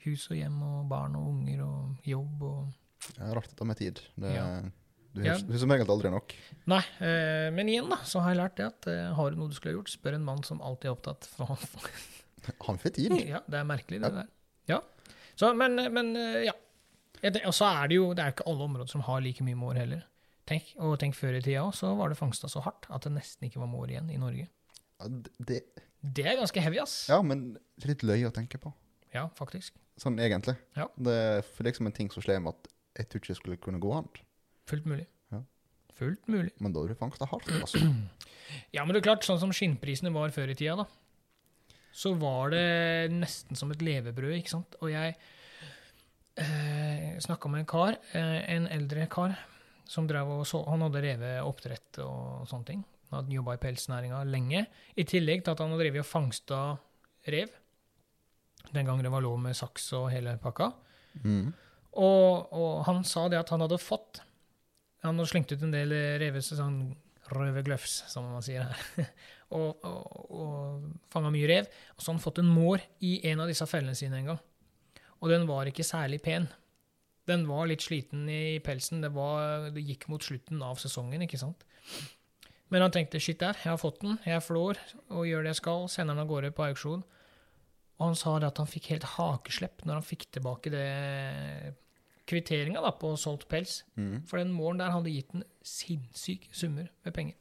hus 0.05 0.27
og 0.31 0.37
hjem 0.37 0.61
og 0.67 0.87
barn 0.91 1.15
og 1.19 1.27
unger 1.33 1.61
og 1.65 2.07
jobb 2.07 2.43
og 2.47 3.17
ja, 3.17 3.29
rart 3.35 3.49
dette 3.51 3.65
med 3.67 3.77
tid. 3.81 4.01
Det, 4.15 4.33
Ja. 4.35 4.47
Du 5.13 5.21
har 5.21 5.35
Ja. 5.37 5.57
som 5.61 5.69
regel 5.69 5.85
aldri 5.93 6.09
nok. 6.09 6.33
Nei, 6.65 6.79
eh, 7.05 7.51
men 7.53 7.67
igjen 7.69 7.89
da, 7.91 7.99
så 8.01 8.19
har 8.23 8.31
jeg 8.33 8.39
lært 8.39 8.55
det 8.57 8.65
at 8.65 8.87
eh, 8.89 9.11
har 9.13 9.29
du 9.29 9.37
noe 9.37 9.51
du 9.51 9.53
skulle 9.53 9.75
ha 9.75 9.77
gjort, 9.77 9.91
spør 9.93 10.15
en 10.17 10.23
mann 10.25 10.41
som 10.47 10.61
alltid 10.65 10.89
er 10.89 10.95
opptatt. 10.95 11.27
For 11.29 11.45
han, 11.51 11.57
Han 12.67 12.79
får 12.81 12.95
tid. 12.95 13.13
Ja, 13.29 13.43
det 13.47 13.59
er 13.59 13.67
merkelig, 13.69 13.99
det 14.01 14.09
der. 14.15 14.31
Ja. 14.71 14.79
Så, 15.37 15.51
men, 15.53 15.75
men 15.93 16.15
eh, 16.17 16.47
ja. 16.47 16.55
Og 17.45 17.53
så 17.55 17.69
er 17.69 17.87
det 17.91 17.95
jo 17.99 18.09
det 18.17 18.23
er 18.25 18.33
ikke 18.33 18.47
alle 18.49 18.65
områder 18.65 18.89
som 18.89 19.01
har 19.05 19.21
like 19.21 19.45
mye 19.45 19.55
mår 19.55 19.77
heller. 19.83 20.01
Tenk, 20.49 20.73
og 20.83 20.97
tenk 20.99 21.15
før 21.15 21.37
i 21.37 21.41
tida 21.45 21.61
òg, 21.63 21.71
så 21.77 21.93
var 21.95 22.09
det 22.11 22.17
fangsta 22.19 22.49
så 22.51 22.59
hardt 22.65 22.89
at 22.91 23.05
det 23.05 23.13
nesten 23.13 23.47
ikke 23.47 23.61
var 23.61 23.69
mår 23.71 23.93
igjen 23.93 24.09
i 24.11 24.17
Norge. 24.19 24.49
Ja, 24.99 25.07
det, 25.39 25.61
Det 26.03 26.25
er 26.25 26.35
ganske 26.41 26.59
heavy, 26.65 26.81
ass. 26.83 26.97
ja, 27.07 27.21
men 27.23 27.53
litt 27.85 28.01
løye 28.03 28.27
å 28.27 28.33
tenke 28.35 28.57
på. 28.59 28.73
Ja, 29.13 29.27
faktisk. 29.37 29.75
Sånn 30.01 30.17
egentlig. 30.21 30.55
Ja. 30.77 30.87
Det 30.97 31.13
er 31.13 31.67
liksom 31.67 31.89
en 31.89 31.95
ting 31.95 32.09
som 32.13 32.25
slår 32.25 32.41
meg 32.43 32.55
at 32.55 32.71
jeg 32.97 33.09
tror 33.09 33.21
ikke 33.21 33.31
det 33.31 33.39
skulle 33.39 33.61
kunne 33.61 33.81
gå 33.81 33.93
an. 33.95 34.09
Fullt 34.69 34.87
mulig. 34.89 35.05
Ja. 35.33 35.43
Fullt 35.97 36.27
mulig. 36.31 36.51
Men 36.61 36.73
da 36.73 36.81
har 36.83 36.93
du 36.93 36.97
fangsta 36.97 37.29
hardt, 37.29 37.49
altså. 37.63 37.81
Ja, 38.73 38.83
men 38.83 38.93
det 38.93 39.01
er 39.01 39.09
klart, 39.11 39.25
sånn 39.25 39.41
som 39.41 39.53
skinnprisene 39.55 40.13
var 40.13 40.33
før 40.33 40.51
i 40.53 40.57
tida, 40.57 40.83
da, 40.83 40.87
så 41.93 42.15
var 42.17 42.53
det 42.53 43.13
nesten 43.13 43.57
som 43.57 43.71
et 43.73 43.81
levebrød, 43.85 44.35
ikke 44.39 44.53
sant? 44.55 44.77
Og 44.81 44.89
jeg 44.89 45.13
eh, 46.41 47.13
snakka 47.21 47.51
med 47.51 47.63
en 47.63 47.69
kar, 47.69 47.99
eh, 48.17 48.39
en 48.55 48.65
eldre 48.73 49.05
kar, 49.13 49.35
som 49.89 50.07
drev 50.09 50.29
og 50.31 50.45
så 50.47 50.61
Han 50.65 50.81
hadde 50.85 51.01
revet 51.03 51.43
oppdrett 51.43 51.99
og 52.01 52.47
sånne 52.49 52.65
ting. 52.69 52.83
Han 53.11 53.19
hadde 53.19 53.35
jobba 53.35 53.57
i 53.57 53.61
pelsnæringa 53.61 54.23
lenge. 54.25 54.63
I 54.97 55.05
tillegg 55.05 55.43
til 55.43 55.53
at 55.53 55.61
han 55.61 55.73
hadde 55.73 55.83
drevet 55.83 56.01
og 56.01 56.09
fangsta 56.09 56.61
rev. 57.29 57.51
Den 58.71 58.87
gangen 58.87 59.05
det 59.05 59.11
var 59.13 59.23
lov 59.25 59.39
med 59.41 59.57
saks 59.57 59.91
og 59.97 60.09
hele 60.13 60.37
pakka. 60.41 60.71
Mm. 61.23 61.51
Og, 61.99 62.53
og 62.53 62.83
han 62.87 63.03
sa 63.05 63.27
det 63.29 63.37
at 63.41 63.51
han 63.53 63.61
hadde 63.61 63.77
fått 63.77 64.23
Han 65.03 65.19
hadde 65.19 65.29
slengt 65.29 65.51
ut 65.51 65.61
en 65.61 65.73
del 65.75 65.93
revese, 66.21 66.55
sånn 66.57 66.95
røvegløfs, 67.33 68.03
som 68.11 68.25
man 68.31 68.43
sier 68.45 68.65
her, 68.67 69.07
og, 69.57 69.83
og, 69.83 70.31
og 70.31 71.11
fanga 71.11 71.31
mye 71.33 71.47
rev. 71.49 71.69
Og 71.95 72.01
så 72.01 72.09
hadde 72.09 72.17
han 72.17 72.23
fått 72.23 72.41
en 72.41 72.51
mår 72.51 72.83
i 73.03 73.13
en 73.31 73.43
av 73.43 73.51
disse 73.51 73.67
fellene 73.69 73.95
sine 73.99 74.19
en 74.21 74.33
gang. 74.33 74.41
Og 75.23 75.31
den 75.31 75.47
var 75.47 75.67
ikke 75.67 75.85
særlig 75.87 76.21
pen. 76.23 76.49
Den 77.29 77.45
var 77.47 77.69
litt 77.71 77.83
sliten 77.83 78.25
i 78.31 78.59
pelsen. 78.63 79.03
Det, 79.03 79.13
var, 79.15 79.69
det 79.75 79.85
gikk 79.87 80.09
mot 80.11 80.23
slutten 80.23 80.63
av 80.65 80.79
sesongen, 80.81 81.23
ikke 81.23 81.39
sant? 81.39 81.63
Men 82.73 82.83
han 82.83 82.93
tenkte 82.95 83.21
shit 83.21 83.39
der, 83.39 83.57
jeg 83.59 83.69
har 83.69 83.79
fått 83.79 84.01
den, 84.01 84.17
jeg 84.25 84.41
flår 84.43 84.79
og 85.13 85.27
gjør 85.29 85.45
det 85.45 85.53
jeg 85.53 85.59
skal, 85.61 85.83
sender 85.91 86.15
den 86.15 86.23
av 86.23 86.31
gårde 86.31 86.49
på 86.57 86.65
auksjon. 86.65 87.03
Og 87.99 88.07
han 88.09 88.15
sa 88.19 88.39
det 88.41 88.47
at 88.49 88.57
han 88.57 88.67
fikk 88.67 88.87
helt 88.93 89.03
hakeslepp 89.17 89.83
når 89.85 89.93
han 89.99 90.05
fikk 90.07 90.25
tilbake 90.33 90.71
det 90.73 91.75
kvitteringa 92.29 92.81
da, 92.83 92.91
på 92.95 93.13
solgt 93.19 93.47
pels. 93.51 93.81
Mm. 93.99 94.23
For 94.29 94.39
den 94.39 94.53
målen 94.55 94.79
der 94.81 94.93
hadde 94.95 95.11
gitt 95.13 95.33
en 95.35 95.43
sinnssyke 95.67 96.53
summer 96.55 96.87
med 97.05 97.13
penger 97.15 97.35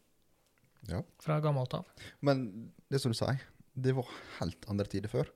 Ja. 0.91 1.03
fra 1.23 1.39
gammelt 1.41 1.75
av. 1.79 1.87
Men 2.21 2.73
det 2.91 3.01
som 3.01 3.13
du 3.13 3.17
sier, 3.17 3.39
det 3.75 3.95
var 3.95 4.09
helt 4.41 4.67
andre 4.69 4.85
tider 4.91 5.09
før. 5.09 5.29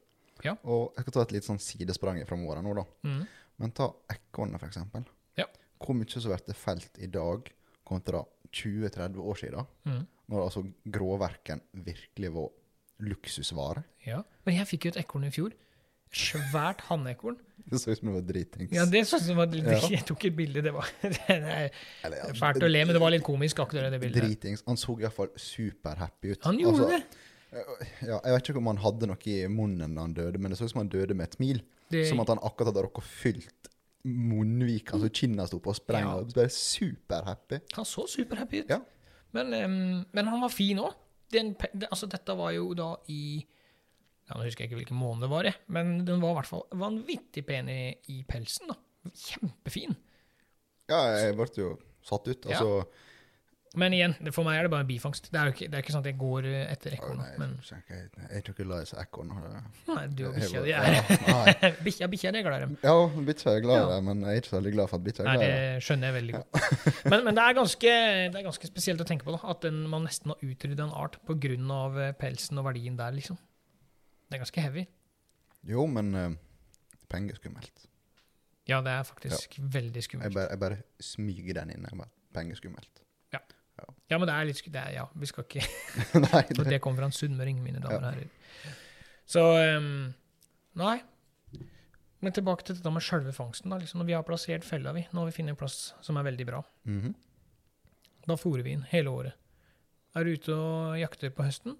Ja. 0.44 0.56
Og 0.64 0.92
jeg 0.96 1.04
skal 1.06 1.12
ta 1.14 1.22
et 1.22 1.32
litt 1.32 1.46
sånn 1.46 1.62
sidesprang 1.62 2.18
framover 2.26 2.60
nå, 2.62 2.74
da. 2.74 2.84
Mm. 3.06 3.22
Men 3.62 3.70
ta 3.72 3.86
ekornet, 4.12 4.58
for 4.60 4.68
eksempel. 4.68 5.06
Ja. 5.38 5.46
Hvor 5.80 5.94
mye 5.96 6.10
som 6.10 6.26
blir 6.28 6.42
det 6.46 6.56
felt 6.58 6.98
i 6.98 7.06
dag 7.06 7.48
kontra 7.86 8.24
20-30 8.52 9.16
år 9.22 9.34
siden, 9.40 9.66
Mm. 9.86 10.06
når 10.28 10.42
altså 10.42 10.62
gråverken 10.90 11.60
virkelig 11.72 12.32
var 12.34 12.50
luksusvare. 13.02 13.82
Ja. 14.06 14.22
Men 14.46 14.56
jeg 14.60 14.66
fikk 14.70 14.86
jo 14.88 14.92
et 14.94 15.00
ekorn 15.04 15.26
i 15.28 15.32
fjor. 15.34 15.54
Svært 16.16 16.80
hannekorn. 16.86 17.36
Det 17.66 17.80
så 17.82 17.90
ut 17.90 17.98
som 17.98 18.08
det 18.08 18.14
var 18.14 18.26
dritings. 18.28 18.72
Ja, 18.72 18.84
det 18.88 19.02
så 19.10 19.18
ut 19.18 19.30
var 19.36 19.50
litt 19.52 19.66
Ja. 19.66 19.80
Jeg 19.90 20.04
tok 20.06 20.24
et 20.28 20.36
bilde, 20.38 20.62
det 20.62 20.72
var 20.72 20.86
det 21.02 22.36
fælt 22.38 22.62
å 22.62 22.68
le, 22.70 22.84
men 22.86 22.94
det 22.94 23.02
var 23.02 23.12
litt 23.12 23.24
komisk 23.26 23.58
akkurat 23.64 23.90
det 23.92 24.00
bildet. 24.00 24.22
Dritings. 24.22 24.62
Han 24.68 24.78
så 24.80 24.94
iallfall 25.02 25.32
superhappy 25.36 26.32
ut. 26.36 26.44
Han 26.46 26.60
gjorde 26.62 26.86
Altså, 26.86 26.90
det. 26.94 27.22
Ja, 28.06 28.18
jeg 28.20 28.34
vet 28.36 28.48
ikke 28.50 28.60
om 28.60 28.68
han 28.70 28.80
hadde 28.82 29.08
noe 29.10 29.30
i 29.32 29.36
munnen 29.48 29.94
da 29.96 30.04
han 30.04 30.14
døde, 30.16 30.38
men 30.42 30.52
det 30.52 30.58
så 30.60 30.66
ut 30.68 30.72
som 30.74 30.82
han 30.84 30.92
døde 30.92 31.14
med 31.16 31.28
et 31.30 31.36
smil. 31.38 31.62
det. 31.90 32.04
Som 32.08 32.20
at 32.22 32.28
han 32.32 32.40
akkurat 32.44 32.72
hadde 32.72 32.84
rukket 32.86 33.06
fylt 33.08 33.70
munnvika, 34.06 34.94
altså 34.94 35.08
kinna 35.10 35.46
sto 35.50 35.58
på 35.62 35.72
og 35.72 35.78
sprenge. 35.78 36.12
Ja. 36.20 36.36
Bare 36.36 36.52
superhappy. 36.54 37.58
Han 37.74 37.88
så 37.88 38.04
superhappy 38.10 38.62
ut. 38.62 38.70
Ja. 38.70 38.78
Men, 39.34 39.52
um, 39.54 40.04
men 40.14 40.30
han 40.30 40.40
var 40.44 40.52
fin 40.54 40.78
òg. 40.78 40.94
Altså, 41.34 42.06
dette 42.10 42.36
var 42.38 42.52
jo 42.54 42.70
da 42.78 42.92
i 43.12 43.40
ja, 43.40 44.34
Nå 44.34 44.42
husker 44.42 44.64
jeg 44.64 44.70
ikke 44.70 44.80
hvilken 44.80 44.98
måned 44.98 45.26
det 45.26 45.30
var, 45.30 45.48
men 45.70 46.00
den 46.06 46.22
var 46.22 46.32
i 46.32 46.38
hvert 46.40 46.50
fall 46.50 46.64
vanvittig 46.74 47.44
pen 47.46 47.68
i, 47.70 47.80
i 48.10 48.22
pelsen. 48.26 48.72
da. 48.72 48.76
Kjempefin. 49.14 49.94
Ja, 50.90 50.98
jeg 51.14 51.36
ble 51.38 51.46
jo 51.54 51.68
satt 52.06 52.26
ut. 52.30 52.48
Ja. 52.50 52.62
Men 53.76 53.92
igjen, 53.92 54.14
for 54.32 54.46
meg 54.46 54.56
er 54.56 54.66
det 54.66 54.70
bare 54.72 54.86
bifangst. 54.88 55.26
Det 55.32 55.36
er 55.40 55.50
ikke, 55.52 55.66
det 55.68 55.76
er 55.76 55.82
ikke 55.84 55.92
sånn 55.92 56.00
at 56.00 56.08
jeg 56.08 56.16
går 56.20 56.46
eh, 56.48 56.62
etter 56.72 56.94
Å, 56.94 56.96
ekorn. 56.96 57.18
nei, 57.20 57.32
Men 57.42 57.50
jeg, 57.60 57.82
jeg, 57.90 58.06
jeg 58.16 58.30
er 58.30 58.40
ikke 58.40 58.64
i 58.64 58.68
disse 58.72 58.96
ekornene. 59.02 59.60
nei, 59.90 60.04
du 60.16 60.22
og 60.30 60.38
Jeg 60.38 60.46
bikkja 60.46 60.62
di 60.64 60.72
er. 60.72 61.76
Bikkja 61.84 62.30
er 62.32 62.46
glad 62.46 62.56
i 62.56 62.64
dem. 62.64 62.76
Ja, 62.82 62.94
bikkja 63.28 63.52
er 63.52 63.64
glad 63.66 63.82
i 63.82 63.90
dem, 63.92 64.08
men 64.08 64.24
jeg 64.24 64.32
er 64.32 64.40
ikke 64.40 64.52
så 64.52 64.56
veldig 64.56 64.72
glad 64.78 64.88
for 64.92 64.96
at 65.00 65.04
bikkja 65.10 65.24
er 65.24 65.28
Nei, 65.28 65.34
glad 65.36 65.46
i 65.46 65.52
det 65.52 65.60
det. 65.76 65.84
skjønner 65.88 66.08
jeg 66.10 66.16
veldig 66.16 66.36
godt. 66.38 66.70
Men, 67.12 67.22
men 67.28 67.36
det, 67.38 67.42
er 67.44 67.54
ganske, 67.60 67.92
det 68.32 68.40
er 68.40 68.46
ganske 68.48 68.68
spesielt 68.72 69.02
å 69.04 69.06
tenke 69.06 69.26
på, 69.28 69.34
da, 69.36 69.40
at 69.52 69.62
den, 69.68 69.82
man 69.92 70.06
nesten 70.08 70.32
har 70.32 70.40
utrydda 70.42 70.88
en 70.88 70.94
art 70.96 71.20
pga. 71.28 72.08
pelsen 72.18 72.58
og 72.58 72.64
verdien 72.66 72.96
der, 72.98 73.12
liksom. 73.14 73.36
Det 74.26 74.38
er 74.40 74.42
ganske 74.42 74.64
heavy. 74.64 74.86
Jo, 75.68 75.84
men 75.86 76.10
uh, 76.16 76.32
penger 77.12 77.36
er 77.36 77.42
skummelt. 77.44 77.84
Ja, 78.66 78.80
det 78.82 78.90
er 78.90 79.04
faktisk 79.06 79.60
veldig 79.62 80.00
Jeg 80.00 80.08
skummelt. 80.08 80.34
bare, 80.34 80.48
jeg 80.50 80.58
bare 80.64 80.78
smyger 80.98 81.60
den 81.60 81.70
inn. 81.76 81.86
Jeg 81.86 81.98
bare, 82.00 82.10
penger 82.34 82.56
er 82.56 82.62
skummelt. 82.64 83.02
Ja, 84.10 84.18
men 84.18 84.28
det 84.28 84.34
er 84.36 84.44
litt 84.46 84.60
det 84.70 84.80
er, 84.80 84.92
Ja, 84.94 85.04
vi 85.18 85.26
skal 85.26 85.44
ikke 85.44 85.64
nei, 86.26 86.42
For 86.56 86.64
det, 86.68 86.80
kommer 86.84 87.02
fra 87.02 87.08
en 87.10 87.16
sunnmøring, 87.16 87.58
mine 87.64 87.80
damer 87.82 87.96
og 87.98 88.02
Ja. 88.02 88.10
herrer. 88.12 88.74
Så 89.26 89.42
um, 89.78 90.14
Nei. 90.78 91.00
Men 92.22 92.32
tilbake 92.32 92.64
til 92.64 92.76
dette 92.78 92.90
med 92.92 93.02
sjølve 93.04 93.32
fangsten. 93.34 93.70
da, 93.70 93.78
liksom 93.80 93.98
Når 94.00 94.06
vi 94.08 94.14
har 94.16 94.22
plassert 94.26 94.64
fella, 94.64 94.92
vi, 94.96 95.02
nå 95.12 95.20
har 95.24 95.26
vi 95.30 95.34
funnet 95.36 95.54
en 95.54 95.58
plass 95.60 95.92
som 96.02 96.16
er 96.20 96.26
veldig 96.28 96.46
bra. 96.48 96.62
Mhm. 96.88 97.14
Da 98.26 98.34
fôrer 98.34 98.62
vi 98.66 98.72
inn 98.74 98.82
hele 98.90 99.10
året. 99.12 99.34
Er 100.16 100.24
du 100.24 100.32
ute 100.32 100.54
og 100.54 100.96
jakter 100.98 101.30
på 101.30 101.44
høsten, 101.46 101.76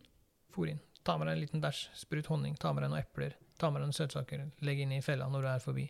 fôr 0.55 0.69
inn. 0.71 0.79
Ta 1.07 1.17
med 1.19 1.27
deg 1.27 1.37
en 1.37 1.41
liten 1.43 1.63
bæsj, 1.63 1.87
sprut 1.97 2.27
honning, 2.31 2.55
ta 2.61 2.71
med 2.73 2.85
deg 2.85 2.91
noen 2.93 3.01
epler, 3.03 3.33
ta 3.59 3.71
med 3.71 3.81
deg 3.81 3.89
noen 3.89 3.97
søtsaker, 3.97 4.45
legg 4.63 4.83
inn 4.85 4.93
i 4.95 5.01
fella 5.03 5.27
når 5.31 5.43
du 5.43 5.49
er 5.49 5.63
forbi. 5.65 5.87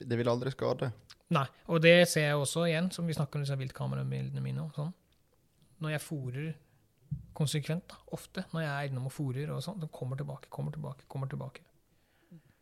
det 0.00 0.16
vil 0.18 0.28
aldri 0.28 0.50
skade. 0.52 0.90
Nei, 1.30 1.46
og 1.68 1.80
det 1.84 1.94
ser 2.08 2.26
jeg 2.28 2.36
også 2.40 2.66
igjen, 2.68 2.90
som 2.92 3.06
vi 3.06 3.14
snakker 3.16 3.38
om 3.38 3.44
disse 3.46 3.56
viltkamerabildene 3.60 4.42
mine. 4.42 4.64
og 4.66 4.74
sånn. 4.74 4.92
Når 5.84 5.94
jeg 5.94 6.04
fôrer 6.04 6.48
konsekvent, 7.38 7.86
da, 7.88 7.98
ofte, 8.16 8.44
når 8.52 8.64
jeg 8.64 8.72
er 8.74 8.90
innom 8.90 9.08
og 9.08 9.14
fôrer 9.14 9.50
og 9.54 9.62
sånn, 9.64 9.78
den 9.80 9.90
kommer 9.94 10.18
tilbake, 10.18 10.50
kommer 10.52 10.74
tilbake, 10.74 11.06
kommer 11.10 11.30
tilbake. 11.30 11.62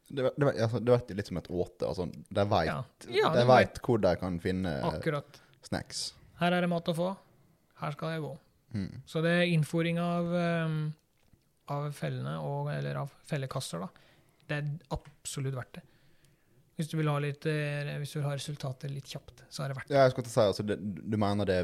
Det, 0.07 0.23
det, 0.37 0.51
altså, 0.53 0.79
det 0.79 0.93
vet 0.93 1.15
litt 1.19 1.31
som 1.31 1.41
et 1.41 1.49
åte. 1.51 1.89
Altså, 1.89 2.07
de 2.07 2.45
veit 2.47 2.69
Ja, 2.69 2.77
ja, 3.11 3.31
de 3.35 3.41
de 3.41 3.47
vet 3.51 3.81
hvor 3.83 4.03
de 4.05 4.13
kan 4.21 4.37
finne 4.43 4.77
Akkurat. 4.87 5.41
snacks. 5.67 6.13
Her 6.39 6.55
er 6.55 6.63
det 6.63 6.71
mat 6.71 6.93
å 6.93 6.95
få, 6.95 7.09
her 7.81 7.97
skal 7.97 8.15
jeg 8.15 8.23
gå. 8.27 8.31
Mm. 8.77 9.03
Så 9.09 9.23
det 9.25 9.33
er 9.33 9.51
innfòring 9.55 9.99
av, 10.03 10.31
um, 10.69 10.79
av 11.73 11.89
fellene, 11.97 12.37
og, 12.45 12.71
eller 12.75 13.01
av 13.01 13.13
fellekasser, 13.27 13.83
da, 13.83 14.07
det 14.47 14.61
er 14.61 14.95
absolutt 14.95 15.57
verdt 15.57 15.81
det. 15.81 15.85
Hvis 16.77 16.91
du 16.93 16.99
vil 16.99 17.09
ha, 17.09 17.17
litt, 17.25 17.47
eh, 17.49 17.89
hvis 18.03 18.13
du 18.13 18.19
vil 18.19 18.27
ha 18.29 18.35
resultater 18.37 18.93
litt 18.93 19.09
kjapt, 19.09 19.47
så 19.49 19.65
er 19.65 19.73
det 19.73 19.79
verdt 19.79 19.89
det. 19.89 19.97
Ja, 19.97 20.05
jeg 20.05 20.13
skulle 20.13 20.29
til 20.29 20.35
å 20.35 20.37
si, 20.37 20.49
altså, 20.53 20.67
det, 20.69 20.77
du 20.85 21.17
mener 21.19 21.49
det, 21.49 21.61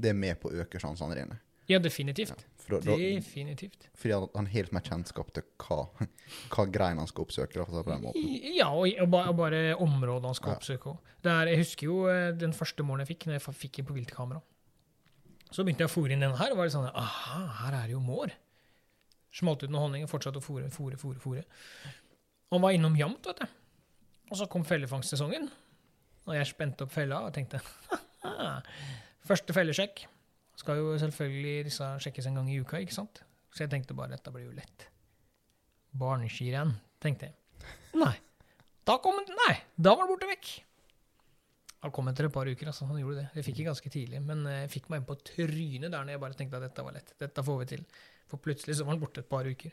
det 0.00 0.10
er 0.10 0.16
med 0.18 0.38
på 0.42 0.50
å 0.50 0.62
øke 0.64 0.80
sjansene 0.82 1.16
dine? 1.18 1.36
Ja, 1.70 1.78
definitivt. 1.80 2.42
For 2.60 2.76
da, 2.76 2.92
da, 2.92 3.68
fordi 3.96 4.12
han 4.12 4.28
har 4.46 4.50
helt 4.52 4.72
mer 4.76 4.84
kjennskap 4.84 5.30
til 5.36 5.44
hva, 5.64 5.78
hva 6.52 6.64
grein 6.72 7.00
han 7.00 7.08
skal 7.08 7.24
oppsøke. 7.24 7.56
Da, 7.56 7.64
for 7.64 7.72
å 7.72 7.76
si 7.76 7.80
det 7.80 7.86
på 7.86 7.92
den 7.94 8.02
måten. 8.04 8.34
Ja, 8.56 8.68
og, 8.72 8.88
og, 9.00 9.08
bare, 9.12 9.30
og 9.32 9.38
bare 9.40 9.62
området 9.80 10.28
han 10.28 10.36
skal 10.36 10.52
Ja. 10.52 10.58
oppsøke 10.60 10.96
Der, 11.24 11.46
Jeg 11.52 11.62
husker 11.62 11.86
jo 11.88 11.96
eh, 12.12 12.32
den 12.36 12.52
første 12.52 12.84
morgenen 12.84 13.06
jeg 13.06 13.14
fikk, 13.14 13.26
når 13.30 13.38
jeg 13.38 13.56
fikk 13.62 13.80
den 13.80 13.88
på 13.88 13.96
viltkamera. 13.96 14.42
Så 15.54 15.64
begynte 15.64 15.84
jeg 15.86 15.92
å 15.92 15.94
fòre 15.94 16.12
inn 16.16 16.24
den 16.24 16.36
her, 16.36 16.52
og 16.52 16.58
var 16.60 16.68
det 16.68 16.74
sånn 16.74 16.88
Aha, 16.90 17.40
her 17.62 17.76
er 17.80 17.86
det 17.88 17.94
jo 17.96 18.00
mår. 18.04 18.32
Smalt 19.34 19.64
ut 19.64 19.70
noe 19.72 19.84
honning 19.86 20.04
og 20.04 20.10
fortsatte 20.12 20.40
å 20.40 20.44
fòre, 20.44 20.68
fòre, 20.74 20.98
fòre. 21.00 21.20
fòre. 21.22 21.44
Han 22.52 22.62
var 22.62 22.74
innom 22.76 22.96
jamt, 22.98 23.24
vet 23.30 23.40
du. 23.40 23.46
Og 24.30 24.36
så 24.40 24.46
kom 24.50 24.64
fellefangstsesongen. 24.68 25.48
Og 26.28 26.36
jeg 26.36 26.48
spente 26.48 26.84
opp 26.86 26.92
fella 26.92 27.22
og 27.26 27.32
tenkte 27.36 27.60
Første 29.24 29.56
fellesjekk. 29.56 30.04
Skal 30.60 30.78
jo 30.78 30.92
selvfølgelig 31.00 31.70
disse 31.70 31.86
sjekkes 32.04 32.28
en 32.30 32.38
gang 32.38 32.50
i 32.52 32.60
uka, 32.62 32.78
ikke 32.82 32.94
sant? 32.94 33.22
Så 33.54 33.64
jeg 33.64 33.72
tenkte 33.72 33.96
bare 33.96 34.14
dette 34.14 34.32
blir 34.34 34.46
jo 34.46 34.54
lett. 34.54 34.86
Barneskirenn, 35.98 36.74
tenkte 37.02 37.30
jeg. 37.30 37.72
Nei. 37.98 38.14
Da 38.84 38.98
kom 39.00 39.16
den, 39.16 39.36
nei, 39.46 39.54
da 39.80 39.94
var 39.94 40.04
den 40.04 40.12
borte 40.12 40.28
vekk. 40.28 40.50
Han 41.84 41.92
kom 41.92 42.08
etter 42.10 42.28
et 42.28 42.34
par 42.34 42.48
uker, 42.48 42.68
altså. 42.68 42.86
Han 42.88 43.00
gjorde 43.00 43.22
det. 43.22 43.26
Jeg 43.36 43.46
fikk 43.46 43.58
det 43.60 43.66
ganske 43.68 43.90
tidlig, 43.92 44.20
men 44.24 44.44
eh, 44.48 44.62
jeg 44.64 44.72
fikk 44.72 44.90
meg 44.92 45.02
inn 45.02 45.08
på 45.08 45.16
trynet 45.20 45.90
der 45.92 46.04
når 46.04 46.14
jeg 46.14 46.22
bare 46.22 46.36
tenkte 46.38 46.60
at 46.60 46.66
dette 46.68 46.84
var 46.84 46.96
lett. 46.96 47.12
Dette 47.20 47.44
får 47.44 47.58
vi 47.60 47.66
til. 47.74 47.82
For 48.30 48.40
plutselig 48.44 48.78
så 48.78 48.86
var 48.86 48.96
han 48.96 49.02
borte 49.02 49.24
et 49.24 49.28
par 49.28 49.48
uker. 49.48 49.72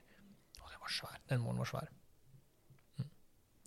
Og 0.60 0.74
det 0.74 0.80
var 0.82 0.96
svær. 0.96 1.20
Den 1.32 1.44
morgenen 1.44 1.64
var 1.64 1.72
svær. 1.72 1.92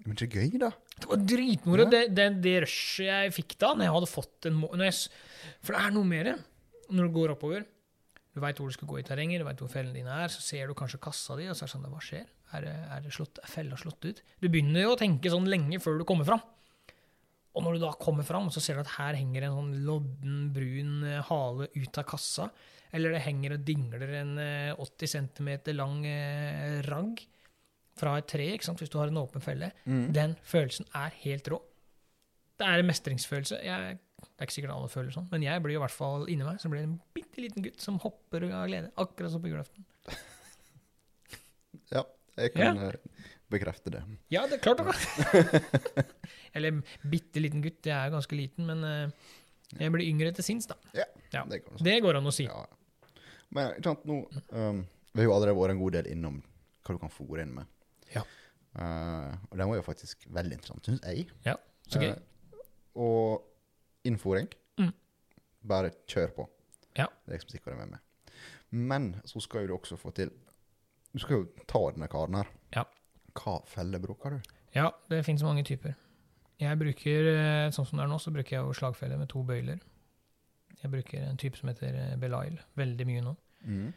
Men 0.05 0.18
ikke 0.20 0.42
gøy, 0.42 0.59
da? 0.61 0.70
Det 1.00 1.09
var 1.09 1.20
dritmoro. 1.32 1.86
Ja. 1.86 1.90
Det, 1.94 2.02
det, 2.12 2.26
det 2.44 2.57
rushet 2.66 3.07
jeg 3.09 3.32
fikk 3.38 3.55
da, 3.61 3.72
når 3.72 3.86
jeg 3.86 3.94
hadde 3.94 4.11
fått 4.11 4.48
en. 4.50 4.59
Jeg, 4.84 4.98
for 5.64 5.76
det 5.76 5.80
er 5.80 5.94
noe 5.96 6.09
mer 6.09 6.34
når 6.92 7.09
du 7.09 7.14
går 7.14 7.32
oppover. 7.34 7.64
Du 8.34 8.42
veit 8.42 8.59
hvor 8.59 8.68
du 8.68 8.74
skal 8.74 8.90
gå 8.90 8.98
i 8.98 9.07
terrenget, 9.07 9.40
du 9.40 9.46
vet 9.46 9.61
hvor 9.62 9.70
fellene 9.70 9.96
dine 9.96 10.16
er. 10.24 10.32
Så 10.32 10.42
ser 10.44 10.68
du 10.68 10.76
kanskje 10.76 11.00
kassa 11.02 11.38
di, 11.38 11.46
og 11.48 11.57
så 11.57 11.64
er 11.64 11.70
det 11.70 11.76
sånn 11.76 11.86
Hva 11.92 12.02
skjer? 12.05 12.26
Er, 12.55 12.66
er, 12.98 13.07
slått, 13.14 13.40
er 13.42 13.50
fella 13.50 13.78
slått 13.80 14.05
ut? 14.07 14.20
Du 14.42 14.50
begynner 14.50 14.84
jo 14.84 14.92
å 14.92 14.98
tenke 15.00 15.32
sånn 15.32 15.48
lenge 15.50 15.80
før 15.82 15.98
du 16.02 16.07
kommer 16.07 16.28
fram. 16.28 16.42
Og 17.55 17.62
når 17.64 17.76
du 17.76 17.84
da 17.86 17.92
kommer 17.96 18.26
fram, 18.26 18.50
så 18.52 18.61
ser 18.62 18.76
du 18.76 18.82
at 18.82 18.96
her 18.96 19.16
henger 19.16 19.46
en 19.46 19.57
sånn 19.57 19.74
lodden, 19.86 20.38
brun 20.55 20.96
eh, 21.07 21.22
hale 21.30 21.70
ut 21.78 22.00
av 22.02 22.07
kassa. 22.11 22.48
Eller 22.94 23.14
det 23.14 23.24
henger 23.24 23.57
og 23.57 23.64
dingler 23.66 24.18
en 24.20 24.34
eh, 24.42 24.82
80 24.82 25.14
cm 25.14 25.50
lang 25.78 26.02
eh, 26.11 26.82
ragg 26.90 27.22
fra 27.99 28.16
et 28.18 28.26
tre, 28.30 28.47
ikke 28.55 28.66
sant? 28.66 28.80
hvis 28.82 28.92
du 28.92 28.99
har 29.01 29.11
en 29.11 29.22
åpen 29.22 29.45
felle. 29.45 29.70
Mm. 29.84 30.09
Den 30.16 30.34
følelsen 30.47 30.88
er 30.99 31.14
helt 31.22 31.49
rå. 31.53 31.61
Det 32.59 32.66
er 32.66 32.82
en 32.82 32.88
mestringsfølelse. 32.88 33.61
Jeg, 33.66 33.99
det 34.22 34.30
er 34.38 34.49
ikke 34.49 34.57
sikkert 34.57 34.74
alle 34.76 34.90
føler 34.92 35.14
sånn, 35.14 35.28
men 35.32 35.45
jeg 35.47 35.62
blir 35.64 35.76
i 35.76 35.82
hvert 35.82 35.95
fall 35.95 36.28
inni 36.30 36.47
meg 36.47 36.61
så 36.62 36.70
blir 36.70 36.84
det 36.84 36.88
en 36.88 37.01
bitte 37.16 37.42
liten 37.42 37.66
gutt 37.66 37.82
som 37.82 37.99
hopper 38.03 38.47
av 38.51 38.66
glede. 38.70 38.92
Akkurat 39.01 39.34
som 39.34 39.45
på 39.45 39.53
julaften. 39.53 39.86
Ja, 41.92 42.01
jeg 42.38 42.53
kan 42.55 42.78
ja. 42.78 42.90
bekrefte 43.53 43.90
det. 43.92 44.01
Ja, 44.32 44.45
det 44.49 44.57
er 44.57 44.61
klart 44.62 44.80
det. 44.80 46.05
Eller 46.57 46.78
bitte 47.03 47.42
liten 47.42 47.64
gutt. 47.64 47.82
Jeg 47.84 47.95
er 47.95 48.12
ganske 48.14 48.38
liten, 48.38 48.64
men 48.70 48.86
eh, 48.86 49.34
jeg 49.80 49.92
blir 49.92 50.07
yngre 50.07 50.30
til 50.34 50.47
sinns, 50.47 50.70
da. 50.70 50.78
Ja. 50.97 51.07
Det 51.51 51.61
kan. 51.64 51.82
Det 51.82 51.99
går 52.03 52.20
an 52.20 52.30
å 52.30 52.32
si. 52.34 52.47
Ja. 52.47 52.62
Men 53.55 53.74
sant, 53.84 54.07
nå 54.09 54.22
um, 54.55 54.82
Vi 55.12 55.22
har 55.22 55.28
jo 55.28 55.34
allerede 55.36 55.59
vært 55.59 55.74
en 55.74 55.82
god 55.82 55.97
del 55.99 56.11
innom 56.14 56.40
hva 56.84 56.97
du 56.97 57.01
kan 57.01 57.12
fòre 57.12 57.45
inn 57.45 57.55
med. 57.59 57.70
Ja. 58.15 58.23
Uh, 58.75 59.37
og 59.51 59.59
den 59.59 59.69
var 59.71 59.77
jo 59.79 59.83
faktisk 59.87 60.27
veldig 60.35 60.57
interessant, 60.59 60.87
syns 60.89 61.05
jeg. 61.07 61.29
Ja, 61.47 61.55
Så 61.89 62.01
gøy. 62.03 62.11
Uh, 62.15 62.61
og 62.95 63.51
innfòring 64.05 64.49
Mm. 64.79 64.91
Bare 65.69 65.91
kjør 66.11 66.33
på. 66.37 66.49
Ja. 66.99 67.07
Det 67.25 67.31
er 67.33 67.37
liksom 67.39 67.51
stikkordet 67.55 67.79
med 67.79 67.95
meg. 67.95 68.01
Men 68.75 69.21
så 69.25 69.41
skal 69.41 69.62
jo 69.65 69.67
du 69.69 69.75
også 69.79 69.97
få 69.97 70.11
til 70.11 70.31
Du 71.15 71.19
skal 71.23 71.37
jo 71.37 71.45
ta 71.71 71.79
denne 71.95 72.09
karen 72.11 72.35
her. 72.35 72.49
Ja. 72.75 72.83
Hva 73.39 73.61
felle 73.71 74.01
bruker 74.03 74.31
du? 74.35 74.41
Ja, 74.75 74.89
det 75.11 75.25
finnes 75.25 75.43
mange 75.47 75.62
typer. 75.62 75.95
Jeg 76.59 76.79
bruker, 76.79 77.29
eh, 77.31 77.71
sånn 77.71 77.87
som 77.87 77.99
det 77.99 78.05
er 78.05 78.11
nå, 78.11 78.19
så 78.19 78.33
bruker 78.35 78.57
jeg 78.57 78.65
jo 78.67 78.73
slagfelle 78.75 79.17
med 79.19 79.29
to 79.31 79.43
bøyler. 79.47 79.79
Jeg 80.83 80.91
bruker 80.91 81.23
en 81.23 81.37
type 81.39 81.57
som 81.57 81.69
heter 81.71 82.17
Belail 82.19 82.59
veldig 82.77 83.07
mye 83.07 83.23
nå. 83.23 83.37
Mm. 83.62 83.93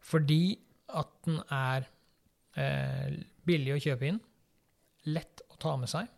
Fordi 0.00 0.58
at 0.88 1.06
den 1.24 1.38
er 1.50 1.86
eh, 2.56 3.22
billig 3.46 3.74
å 3.76 3.80
kjøpe 3.82 4.08
inn, 4.10 4.20
lett 5.08 5.42
å 5.50 5.56
ta 5.60 5.76
med 5.80 5.88
seg, 5.92 6.08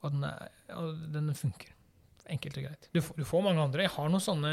og 0.00 0.14
den, 0.14 0.24
er, 0.24 0.48
og 0.80 1.02
den 1.12 1.32
funker. 1.36 1.74
Enkelt 2.30 2.56
og 2.60 2.64
greit. 2.68 2.88
Du, 2.94 3.00
får- 3.02 3.16
du 3.20 3.24
får 3.26 3.42
mange 3.44 3.60
andre. 3.64 3.82
Jeg 3.84 3.92
har 3.96 4.08
noen 4.12 4.22
sånne 4.22 4.52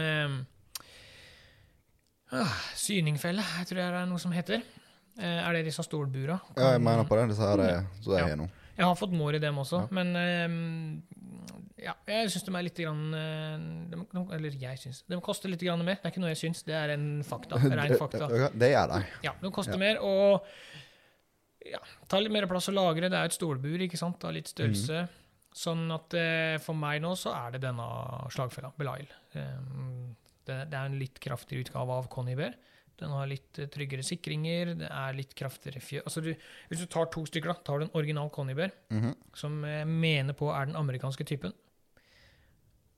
øh, 2.34 2.56
Syningfelle, 2.76 3.44
jeg 3.62 3.70
tror 3.70 3.80
det 3.80 3.86
er 4.02 4.10
noe 4.10 4.20
som 4.22 4.34
heter. 4.36 4.64
Eh, 5.18 5.40
er 5.48 5.56
det 5.58 5.66
disse 5.70 5.84
stolbura? 5.86 6.40
Ja, 6.58 6.74
jeg 6.76 6.82
mener 6.84 7.08
på 7.08 7.18
det. 7.20 7.30
Disse 7.32 7.48
her 7.48 7.64
er 7.64 7.86
så 8.02 8.12
det 8.16 8.20
Ja. 8.24 8.28
er 8.34 8.40
nå. 8.42 8.50
Jeg 8.78 8.86
har 8.86 8.96
fått 9.00 9.14
mår 9.18 9.36
i 9.36 9.40
dem 9.42 9.58
også, 9.58 9.80
Ja. 9.84 9.88
men 9.92 10.16
eh, 10.16 11.84
ja, 11.88 11.94
jeg 12.10 12.30
syns 12.34 12.46
de 12.48 12.54
er 12.58 12.66
litt 12.68 12.78
grann, 12.82 13.04
eh, 13.14 13.58
de, 13.92 14.00
de, 14.14 14.24
Eller 14.38 14.58
jeg 14.62 14.80
syns 14.82 15.04
De 15.10 15.20
koster 15.22 15.50
litt 15.50 15.62
grann 15.66 15.84
mer. 15.86 15.98
Det 16.02 16.06
er 16.10 16.14
ikke 16.14 16.22
noe 16.24 16.34
jeg 16.34 16.42
syns, 16.44 16.64
det 16.68 16.76
er 16.78 16.94
en 16.96 17.08
fakta. 17.26 17.58
Rein 17.80 17.96
fakta. 17.98 18.28
Det, 18.32 18.52
det 18.58 18.72
gjør 18.74 18.94
de. 18.96 19.00
Ja, 19.26 19.34
de 19.42 19.52
koster 19.54 19.78
Ja. 19.78 19.82
mer, 19.82 20.02
og 20.02 20.46
ja, 21.68 21.80
tar 22.08 22.22
litt 22.24 22.32
mer 22.34 22.46
plass 22.50 22.70
å 22.72 22.76
lagre. 22.78 23.10
Det 23.12 23.18
er 23.18 23.26
et 23.32 23.36
stålbur, 23.36 23.82
ikke 23.88 23.98
sant, 24.00 24.24
av 24.24 24.34
litt 24.38 24.48
størrelse. 24.54 25.08
Sånn 25.58 25.88
at 25.92 26.14
eh, 26.14 26.58
for 26.62 26.78
meg 26.78 27.02
nå 27.02 27.16
så 27.18 27.34
er 27.34 27.56
det 27.58 27.64
denne 27.66 27.86
slagfella, 28.34 28.70
Belail. 28.78 29.08
Det, 29.34 29.48
det 30.70 30.78
er 30.78 30.86
en 30.86 31.00
litt 31.02 31.18
kraftigere 31.24 31.66
utgave 31.66 31.98
av 31.98 32.08
Conny 32.14 32.36
Bear. 32.40 32.54
Den 32.98 33.14
har 33.14 33.30
litt 33.30 33.60
eh, 33.62 33.70
tryggere 33.72 34.06
sikringer, 34.06 34.74
det 34.80 34.90
er 34.90 35.18
litt 35.18 35.36
kraftigere 35.38 35.82
fjø... 35.84 36.02
Altså 36.04 36.24
du, 36.26 36.32
hvis 36.70 36.82
du 36.82 36.88
tar 36.90 37.10
to 37.14 37.24
stykker, 37.30 37.54
da, 37.54 37.66
tar 37.68 37.80
du 37.80 37.88
en 37.88 37.96
original 37.98 38.30
Conny 38.34 38.54
mm 38.54 38.70
-hmm. 38.90 39.16
som 39.34 39.64
jeg 39.64 39.88
mener 39.88 40.34
på 40.34 40.50
er 40.52 40.66
den 40.66 40.76
amerikanske 40.76 41.24
typen, 41.24 41.54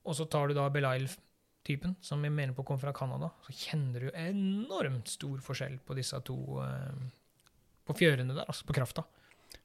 og 0.04 0.16
så 0.16 0.24
tar 0.24 0.48
du 0.48 0.54
da 0.54 0.68
Belial-typen, 0.70 1.96
som 2.00 2.24
jeg 2.24 2.32
mener 2.32 2.54
på 2.54 2.62
kommer 2.62 2.80
fra 2.80 2.92
Canada, 2.92 3.30
så 3.46 3.52
kjenner 3.52 4.00
du 4.00 4.10
enormt 4.14 5.08
stor 5.08 5.38
forskjell 5.38 5.78
på 5.86 5.94
disse 5.94 6.20
to 6.20 6.62
eh, 6.62 6.92
På 7.84 7.94
fjørene 7.94 8.34
der, 8.34 8.44
altså 8.46 8.66
på 8.66 8.72
krafta. 8.72 9.02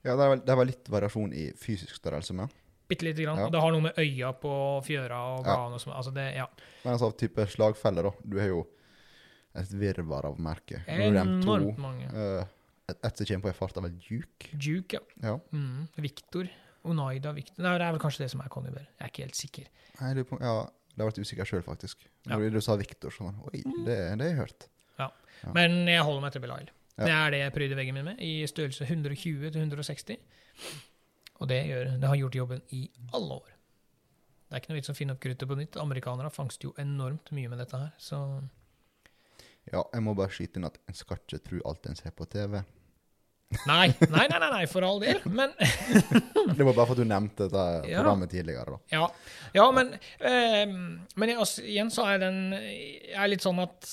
Ja, 0.03 0.15
det 0.15 0.25
er, 0.25 0.35
det 0.35 0.53
er 0.53 0.65
litt 0.65 0.89
variasjon 0.89 1.33
i 1.33 1.51
fysisk 1.57 1.95
størrelse 1.95 2.33
med. 2.33 2.49
Bitte 2.87 3.05
lite 3.05 3.23
grann. 3.23 3.39
Ja. 3.39 3.49
Det 3.49 3.61
har 3.61 3.73
noe 3.73 3.81
med 3.87 3.97
øya 3.97 4.31
på 4.37 4.53
fjøra 4.85 5.19
og 5.35 5.45
Ja. 5.45 5.55
bladene 5.55 5.79
som 5.79 5.93
Altså 5.93 6.13
det, 6.13 6.35
ja. 6.35 6.47
Men 6.83 6.93
altså, 6.93 7.11
type 7.17 7.47
slagfeller, 7.47 8.03
da. 8.03 8.11
Du 8.23 8.39
har 8.39 8.47
jo 8.47 8.67
et 9.55 9.73
virvar 9.79 10.27
av 10.29 10.37
merker. 10.41 10.83
Er. 10.87 11.07
Enormt 11.09 11.79
mange. 11.81 12.09
Uh, 12.11 12.43
et, 12.91 13.17
som 13.17 13.25
kommer 13.25 13.47
på 13.47 13.51
i 13.53 13.57
farta, 13.57 13.81
vel 13.81 13.97
Duke. 13.97 14.51
Duke, 14.53 14.99
ja. 14.99 15.31
Ja. 15.31 15.35
Mm. 15.55 15.87
Victor. 16.05 16.49
Onaida 16.85 17.31
Victor. 17.33 17.63
Nei, 17.65 17.75
det 17.81 17.87
er 17.87 17.95
vel 17.95 18.01
kanskje 18.03 18.25
det 18.25 18.31
som 18.35 18.43
er 18.43 18.51
Conny 18.53 18.71
Bear. 18.73 18.85
Jeg 18.99 19.07
er 19.07 19.13
ikke 19.13 19.25
helt 19.25 19.39
sikker. 19.39 19.69
Nei, 20.01 20.11
det, 20.17 20.25
ja, 20.37 20.55
det 20.93 21.01
har 21.01 21.09
vært 21.09 21.21
usikker 21.23 21.49
sjøl, 21.49 21.63
faktisk. 21.65 22.05
Ja. 22.27 22.35
Når 22.35 22.53
du 22.53 22.61
sa 22.63 22.77
Victor, 22.79 23.13
så 23.13 23.31
Oi, 23.49 23.61
det, 23.63 23.95
det 23.95 23.97
har 23.97 24.29
jeg 24.29 24.41
hørt. 24.43 24.67
Ja. 24.99 25.09
Men 25.55 25.81
jeg 25.89 26.05
holder 26.05 26.27
meg 26.27 26.35
til 26.35 26.45
Belial. 26.45 26.69
Ja. 26.95 27.03
Det 27.03 27.15
er 27.15 27.33
det 27.33 27.39
jeg 27.41 27.55
pryder 27.57 27.79
veggen 27.79 27.97
min 27.97 28.05
med, 28.07 28.21
i 28.23 28.45
størrelse 28.47 28.85
120 28.87 29.49
til 29.49 29.65
160. 29.65 30.21
Og 31.43 31.49
det, 31.51 31.57
gjør, 31.67 31.89
det 31.99 32.07
har 32.07 32.19
gjort 32.21 32.37
jobben 32.39 32.61
i 32.75 32.85
alle 33.17 33.39
år. 33.41 33.55
Det 34.45 34.53
er 34.55 34.61
ikke 34.61 34.71
noe 34.71 34.79
vits 34.79 34.91
å 34.93 34.95
finne 34.95 35.15
opp 35.15 35.23
kruttet 35.25 35.49
på 35.49 35.57
nytt. 35.59 35.75
Amerikanere 35.81 36.31
fangster 36.31 36.69
jo 36.69 36.75
enormt 36.79 37.33
mye 37.35 37.49
med 37.51 37.59
dette 37.59 37.79
her. 37.81 37.91
Så 37.99 38.19
Ja, 39.73 39.81
jeg 39.93 40.03
må 40.05 40.13
bare 40.17 40.29
skyte 40.33 40.59
inn 40.59 40.67
at 40.67 40.75
en 40.87 40.93
skal 40.97 41.17
ikke 41.21 41.39
tro 41.47 41.61
alt 41.69 41.87
en 41.89 41.95
ser 41.97 42.11
på 42.15 42.27
TV. 42.29 42.59
nei, 43.69 43.87
nei, 44.15 44.25
nei, 44.29 44.39
nei, 44.41 44.49
nei 44.51 44.65
for 44.69 44.85
all 44.85 44.99
del. 45.01 45.21
Men 45.25 45.53
Det 45.57 46.65
var 46.65 46.73
bare 46.73 46.85
for 46.85 46.93
at 46.95 47.01
du 47.01 47.05
nevnte 47.07 47.47
dette 47.47 47.65
Ja. 47.89 48.01
programmet 48.01 48.29
tidligere, 48.33 48.75
da. 48.75 48.79
Ja, 48.93 49.07
ja 49.57 49.65
men, 49.73 49.93
eh, 50.19 50.65
men 51.15 51.29
jeg, 51.31 51.37
også, 51.41 51.63
igjen 51.65 51.89
så 51.93 52.05
er 52.13 52.19
den 52.25 52.39
Jeg 52.53 53.15
er 53.17 53.31
litt 53.31 53.45
sånn 53.45 53.61
at 53.63 53.89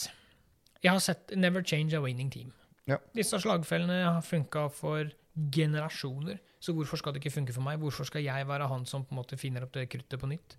jeg 0.83 0.91
har 0.91 1.01
sett 1.05 1.31
Never 1.39 1.63
change 1.63 1.95
a 1.95 2.01
winning 2.03 2.31
team. 2.33 2.53
Ja. 2.91 2.97
Disse 3.15 3.39
slagfellene 3.39 4.01
har 4.03 4.23
funka 4.27 4.67
for 4.75 5.13
generasjoner, 5.55 6.41
så 6.61 6.75
hvorfor 6.77 6.99
skal 7.01 7.15
det 7.15 7.23
ikke 7.23 7.37
funke 7.37 7.55
for 7.55 7.65
meg? 7.65 7.79
Hvorfor 7.81 8.05
skal 8.09 8.25
jeg 8.25 8.49
være 8.49 8.67
han 8.69 8.85
som 8.89 9.05
på 9.07 9.15
en 9.15 9.21
måte 9.23 9.39
finner 9.41 9.65
opp 9.65 9.73
det 9.77 9.87
kruttet 9.93 10.21
på 10.21 10.29
nytt? 10.29 10.57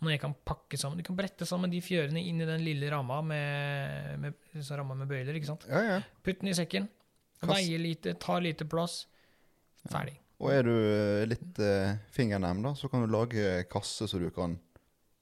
Når 0.00 0.14
jeg 0.14 0.20
kan 0.22 0.34
pakke 0.48 0.78
sammen, 0.80 0.96
Du 0.98 1.04
kan 1.04 1.16
brette 1.18 1.44
sammen 1.44 1.70
de 1.70 1.80
fjørene 1.84 2.22
inn 2.24 2.40
i 2.40 2.46
den 2.48 2.62
lille 2.64 2.88
ramma 2.90 3.18
med, 3.22 4.18
med, 4.22 4.34
ramma 4.70 4.94
med 4.96 5.08
bøyler. 5.10 5.34
ikke 5.36 5.50
sant? 5.50 5.66
Ja, 5.68 5.82
ja. 5.84 5.98
Putt 6.24 6.40
den 6.40 6.48
i 6.48 6.54
sekken. 6.56 6.88
Veie 7.42 7.78
lite, 7.80 8.14
tar 8.20 8.40
lite 8.44 8.64
plass. 8.68 9.02
Ferdig. 9.90 10.14
Og 10.40 10.50
er 10.52 10.64
du 10.64 10.72
eh, 10.72 11.26
litt 11.28 11.58
eh, 11.60 11.98
fingernem, 12.16 12.62
da, 12.64 12.72
så 12.76 12.88
kan 12.88 13.04
du 13.04 13.12
lage 13.12 13.64
kasse 13.68 14.08
så 14.08 14.18
du 14.20 14.30
kan 14.32 14.58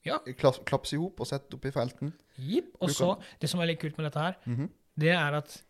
Ja. 0.07 0.21
klaps, 0.39 0.61
klapse 0.65 0.95
i 0.95 0.99
hop 1.03 1.19
og 1.21 1.27
sette 1.27 1.55
opp 1.59 1.65
i 1.67 1.73
felten. 1.75 2.13
Jipp. 2.39 2.77
Og 2.81 2.91
så, 2.95 3.17
så, 3.19 3.39
det 3.43 3.51
som 3.51 3.61
er 3.61 3.73
litt 3.73 3.81
kult 3.83 3.99
med 3.99 4.07
dette 4.07 4.23
her, 4.23 4.37
Mhm. 4.47 4.69
det 4.99 5.11
er 5.15 5.35
at 5.43 5.63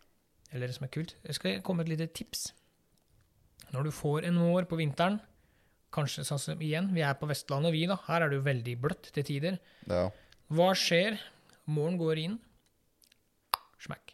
Eller 0.51 0.65
det 0.67 0.75
som 0.75 0.85
er 0.85 0.89
kult 0.89 1.15
Jeg 1.25 1.35
skal 1.35 1.61
komme 1.61 1.83
med 1.83 1.89
et 1.91 1.97
lite 1.99 2.13
tips. 2.13 2.53
Når 3.73 3.83
du 3.83 3.91
får 3.91 4.25
en 4.25 4.37
vår 4.41 4.65
på 4.65 4.77
vinteren 4.79 5.19
Kanskje 5.95 6.25
sånn 6.27 6.41
som 6.41 6.61
igjen, 6.61 6.91
vi 6.93 7.01
er 7.01 7.15
på 7.17 7.27
Vestlandet, 7.29 7.73
vi, 7.73 7.85
da. 7.89 7.97
Her 8.05 8.25
er 8.25 8.29
det 8.31 8.37
jo 8.39 8.45
veldig 8.45 8.75
bløtt 8.83 9.09
til 9.15 9.25
tider. 9.25 9.57
Ja. 9.89 10.03
Hva 10.53 10.69
skjer? 10.77 11.17
Målen 11.69 11.97
går 12.01 12.21
inn. 12.21 12.37
Smekk. 13.81 14.13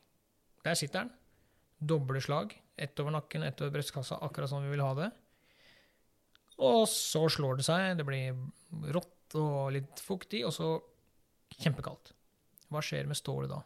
Der 0.65 0.77
sitter 0.79 1.03
den. 1.05 1.11
Doble 1.91 2.21
slag. 2.23 2.55
Ett 2.79 2.99
over 2.99 3.15
nakken, 3.15 3.43
ett 3.47 3.59
over 3.61 3.75
brystkassa, 3.77 4.17
akkurat 4.23 4.51
som 4.51 4.63
vi 4.63 4.71
vil 4.71 4.83
ha 4.83 4.93
det. 4.97 5.09
Og 6.63 6.85
så 6.91 7.25
slår 7.31 7.59
det 7.59 7.67
seg. 7.67 7.97
Det 7.99 8.05
blir 8.07 8.35
rått 8.95 9.35
og 9.39 9.73
litt 9.75 9.99
fuktig, 10.03 10.45
og 10.47 10.53
så 10.55 10.75
kjempekaldt. 11.59 12.13
Hva 12.71 12.81
skjer 12.83 13.07
med 13.09 13.19
stålet 13.19 13.51
da? 13.51 13.61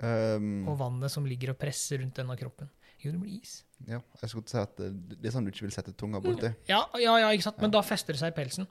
Um, 0.00 0.68
Og 0.70 0.78
vannet 0.80 1.12
som 1.12 1.26
ligger 1.28 1.52
og 1.52 1.58
presser 1.60 2.00
rundt 2.00 2.16
denne 2.16 2.36
kroppen? 2.40 2.70
Jo, 3.02 3.12
det 3.14 3.20
blir 3.22 3.40
is. 3.42 3.64
ja. 3.88 3.98
Jeg 4.20 4.30
skulle 4.30 4.50
si 4.50 4.60
at 4.60 4.78
eh, 4.80 4.94
det 4.94 5.26
er 5.26 5.34
sånn 5.34 5.48
du 5.48 5.50
ikke 5.50 5.66
vil 5.66 5.74
sette 5.74 5.94
tunga 5.98 6.20
borti. 6.22 6.52
Ja, 6.70 6.84
ja, 7.02 7.16
ja 7.24 7.32
ikke 7.34 7.48
sant? 7.48 7.60
Men 7.62 7.74
da 7.74 7.82
fester 7.86 8.14
det 8.14 8.22
seg 8.22 8.34
i 8.34 8.36
pelsen. 8.36 8.68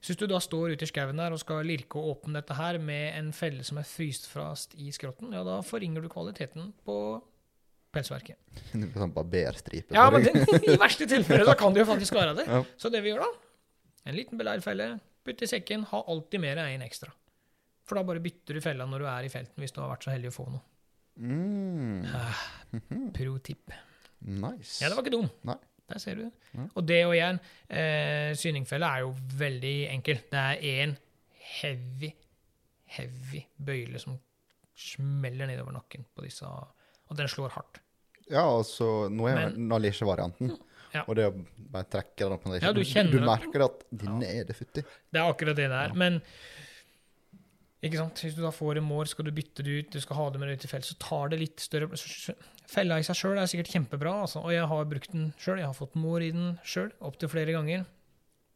Så 0.00 0.12
hvis 0.12 0.20
du 0.20 0.26
da 0.30 0.38
står 0.40 0.74
ute 0.74 0.86
i 0.86 0.88
skauen 0.88 1.20
der 1.20 1.34
og 1.34 1.40
skal 1.40 1.64
lirke 1.66 2.00
og 2.00 2.14
åpne 2.14 2.38
dette 2.38 2.56
her 2.56 2.78
med 2.80 3.18
en 3.18 3.30
felle 3.36 3.64
som 3.66 3.80
er 3.80 3.88
fryst 3.88 4.28
fast 4.30 4.76
i 4.80 4.90
skrotten, 4.94 5.32
ja, 5.36 5.42
da 5.44 5.58
forringer 5.64 6.04
du 6.04 6.10
kvaliteten 6.12 6.70
på 6.86 6.98
pelsverket. 7.94 8.38
Sånn 9.00 9.14
barberstripe. 9.14 9.94
Ja, 9.94 10.06
men 10.12 10.24
den, 10.26 10.44
i 10.60 10.78
verste 10.80 11.08
tilfelle 11.10 11.46
da 11.48 11.56
kan 11.58 11.74
det 11.74 11.84
jo 11.84 11.90
faktisk 11.90 12.16
være 12.16 12.36
det. 12.40 12.46
Ja. 12.50 12.62
Så 12.80 12.92
det 12.92 13.02
vi 13.04 13.12
gjør 13.12 13.26
da, 13.26 13.32
en 14.10 14.16
liten 14.18 14.40
beleirfelle, 14.40 14.94
putt 15.24 15.44
i 15.44 15.50
sekken, 15.50 15.86
ha 15.90 16.04
alltid 16.10 16.42
mer 16.42 16.60
enn 16.60 16.78
en 16.78 16.86
ekstra. 16.86 17.12
For 17.84 17.98
da 17.98 18.04
bare 18.06 18.22
bytter 18.24 18.56
du 18.56 18.64
fella 18.64 18.86
når 18.88 19.04
du 19.04 19.10
er 19.10 19.26
i 19.26 19.32
felten, 19.32 19.60
hvis 19.60 19.74
du 19.76 19.82
har 19.82 19.92
vært 19.92 20.06
så 20.06 20.12
heldig 20.14 20.32
å 20.32 20.36
få 20.36 20.48
noe. 20.48 20.64
Mm, 21.16 22.02
Pro 23.16 23.38
tip. 23.38 23.70
nice. 24.24 24.82
Ja, 24.82 24.88
det 24.88 24.96
var 24.96 25.04
ikke 25.04 25.14
dum. 25.16 25.30
Nei. 25.46 25.56
Der 25.92 26.00
ser 26.00 26.16
du. 26.16 26.24
Ja. 26.54 26.64
Og 26.74 26.86
det 26.88 27.00
og 27.04 27.12
igjen, 27.12 27.38
eh, 27.68 28.32
syningfelle 28.40 28.88
er 28.88 29.02
jo 29.04 29.10
veldig 29.36 29.74
enkel. 29.92 30.22
Det 30.32 30.40
er 30.40 30.62
én 30.64 30.94
heavy, 31.60 32.08
heavy 32.96 33.42
bøyle 33.60 34.00
som 34.00 34.16
smeller 34.74 35.46
nedover 35.50 35.76
nakken 35.76 36.06
på 36.16 36.24
disse, 36.24 36.48
og 36.48 37.16
den 37.18 37.28
slår 37.28 37.52
hardt. 37.58 37.82
Ja, 38.30 38.46
altså, 38.48 39.10
nå 39.12 39.28
er 39.28 39.42
jo 39.42 39.66
Nalisje-varianten. 39.68 40.54
Ja. 40.94 41.02
Og 41.10 41.16
det 41.18 41.26
å 41.26 41.32
bare 41.74 41.88
trekke 41.90 42.22
den 42.22 42.34
opp 42.36 42.44
Ja, 42.62 42.70
du 42.72 42.80
du 43.10 43.20
merker 43.26 43.64
at 43.66 43.82
denne 43.90 44.28
er 44.30 44.46
det 44.46 44.54
futti. 44.56 44.84
Det 45.10 45.20
er 45.20 45.26
akkurat 45.26 45.56
det 45.58 45.66
er. 45.66 45.90
Ja. 45.90 45.94
Men 45.98 46.20
ikke 47.84 48.00
sant? 48.00 48.22
hvis 48.24 48.36
du 48.36 48.42
da 48.44 48.50
får 48.54 48.80
en 48.80 48.86
mår, 48.88 49.08
skal 49.10 49.26
du 49.28 49.32
bytte 49.36 49.64
det 49.66 49.78
ut, 49.78 49.92
du 49.92 50.00
skal 50.00 50.18
ha 50.18 50.26
det 50.32 50.40
med 50.40 50.50
deg 50.50 50.60
ut 50.60 50.66
i 50.66 50.70
felt, 50.70 50.86
så 50.88 50.96
tar 51.02 51.32
det 51.32 51.40
litt 51.42 51.64
større 51.64 51.90
Fella 52.64 52.96
i 52.96 53.04
seg 53.04 53.18
sjøl 53.18 53.36
er 53.36 53.48
sikkert 53.50 53.74
kjempebra, 53.74 54.14
altså. 54.24 54.40
og 54.40 54.54
jeg 54.54 54.64
har 54.70 54.86
brukt 54.88 55.12
den 55.12 55.26
sjøl. 55.36 55.58
Jeg 55.60 55.68
har 55.68 55.76
fått 55.76 55.98
mår 56.00 56.24
i 56.24 56.30
den 56.32 56.54
sjøl, 56.64 56.88
opptil 57.04 57.28
flere 57.28 57.52
ganger. 57.52 57.84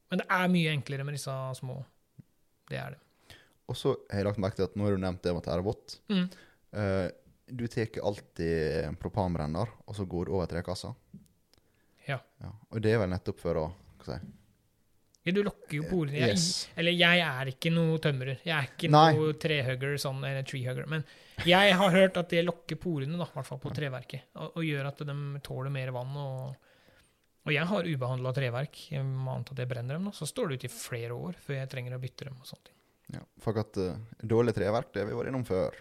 Men 0.08 0.22
det 0.22 0.26
er 0.32 0.48
mye 0.48 0.72
enklere 0.72 1.04
med 1.04 1.18
disse 1.18 1.34
små. 1.58 1.76
Det 2.72 2.78
er 2.80 2.96
det. 2.96 3.36
Og 3.68 3.76
så 3.76 3.92
har 4.08 4.22
jeg 4.22 4.28
lagt 4.30 4.40
merke 4.40 4.56
til 4.56 4.64
at 4.64 4.78
nå 4.80 4.86
har 4.86 4.96
du 4.96 5.02
nevnt 5.02 5.20
det 5.26 5.34
med 5.36 5.50
er 5.52 5.64
vått. 5.66 5.98
Mm. 6.08 6.24
Uh, 6.72 7.06
du 7.48 7.66
tar 7.68 8.00
alltid 8.04 8.86
en 8.86 8.96
propanbrenner, 9.00 9.76
og 9.84 9.96
så 9.96 10.08
går 10.08 10.28
du 10.28 10.34
over 10.38 10.48
trekassa. 10.48 10.94
Ja. 12.08 12.18
Ja. 12.40 12.54
Og 12.72 12.80
det 12.80 12.94
er 12.94 13.02
vel 13.02 13.12
nettopp 13.12 13.44
for 13.44 13.60
å 13.60 13.68
hva 13.68 14.06
skal 14.06 14.16
jeg 14.16 14.24
si, 14.24 14.37
Du 15.34 15.42
lokker 15.46 15.74
jo 15.78 15.82
porene. 15.90 16.14
Jeg, 16.18 16.28
Yes. 16.36 16.68
Eller 16.76 16.92
jeg 16.96 17.20
er 17.24 17.50
ikke 17.52 17.72
noe 17.74 17.98
tømrer. 17.98 18.38
Jeg 18.44 18.54
er 18.56 18.68
ikke 18.70 18.90
Nei. 18.90 19.12
noe 19.16 19.32
trehugger, 19.34 19.96
sånn, 20.00 20.22
eller 20.24 20.42
treehugger. 20.48 20.86
Men 20.88 21.04
jeg 21.46 21.74
har 21.80 21.90
hørt 21.94 22.16
at 22.16 22.28
det 22.30 22.44
lokker 22.46 22.76
porene, 22.80 23.14
i 23.14 23.20
hvert 23.22 23.46
fall 23.46 23.58
på 23.62 23.72
treverket, 23.74 24.28
og, 24.36 24.56
og 24.56 24.64
gjør 24.64 24.88
at 24.92 24.98
de 25.06 25.16
tåler 25.46 25.70
mer 25.74 25.90
vann. 25.94 26.16
Og, 26.16 26.56
og 27.46 27.52
jeg 27.54 27.64
har 27.70 27.86
ubehandla 27.88 28.32
treverk. 28.36 28.80
Jeg 28.92 29.04
må 29.04 29.36
anta 29.36 29.54
at 29.54 29.62
jeg 29.64 29.70
brenner 29.70 29.96
dem, 29.98 30.08
da. 30.10 30.16
Så 30.16 30.26
står 30.28 30.48
det 30.50 30.58
ute 30.62 30.68
i 30.70 30.74
flere 30.74 31.14
år 31.16 31.38
før 31.44 31.60
jeg 31.60 31.70
trenger 31.72 31.96
å 31.96 32.02
bytte 32.02 32.24
dem. 32.28 32.36
og 32.40 32.46
sånt. 32.50 32.72
ja. 33.14 33.22
For 33.40 33.56
at 33.62 33.78
uh, 33.80 33.94
dårlig 34.22 34.54
treverk, 34.58 34.92
det 34.92 35.04
har 35.04 35.08
vi 35.12 35.16
vært 35.16 35.30
innom 35.32 35.46
før. 35.48 35.76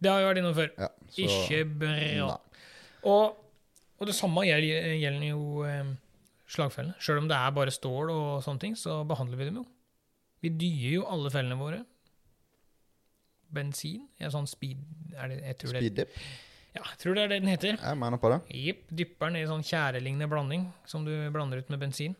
Det 0.00 0.08
har 0.08 0.20
vi 0.22 0.28
vært 0.30 0.38
innom 0.42 0.54
før. 0.56 0.70
Ja, 0.78 0.88
så- 1.10 1.24
Ikke 1.26 1.64
bra. 1.82 2.36
Og, 3.04 3.36
og 4.00 4.06
det 4.08 4.14
samme 4.16 4.44
gjelder, 4.46 4.94
gjelder 5.00 5.26
jo 5.28 5.64
eh, 5.68 5.90
slagfellene. 6.50 6.96
Sjøl 7.02 7.22
om 7.22 7.28
det 7.30 7.38
er 7.38 7.54
bare 7.56 7.74
stål 7.74 8.12
og 8.12 8.28
sånne 8.44 8.62
ting, 8.64 8.76
så 8.78 9.00
behandler 9.08 9.40
vi 9.40 9.48
dem 9.50 9.60
jo. 9.62 9.66
Vi 10.40 10.52
dyer 10.56 10.96
jo 10.98 11.08
alle 11.10 11.32
fellene 11.32 11.58
våre. 11.60 11.82
Bensin? 13.54 14.06
Ja, 14.20 14.30
sånn 14.32 14.48
speed 14.50 14.80
er 15.16 15.30
det, 15.32 15.40
jeg, 15.42 15.58
tror 15.60 15.74
Speed 15.74 15.96
dip. 15.98 16.16
ja, 16.76 16.82
jeg 16.84 16.98
tror 17.02 17.16
det 17.18 17.24
er 17.24 17.32
det 17.32 17.40
den 17.42 17.52
heter. 17.52 17.78
Jeg 17.78 17.98
mener 17.98 18.20
på 18.22 18.30
det. 18.32 18.40
Jepp. 18.56 18.84
Dypper 19.02 19.30
den 19.30 19.40
i 19.42 19.46
sånn 19.50 19.64
tjærelignende 19.66 20.30
blanding 20.30 20.68
som 20.88 21.06
du 21.06 21.12
blander 21.34 21.62
ut 21.62 21.72
med 21.72 21.82
bensin. 21.82 22.16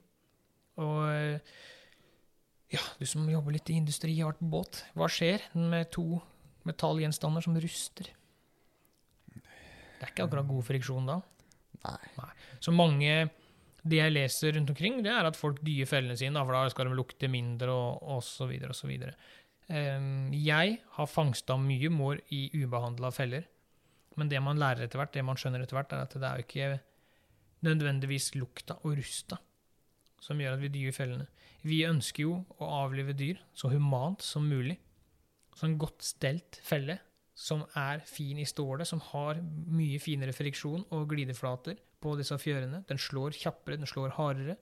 Og 0.81 1.05
eh, 1.13 1.59
ja, 2.75 2.83
du 2.99 3.07
som 3.09 3.27
jobber 3.31 3.57
litt 3.57 3.71
i 3.71 3.79
industri, 3.79 4.15
har 4.21 4.33
vært 4.33 4.43
på 4.43 4.51
båt. 4.53 4.83
Hva 4.99 5.11
skjer 5.11 5.47
med 5.59 5.91
to 5.95 6.21
metallgjenstander 6.69 7.47
som 7.47 7.57
ruster? 7.59 8.11
Det 9.31 10.07
er 10.07 10.13
ikke 10.13 10.27
akkurat 10.29 10.49
god 10.49 10.67
friksjon 10.67 11.09
da. 11.09 11.21
Nei. 11.85 12.29
Så 12.61 12.73
mange 12.75 13.31
Det 13.81 14.01
jeg 14.01 14.13
leser 14.13 14.57
rundt 14.57 14.73
omkring, 14.75 15.01
det 15.05 15.13
er 15.13 15.29
at 15.29 15.39
folk 15.39 15.63
dyer 15.65 15.89
fellene 15.89 16.19
sine, 16.19 16.43
for 16.45 16.57
da 16.57 16.73
skal 16.73 16.91
de 16.91 16.99
lukte 16.99 17.31
mindre, 17.33 17.73
og, 17.73 18.03
osv., 18.19 18.53
videre. 18.89 19.15
Ehm, 19.73 20.29
jeg 20.37 20.81
har 20.97 21.09
fangsta 21.09 21.57
mye 21.61 21.91
mår 21.93 22.21
i 22.37 22.47
ubehandla 22.61 23.13
feller, 23.15 23.47
men 24.21 24.29
det 24.29 24.41
man 24.43 24.61
lærer 24.61 24.85
etter 24.85 25.01
hvert, 25.01 25.15
det 25.15 25.25
man 25.25 25.39
skjønner 25.39 25.65
etter 25.65 25.79
hvert, 25.79 25.95
er 25.95 26.05
at 26.05 26.17
det 26.17 26.27
er 26.27 26.41
jo 26.41 26.49
ikke 26.49 26.81
nødvendigvis 27.65 28.35
lukta 28.41 28.77
og 28.83 28.99
rusta 28.99 29.39
som 30.21 30.41
gjør 30.41 30.57
at 30.57 30.63
vi 30.63 30.73
dyr 30.75 30.95
fellene. 30.95 31.27
Vi 31.65 31.83
ønsker 31.89 32.25
jo 32.27 32.35
å 32.61 32.71
avlive 32.85 33.17
dyr 33.17 33.41
så 33.57 33.71
humant 33.73 34.25
som 34.25 34.47
mulig. 34.49 34.77
Så 35.57 35.67
en 35.67 35.79
godt 35.81 36.05
stelt 36.05 36.61
felle 36.65 37.01
som 37.37 37.65
er 37.79 38.03
fin 38.09 38.39
i 38.41 38.49
stålet, 38.49 38.89
som 38.89 39.01
har 39.11 39.41
mye 39.41 40.01
finere 40.03 40.35
friksjon 40.37 40.85
og 40.93 41.09
glideflater 41.11 41.79
på 42.01 42.15
disse 42.19 42.37
fjørene. 42.41 42.83
Den 42.89 42.99
slår 43.01 43.37
kjappere, 43.37 43.77
den 43.81 43.87
slår 43.91 44.15
hardere. 44.17 44.57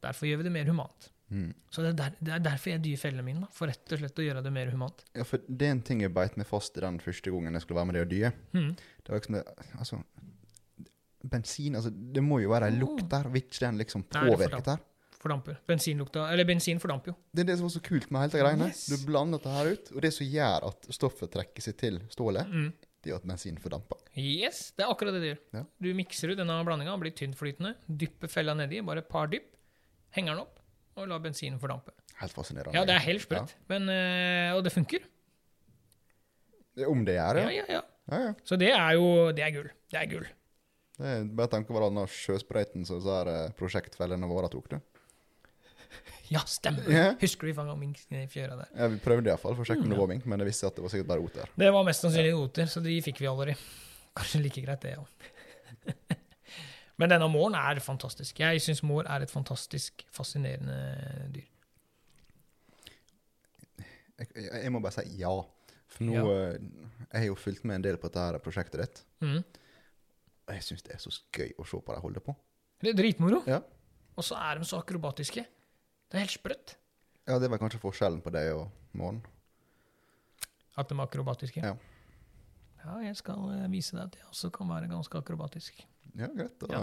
Derfor 0.00 0.28
gjør 0.30 0.40
vi 0.40 0.46
det 0.48 0.52
mer 0.54 0.68
humant. 0.70 1.10
Mm. 1.30 1.52
Så 1.70 1.82
det 1.84 1.90
er, 1.92 1.96
der, 1.98 2.14
det 2.26 2.32
er 2.34 2.40
derfor 2.42 2.72
jeg 2.72 2.82
dyr 2.82 2.96
fellene 2.98 3.22
mine, 3.22 3.44
da, 3.44 3.48
for 3.54 3.70
rett 3.70 3.92
og 3.94 4.00
slett 4.00 4.18
å 4.18 4.24
gjøre 4.24 4.40
det 4.42 4.50
mer 4.54 4.70
humant. 4.72 5.04
Ja, 5.14 5.22
for 5.28 5.42
det 5.46 5.66
er 5.68 5.74
en 5.76 5.82
ting 5.86 6.00
jeg 6.02 6.10
beit 6.16 6.34
meg 6.40 6.48
fast 6.48 6.78
i 6.78 6.82
den 6.82 6.98
første 7.04 7.30
gangen 7.30 7.54
jeg 7.54 7.62
skulle 7.62 7.78
være 7.78 7.90
med 7.90 7.98
deg 8.00 8.06
og 8.06 8.10
dye. 8.14 8.32
Mm. 8.56 8.72
Det 9.04 9.12
var 9.12 9.20
liksom 9.20 9.36
det, 9.38 9.44
altså, 9.78 10.00
Bensin 11.30 11.76
altså, 11.76 11.90
Det 11.92 12.22
må 12.24 12.38
jo 12.40 12.48
være 12.50 12.70
en 12.72 12.78
lukt 12.80 13.04
der. 13.12 13.26
hvis 13.28 13.44
ikke 13.44 13.60
den 13.66 13.78
liksom 13.82 14.06
det 14.08 14.22
påvirket 14.24 14.70
der. 14.72 14.78
Fordamper. 15.20 15.58
Bensinlukta 15.68 16.30
Eller 16.32 16.46
bensin 16.48 16.78
fordamper 16.80 17.12
jo. 17.12 17.16
Det 17.36 17.42
er 17.44 17.50
det 17.50 17.58
som 17.60 17.66
var 17.68 17.74
så 17.74 17.82
kult 17.84 18.06
med 18.10 18.22
hele 18.24 18.40
greiene. 18.40 18.68
Yes. 18.72 18.86
Du 18.88 19.02
blander 19.04 19.36
dette 19.38 19.52
her 19.52 19.68
ut, 19.74 19.90
og 19.92 20.00
det 20.06 20.10
som 20.16 20.24
gjør 20.32 20.64
at 20.70 20.88
stoffet 20.96 21.30
trekker 21.34 21.66
seg 21.66 21.76
til 21.82 22.00
stålet, 22.08 22.48
Mm. 22.48 22.70
Det 23.00 23.12
gjør 23.12 23.22
at 23.22 23.28
bensin 23.30 23.56
fordamper. 23.60 24.00
Yes, 24.20 24.70
det 24.76 24.84
er 24.84 24.92
akkurat 24.92 25.14
det 25.16 25.22
det 25.22 25.30
gjør. 25.32 25.40
Ja. 25.56 25.62
Du 25.80 25.88
mikser 25.96 26.32
ut 26.32 26.40
denne 26.40 26.58
blandinga, 26.66 26.96
blir 27.00 27.14
tyntflytende, 27.16 27.74
dypper 27.88 28.28
fella 28.32 28.54
nedi, 28.58 28.82
bare 28.84 29.00
et 29.04 29.08
par 29.10 29.30
dypp, 29.32 29.48
henger 30.16 30.36
den 30.36 30.42
opp 30.44 30.58
og 31.00 31.08
lar 31.08 31.22
bensinen 31.24 31.60
fordampe. 31.62 31.94
Helt 32.20 32.34
fascinerende. 32.36 32.76
Ja, 32.76 32.84
det 32.84 32.98
er 32.98 33.06
helt 33.06 33.24
sprøtt, 33.24 33.54
men, 33.70 33.88
eh, 33.88 34.50
og 34.52 34.64
det 34.66 34.74
funker. 34.74 35.06
Ja. 36.76 36.88
Om 36.90 37.02
det 37.04 37.16
gjør, 37.16 37.40
Ja, 37.40 37.48
ja. 37.50 37.64
ja, 37.64 37.80
ja. 37.80 37.80
ja, 38.12 38.20
ja. 38.28 38.34
Så 38.46 38.56
det 38.60 38.70
er 38.72 38.92
jo 38.96 39.32
Det 39.36 39.42
er 39.44 39.50
gull. 39.56 39.70
Det 39.90 39.98
er 40.00 40.06
gull. 40.08 40.28
Det 41.00 41.08
er 41.08 41.24
bare 41.36 41.50
tenk 41.52 41.66
på 41.68 41.80
den 41.82 41.98
sjøsprøyten 42.06 42.84
som 42.88 43.00
eh, 43.26 43.50
prosjektfellene 43.56 44.28
våre 44.28 44.48
tok, 44.52 44.68
du. 44.70 44.99
Ja, 46.30 46.40
stemmer. 46.46 46.84
Yeah. 46.86 47.16
Husker 47.18 47.46
du 47.46 47.50
vi 47.50 47.54
fanga 47.56 47.74
mink 47.74 47.98
i 48.14 48.20
fjøra 48.30 48.54
der? 48.60 48.68
Ja, 48.78 48.86
vi 48.92 49.00
prøvde 49.02 49.32
iallfall 49.32 49.56
for 49.58 49.64
å 49.64 49.66
sjekke 49.66 49.82
om 49.82 49.88
Mm, 49.88 49.94
det 49.96 49.98
var 49.98 50.10
mink, 50.12 50.26
men 50.30 50.38
jeg 50.44 50.46
visste 50.52 50.68
at 50.68 50.76
det 50.78 50.84
var 50.84 50.92
sikkert 50.92 51.08
bare 51.10 51.24
oter. 51.26 51.50
Det 51.58 51.70
var 51.74 51.84
mest 51.88 52.04
sannsynlig 52.04 52.34
oter, 52.38 52.66
så 52.70 52.82
de 52.84 52.94
fikk 53.02 53.18
vi 53.24 53.26
aldri. 53.30 53.56
Kanskje 54.14 54.40
like 54.44 54.62
greit, 54.62 54.80
det 54.86 54.92
òg. 55.00 55.08
Men 57.00 57.08
denne 57.14 57.26
måren 57.32 57.54
er 57.56 57.78
fantastisk. 57.80 58.38
Jeg 58.42 58.60
syns 58.60 58.82
mår 58.84 59.06
er 59.08 59.22
et 59.24 59.30
fantastisk 59.32 60.02
fascinerende 60.12 60.76
dyr. 61.32 61.46
Jeg, 64.20 64.28
jeg, 64.36 64.72
må 64.74 64.82
bare 64.84 64.98
si 65.00 65.16
ja. 65.20 65.32
For 65.90 66.04
nå 66.06 66.14
Ja. 66.18 66.24
eh, 66.52 66.58
Jeg 67.10 67.20
har 67.24 67.26
jo 67.32 67.34
fulgt 67.40 67.64
med 67.66 67.80
en 67.80 67.82
del 67.88 67.96
på 67.98 68.06
dette 68.12 68.38
prosjektet 68.44 68.78
ditt, 68.84 69.00
Mm. 69.24 69.40
og 70.46 70.54
jeg 70.54 70.62
syns 70.62 70.82
det 70.86 70.92
er 70.94 70.98
så 71.02 71.10
gøy 71.32 71.54
å 71.58 71.64
se 71.66 71.80
på 71.82 71.94
de 71.96 72.00
holde 72.04 72.20
på. 72.22 72.36
Det 72.80 72.90
er 72.92 72.98
dritmoro. 73.02 73.42
Ja. 73.48 73.58
Og 74.16 74.22
så 74.24 74.36
er 74.38 74.58
de 74.60 74.64
så 74.64 74.78
akrobatiske. 74.78 75.44
Det 76.10 76.18
er 76.18 76.24
helt 76.24 76.34
sprøtt 76.34 76.76
Ja, 77.28 77.38
det 77.38 77.50
var 77.52 77.60
kanskje 77.62 77.78
forskjellen 77.82 78.20
på 78.24 78.32
deg 78.34 78.50
og 78.56 78.68
Månen. 78.98 79.22
at 80.76 80.88
de 80.88 80.94
er 80.96 81.02
akrobatiske. 81.04 81.60
Ja. 81.62 81.74
Ja, 82.80 82.94
jeg 83.04 83.16
skal 83.20 83.38
eh, 83.54 83.66
vise 83.70 83.92
deg 83.96 84.06
at 84.08 84.14
jeg 84.16 84.26
også 84.32 84.48
kan 84.54 84.68
være 84.70 84.88
ganske 84.90 85.18
akrobatisk. 85.20 85.82
Ja, 86.16 86.26
greit. 86.32 86.56
Da 86.62 86.66
Ja. 86.72 86.80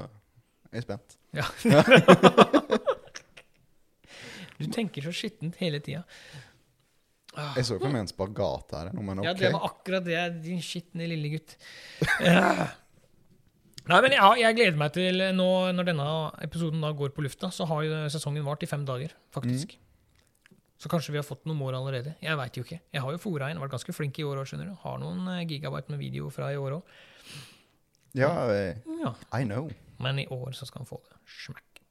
er 0.72 0.78
jeg 0.78 0.84
spent. 0.86 1.18
Ja. 1.34 1.46
du 4.60 4.66
tenker 4.74 5.02
så 5.06 5.12
skittent 5.16 5.58
hele 5.62 5.80
tida. 5.84 6.04
Ah. 7.38 7.54
Jeg 7.58 7.66
så 7.68 7.76
for 7.82 7.90
meg 7.94 8.02
en 8.06 8.10
spagat 8.10 8.72
her, 8.74 8.92
men 8.98 9.20
okay. 9.20 9.28
Ja, 9.30 9.34
det 9.38 9.52
var 9.54 9.66
akkurat 9.70 10.06
det, 10.06 10.22
din 10.46 10.62
skitne 10.66 11.06
lille 11.10 11.30
gutt. 11.36 11.58
Nei, 13.88 14.00
men 14.04 14.16
ja, 14.18 14.30
jeg 14.36 14.56
gleder 14.58 14.78
meg 14.80 14.92
til 14.96 15.22
nå, 15.38 15.48
Når 15.78 15.88
denne 15.88 16.06
episoden 16.44 16.82
da 16.84 16.90
går 16.98 17.14
på 17.16 17.24
lufta, 17.24 17.50
så 17.56 17.68
har 17.70 17.84
jo 17.86 18.00
sesongen 18.12 18.44
vart 18.48 18.64
i 18.66 18.70
fem 18.70 18.84
dager, 18.88 19.14
faktisk. 19.36 19.78
Så 20.78 20.90
kanskje 20.92 21.14
vi 21.16 21.18
har 21.18 21.26
fått 21.26 21.48
noen 21.50 21.58
mål 21.58 21.80
allerede. 21.80 22.12
Jeg 22.22 22.38
veit 22.38 22.58
jo 22.60 22.64
ikke. 22.66 22.80
Jeg 22.94 23.02
har 23.02 23.14
jo 23.16 23.18
fora 23.22 23.48
inn, 23.50 23.58
vært 23.64 23.74
ganske 23.74 23.96
flink 23.96 24.20
i 24.22 24.26
år 24.28 24.44
òg, 24.44 24.50
skjønner 24.50 24.70
du. 24.70 24.76
Har 24.84 25.00
noen 25.02 25.24
eh, 25.34 25.46
gigabyte 25.50 25.90
med 25.90 25.98
video 26.04 26.28
fra 26.34 26.52
i 26.54 26.60
år 26.62 26.76
òg. 26.78 26.98
Ja, 28.18 28.30
eh, 28.54 28.78
Ja. 29.02 29.14
I 29.40 29.44
know. 29.48 29.72
Men 30.00 30.20
i 30.20 30.28
år 30.30 30.52
så 30.54 30.68
skal 30.70 30.84
han 30.84 30.90
få 30.90 31.00
det. 31.08 31.18
Smekk. 31.26 31.82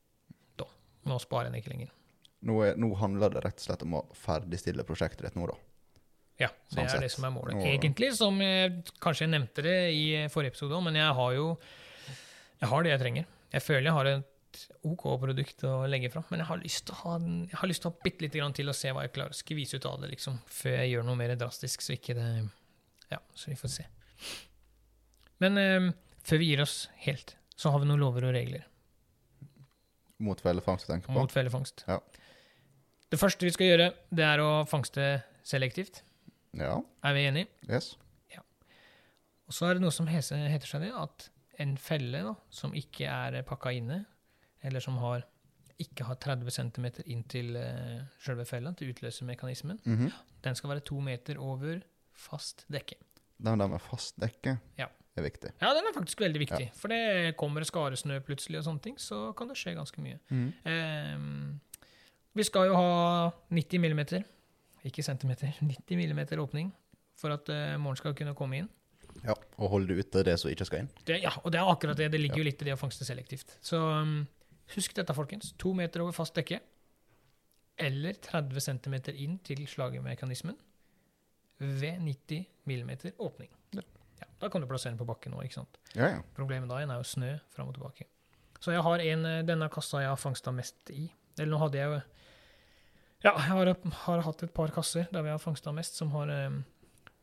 Da. 0.60 0.68
Nå 1.10 1.18
sparer 1.24 1.50
han 1.50 1.56
ikke 1.58 1.72
lenger. 1.72 1.90
Nå, 2.46 2.60
er, 2.62 2.76
nå 2.78 2.92
handler 3.00 3.32
det 3.34 3.42
rett 3.42 3.58
og 3.58 3.66
slett 3.66 3.82
om 3.82 3.96
å 3.98 4.04
ferdigstille 4.14 4.84
prosjektet 4.86 5.24
ditt 5.26 5.34
nå, 5.40 5.48
da. 5.50 5.56
Ja, 6.38 6.50
det 6.52 6.74
Sånn 6.76 6.84
er 6.84 6.92
sett. 6.92 7.00
det 7.06 7.10
som 7.14 7.24
er 7.26 7.32
målet. 7.32 7.58
Egentlig, 7.64 8.12
som 8.14 8.38
jeg, 8.44 8.84
kanskje 9.02 9.24
jeg 9.24 9.32
nevnte 9.32 9.64
det 9.64 9.76
i 9.96 10.04
forrige 10.30 10.52
episode 10.52 10.78
men 10.84 10.98
jeg 11.00 11.14
har 11.16 11.32
jo 11.34 11.46
jeg 12.60 12.68
har 12.70 12.82
det 12.86 12.90
jeg 12.94 13.00
trenger. 13.02 13.26
Jeg 13.52 13.62
føler 13.62 13.86
jeg 13.90 13.92
har 13.96 14.06
et 14.10 14.24
OK 14.88 15.02
produkt 15.20 15.62
å 15.68 15.72
legge 15.90 16.08
fra, 16.12 16.22
men 16.30 16.40
jeg 16.40 16.48
har 16.48 16.60
lyst 16.62 16.86
til 16.88 16.94
å 16.94 16.98
ha, 17.02 17.18
den- 17.18 17.48
jeg 17.50 17.58
har 17.60 17.68
lyst 17.68 17.82
til 17.84 17.90
å 17.90 17.94
ha 17.94 18.00
bitte 18.06 18.22
lite 18.24 18.38
grann 18.40 18.54
til 18.56 18.68
og 18.72 18.74
se 18.78 18.88
hva 18.88 19.02
jeg 19.04 19.12
klarer 19.12 19.34
å 19.34 19.36
skvise 19.36 19.76
ut 19.76 19.84
av 19.86 20.00
det, 20.00 20.10
liksom, 20.14 20.38
før 20.46 20.76
jeg 20.80 20.90
gjør 20.94 21.04
noe 21.04 21.16
mer 21.20 21.34
drastisk, 21.36 21.80
så 21.84 21.92
ikke 21.98 22.14
det 22.16 22.28
Ja, 23.10 23.18
så 23.34 23.46
vi 23.52 23.54
får 23.54 23.68
se. 23.70 23.84
Men 25.38 25.58
eh, 25.58 25.92
før 26.24 26.38
vi 26.40 26.48
gir 26.54 26.62
oss 26.64 26.88
helt, 27.04 27.36
så 27.56 27.70
har 27.70 27.78
vi 27.80 27.86
noen 27.86 28.00
lover 28.00 28.24
og 28.24 28.34
regler 28.34 28.64
Mot 30.18 30.40
fellefangst 30.40 30.86
tenker 30.88 31.06
på. 31.06 31.12
mot 31.12 31.30
fellefangst. 31.30 31.84
Ja. 31.86 31.98
Det 33.12 33.18
første 33.20 33.44
vi 33.44 33.50
skal 33.52 33.66
gjøre, 33.68 33.90
det 34.10 34.24
er 34.24 34.38
å 34.40 34.64
fangste 34.66 35.22
selektivt. 35.44 36.00
Ja. 36.56 36.78
Er 37.04 37.12
vi 37.12 37.26
enige? 37.28 37.48
Yes. 37.68 37.96
Og 39.46 39.54
så 39.54 39.68
er 39.68 39.74
det 39.76 39.82
noe 39.84 39.92
som 39.94 40.08
heter, 40.10 40.48
heter 40.50 40.66
seg 40.66 40.80
det, 40.82 40.88
at 40.96 41.28
en 41.58 41.76
felle 41.80 42.20
da, 42.24 42.34
som 42.50 42.74
ikke 42.74 43.06
er 43.08 43.42
pakka 43.46 43.70
inne, 43.76 44.04
eller 44.62 44.80
som 44.80 44.96
har, 44.98 45.24
ikke 45.78 46.04
har 46.08 46.14
30 46.16 46.50
cm 46.50 46.86
inn 47.06 47.22
til 47.28 47.56
uh, 47.56 48.00
selve 48.24 48.44
fella, 48.48 48.72
til 48.72 48.90
utløsermekanismen, 48.94 49.80
Mhm. 49.84 50.12
Den 50.44 50.54
skal 50.54 50.70
være 50.70 50.80
to 50.86 51.00
meter 51.00 51.38
over 51.42 51.80
fast 52.14 52.64
dekke. 52.70 52.94
Den 53.42 53.58
der 53.60 53.66
med 53.68 53.80
fast 53.80 54.14
dekke 54.20 54.58
Ja. 54.78 54.86
er 55.16 55.22
viktig. 55.22 55.50
Ja, 55.60 55.68
den 55.74 55.84
er 55.88 55.92
faktisk 55.94 56.20
veldig 56.20 56.38
viktig. 56.40 56.70
For 56.74 56.88
det 56.88 57.36
kommer 57.36 57.64
skaresnø 57.64 58.20
plutselig, 58.20 58.58
og 58.58 58.64
sånne 58.64 58.82
ting, 58.82 58.96
så 59.00 59.32
kan 59.36 59.48
det 59.48 59.56
skje 59.56 59.74
ganske 59.74 60.00
mye. 60.00 60.18
Mhm. 60.30 60.52
um, 61.16 61.60
vi 62.34 62.42
skal 62.42 62.66
jo 62.68 62.74
ha 62.76 63.30
90 63.50 63.78
mm, 63.80 64.24
ikke 64.84 65.02
centimeter, 65.02 65.48
90 65.60 65.96
mm 65.96 66.38
åpning 66.38 66.72
for 67.16 67.32
at 67.32 67.48
uh, 67.48 67.76
morgenen 67.80 67.96
skal 67.96 68.14
kunne 68.14 68.34
komme 68.34 68.56
inn. 68.58 68.68
Ja, 69.24 69.34
Og 69.56 69.70
holde 69.72 69.96
ute 69.96 70.22
det 70.26 70.36
som 70.40 70.50
ikke 70.52 70.66
skal 70.68 70.84
inn. 70.84 70.90
Det, 71.08 71.20
ja, 71.22 71.32
og 71.42 71.52
det 71.54 71.60
er 71.60 71.70
akkurat 71.72 71.98
det. 71.98 72.10
Det 72.12 72.20
ligger 72.20 72.42
jo 72.42 72.48
litt 72.48 72.62
i 72.62 72.68
det 72.68 72.76
å 72.76 72.80
fangste 72.80 73.06
selektivt. 73.08 73.56
Så 73.64 73.80
um, 73.80 74.18
husk 74.74 74.96
dette, 74.96 75.16
folkens. 75.16 75.54
To 75.62 75.72
meter 75.76 76.04
over 76.04 76.16
fast 76.16 76.36
dekke. 76.38 76.60
Eller 77.76 78.16
30 78.24 78.62
cm 78.68 78.96
inn 79.14 79.38
til 79.44 79.66
slagemekanismen 79.68 80.56
ved 81.58 82.00
90 82.04 82.44
millimeter 82.68 83.12
åpning. 83.18 83.50
Ja. 83.76 83.84
Ja, 84.20 84.26
da 84.40 84.48
kan 84.52 84.62
du 84.64 84.68
plassere 84.68 84.94
den 84.94 85.00
på 85.00 85.08
bakken 85.08 85.34
sant? 85.52 85.78
Ja, 85.94 86.08
ja. 86.08 86.20
Problemet 86.36 86.70
da 86.70 86.80
igjen 86.80 86.92
er 86.92 87.00
jo 87.00 87.08
snø 87.08 87.32
fram 87.52 87.68
og 87.68 87.76
tilbake. 87.76 88.08
Så 88.60 88.72
jeg 88.72 88.82
har 88.82 88.98
en, 89.00 89.26
eh, 89.26 89.42
denne 89.44 89.68
kassa 89.68 90.00
jeg 90.00 90.08
har 90.08 90.16
fangsta 90.16 90.52
mest 90.52 90.90
i. 90.90 91.10
Eller 91.38 91.52
nå 91.52 91.58
hadde 91.60 91.78
jeg 91.78 91.90
jo 91.92 92.00
Ja, 93.24 93.32
jeg 93.32 93.50
har, 93.50 93.76
har 94.06 94.20
hatt 94.22 94.42
et 94.42 94.52
par 94.54 94.68
kasser 94.70 95.08
der 95.10 95.22
vi 95.22 95.30
har 95.32 95.38
fangsta 95.38 95.72
mest, 95.72 95.96
som 95.96 96.10
har 96.10 96.28
eh, 96.28 96.50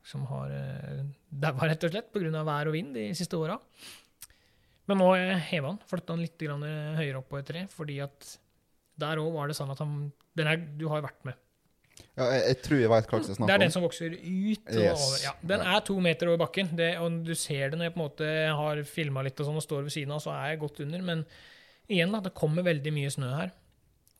som 0.08 0.26
har 0.30 0.52
uh, 0.52 1.04
daua, 1.30 1.70
rett 1.70 1.86
og 1.88 1.94
slett, 1.94 2.10
pga. 2.14 2.44
vær 2.44 2.70
og 2.72 2.76
vind 2.76 2.96
de 2.98 3.08
siste 3.18 3.40
åra. 3.40 3.58
Men 4.90 5.00
nå 5.00 5.14
jeg 5.16 5.40
heva 5.54 5.72
han, 5.72 5.80
flytta 5.88 6.16
han 6.16 6.24
litt 6.26 6.44
eh, 6.44 6.98
høyere 6.98 7.22
opp 7.22 7.30
på 7.32 7.40
et 7.40 7.48
tre, 7.48 7.62
fordi 7.72 8.02
at 8.04 8.34
der 9.00 9.22
òg 9.22 9.32
var 9.38 9.48
det 9.50 9.56
sånn 9.58 9.72
at 9.72 9.80
han 9.80 10.12
den 10.38 10.50
er, 10.50 10.60
Du 10.78 10.88
har 10.92 11.04
vært 11.06 11.24
med. 11.28 11.38
ja 12.18 12.28
jeg, 12.34 12.42
jeg 12.50 12.58
tror 12.66 12.82
jeg 12.82 12.92
veit 12.92 13.08
hva 13.08 13.22
jeg 13.22 13.38
om. 13.38 13.48
Det 13.48 13.56
er 13.56 13.64
den 13.64 13.74
som 13.74 13.86
vokser 13.86 14.18
ut 14.18 14.68
og 14.74 14.82
Yes. 14.82 15.06
over. 15.08 15.24
Ja, 15.24 15.34
den 15.54 15.66
er 15.72 15.86
to 15.88 15.98
meter 16.04 16.32
over 16.32 16.42
bakken, 16.44 16.74
det, 16.78 16.92
og 17.00 17.24
du 17.24 17.34
ser 17.38 17.72
det 17.72 17.80
når 17.80 17.90
jeg 17.90 17.96
på 17.96 18.02
en 18.02 18.06
måte 18.06 18.30
har 18.60 18.84
filma 18.90 19.24
litt 19.26 19.40
og 19.40 19.48
sånn 19.50 19.62
og 19.62 19.66
står 19.66 19.88
ved 19.88 19.96
siden 19.96 20.16
av, 20.16 20.24
så 20.26 20.34
er 20.36 20.52
jeg 20.52 20.64
godt 20.66 20.84
under. 20.84 21.06
Men 21.14 21.24
igjen, 21.88 22.12
da, 22.12 22.20
det 22.26 22.36
kommer 22.38 22.66
veldig 22.68 22.94
mye 22.98 23.14
snø 23.14 23.32
her. 23.38 23.54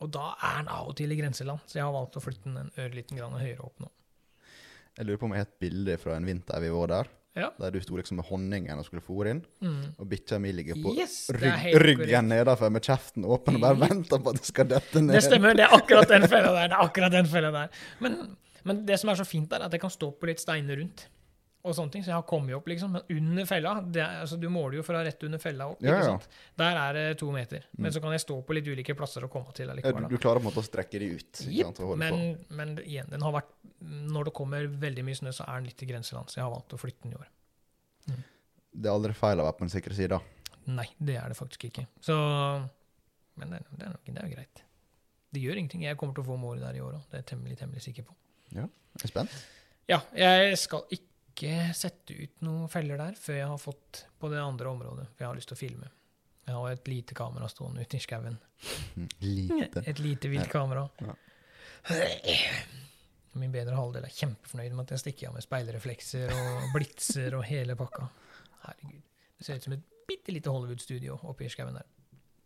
Og 0.02 0.10
da 0.16 0.32
er 0.40 0.62
den 0.62 0.72
av 0.74 0.88
og 0.90 0.96
til 0.98 1.12
i 1.12 1.18
grenseland, 1.20 1.60
så 1.68 1.78
jeg 1.78 1.84
har 1.86 1.94
valgt 1.94 2.16
å 2.18 2.24
flytte 2.24 2.48
den 2.48 2.58
en 2.64 2.72
ørliten 2.82 3.20
grann 3.20 3.36
høyere 3.40 3.68
opp 3.68 3.84
nå. 3.84 3.90
Jeg 4.98 5.06
lurer 5.08 5.18
på 5.18 5.26
om 5.26 5.32
jeg 5.34 5.42
har 5.42 5.48
et 5.48 5.60
bilde 5.60 5.96
fra 5.98 6.16
en 6.16 6.26
vinter 6.28 6.60
vi 6.62 6.68
var 6.70 6.86
der, 6.92 7.08
Ja. 7.34 7.48
der 7.58 7.70
du 7.74 7.80
sto 7.82 7.96
liksom 7.98 8.16
med 8.20 8.26
honningen 8.28 8.78
og 8.78 8.84
skulle 8.86 9.02
fôre 9.02 9.30
inn, 9.32 9.40
Mm. 9.60 9.94
og 9.98 10.06
bikkja 10.08 10.38
mi 10.38 10.52
ligger 10.52 10.74
på 10.78 10.92
Yes, 10.96 11.30
rygg, 11.34 11.74
ryggen 11.82 12.28
nedenfor 12.30 12.70
med 12.70 12.82
kjeften 12.86 13.24
åpen 13.26 13.56
og 13.56 13.60
bare 13.60 13.80
venter 13.88 14.18
på 14.22 14.30
at 14.30 14.36
det 14.38 14.46
skal 14.46 14.68
dette 14.70 15.02
ned. 15.02 15.14
Det 15.16 15.22
stemmer, 15.24 15.54
det 15.58 15.64
er 15.66 15.74
akkurat 15.74 16.08
den 16.08 16.28
fella 16.28 16.52
der. 16.54 16.68
det 16.68 16.76
er 16.78 16.84
akkurat 16.86 17.12
den 17.12 17.26
fella 17.26 17.50
der. 17.50 17.68
Men, 18.00 18.36
men 18.64 18.86
det 18.86 19.00
som 19.00 19.10
er 19.10 19.14
så 19.18 19.26
fint 19.26 19.50
der, 19.50 19.60
er 19.60 19.64
at 19.66 19.72
jeg 19.72 19.80
kan 19.82 19.90
stå 19.90 20.12
på 20.14 20.26
litt 20.30 20.38
steiner 20.40 20.78
rundt. 20.78 21.08
Og 21.64 21.72
sånne 21.72 21.94
ting, 21.94 22.02
Så 22.04 22.10
jeg 22.10 22.18
har 22.18 22.26
kommet 22.28 22.52
opp, 22.58 22.66
liksom. 22.68 22.92
Men 22.92 23.06
under 23.08 23.46
fella 23.48 23.70
det 23.80 24.02
er, 24.04 24.18
altså 24.20 24.36
Du 24.40 24.50
måler 24.52 24.76
jo 24.78 24.82
fra 24.84 25.00
rett 25.04 25.22
under 25.24 25.40
fella 25.40 25.70
opp. 25.72 25.80
Ja, 25.84 25.96
ja. 26.02 26.16
Der 26.60 26.80
er 26.80 26.98
det 26.98 27.04
to 27.22 27.30
meter. 27.32 27.64
Men 27.80 27.94
så 27.94 28.02
kan 28.04 28.12
jeg 28.12 28.20
stå 28.20 28.36
på 28.44 28.56
litt 28.56 28.68
ulike 28.68 28.96
plasser 28.98 29.24
og 29.24 29.32
komme 29.32 29.54
til 29.56 29.72
allikevel. 29.72 30.04
du, 30.10 30.16
du 30.16 30.20
klarer 30.20 30.42
på 30.42 30.44
en 30.44 30.50
måte 30.50 30.60
å 30.60 30.66
strekke 30.66 31.00
de 31.00 31.08
ut. 31.16 31.44
holde 31.80 31.96
men, 32.02 32.36
men 32.52 32.74
igjen, 32.84 33.08
den 33.12 33.24
har 33.24 33.32
vært 33.38 33.54
Når 33.80 34.28
det 34.28 34.34
kommer 34.36 34.68
veldig 34.84 35.06
mye 35.08 35.20
snø, 35.22 35.32
så 35.32 35.48
er 35.48 35.62
den 35.62 35.70
litt 35.70 35.86
i 35.86 35.88
grenseland. 35.88 36.28
Så 36.28 36.40
jeg 36.40 36.44
har 36.44 36.52
valgt 36.52 36.76
å 36.76 36.80
flytte 36.80 37.06
den 37.08 37.16
i 37.16 37.18
år. 37.22 37.32
Mm. 38.10 38.20
Det 38.74 38.90
er 38.90 38.98
aldri 38.98 39.16
feil 39.16 39.40
å 39.40 39.48
være 39.48 39.56
på 39.56 39.64
den 39.64 39.72
sikre 39.72 39.96
sida. 39.96 40.20
Nei, 40.68 40.86
det 41.00 41.16
er 41.20 41.32
det 41.32 41.40
faktisk 41.40 41.64
ikke. 41.70 41.86
Så 42.04 42.14
Men 43.40 43.56
det, 43.56 43.64
det, 43.72 43.86
er, 43.86 43.96
nok, 43.96 44.04
det 44.04 44.20
er 44.20 44.28
jo 44.28 44.36
greit. 44.36 44.62
Det 45.34 45.42
gjør 45.42 45.58
ingenting. 45.58 45.88
Jeg 45.88 45.96
kommer 45.98 46.14
til 46.14 46.22
å 46.26 46.28
få 46.28 46.36
målet 46.38 46.62
der 46.68 46.76
i 46.78 46.84
år 46.84 47.00
òg. 47.00 47.08
Det 47.08 47.18
er 47.18 47.24
jeg 47.24 47.30
temmelig, 47.32 47.58
temmelig 47.58 47.82
sikker 47.88 48.06
på. 48.06 48.14
Ja, 48.52 48.68
Jeg 49.00 49.08
er 49.08 49.10
spent. 49.16 49.40
Ja, 49.90 49.98
jeg 50.16 50.60
skal 50.60 50.84
ikke 50.94 51.13
sette 51.74 52.14
ut 52.14 52.40
noen 52.46 52.68
feller 52.70 53.00
der 53.00 53.18
før 53.18 53.38
jeg 53.38 53.50
har 53.50 53.60
fått 53.60 54.06
på 54.18 54.30
det 54.32 54.40
andre 54.42 54.70
området. 54.70 55.06
For 55.14 55.24
jeg 55.24 55.28
har 55.28 55.38
lyst 55.38 55.50
til 55.50 55.56
å 55.56 55.60
filme. 55.60 55.90
Jeg 56.44 56.54
har 56.54 56.72
et 56.74 56.88
lite 56.88 57.14
kamera 57.16 57.48
stående 57.48 57.82
ute 57.82 57.96
i 57.96 58.02
skauen. 58.04 58.36
Lite. 59.24 59.82
Et 59.86 59.98
lite 59.98 60.28
vilt 60.28 60.50
kamera. 60.52 60.84
Ja. 61.00 61.14
Min 63.32 63.52
bedre 63.52 63.74
halvdel 63.74 64.04
er 64.06 64.12
kjempefornøyd 64.12 64.76
med 64.76 64.84
at 64.84 64.94
jeg 64.94 65.02
stikker 65.02 65.30
av 65.30 65.38
med 65.38 65.44
speilreflekser 65.44 66.34
og 66.36 66.68
blitser 66.76 67.34
og 67.38 67.46
hele 67.48 67.76
pakka. 67.78 68.06
Herregud. 68.66 69.00
Det 69.38 69.46
ser 69.46 69.58
ut 69.58 69.66
som 69.66 69.74
et 69.74 69.88
bitte 70.08 70.32
lite 70.36 70.52
Hollywood-studio 70.52 71.16
oppi 71.32 71.48
skauen 71.52 71.80
der. 71.80 71.88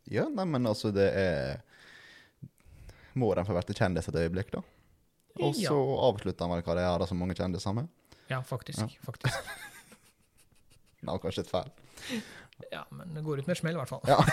Ja, 0.08 0.24
nei, 0.32 0.46
men 0.48 0.66
altså, 0.66 0.88
det 0.94 1.10
er 1.20 1.58
Må 3.18 3.28
den 3.34 3.44
få 3.44 3.52
være 3.56 3.74
kjendis 3.76 4.08
et 4.08 4.16
øyeblikk, 4.16 4.54
da? 4.54 4.62
Og 5.42 5.54
så 5.58 5.74
avslutter 6.06 6.46
han 6.46 6.54
vel 6.54 6.64
karrieren 6.66 7.10
som 7.10 7.18
mange 7.20 7.36
kjendiser 7.38 7.74
med. 7.76 7.90
Ja, 8.28 8.42
faktisk. 8.44 8.98
faktisk. 9.04 9.34
Det 11.00 11.06
var 11.06 11.18
kanskje 11.22 11.40
et 11.44 11.50
feil. 11.50 11.70
Ja, 12.72 12.80
Men 12.90 13.14
det 13.14 13.22
går 13.22 13.38
ut 13.38 13.46
med 13.46 13.54
et 13.54 13.58
smell, 13.60 13.74
i 13.76 13.78
hvert 13.78 13.88
fall. 13.92 14.00
Ja. 14.08 14.18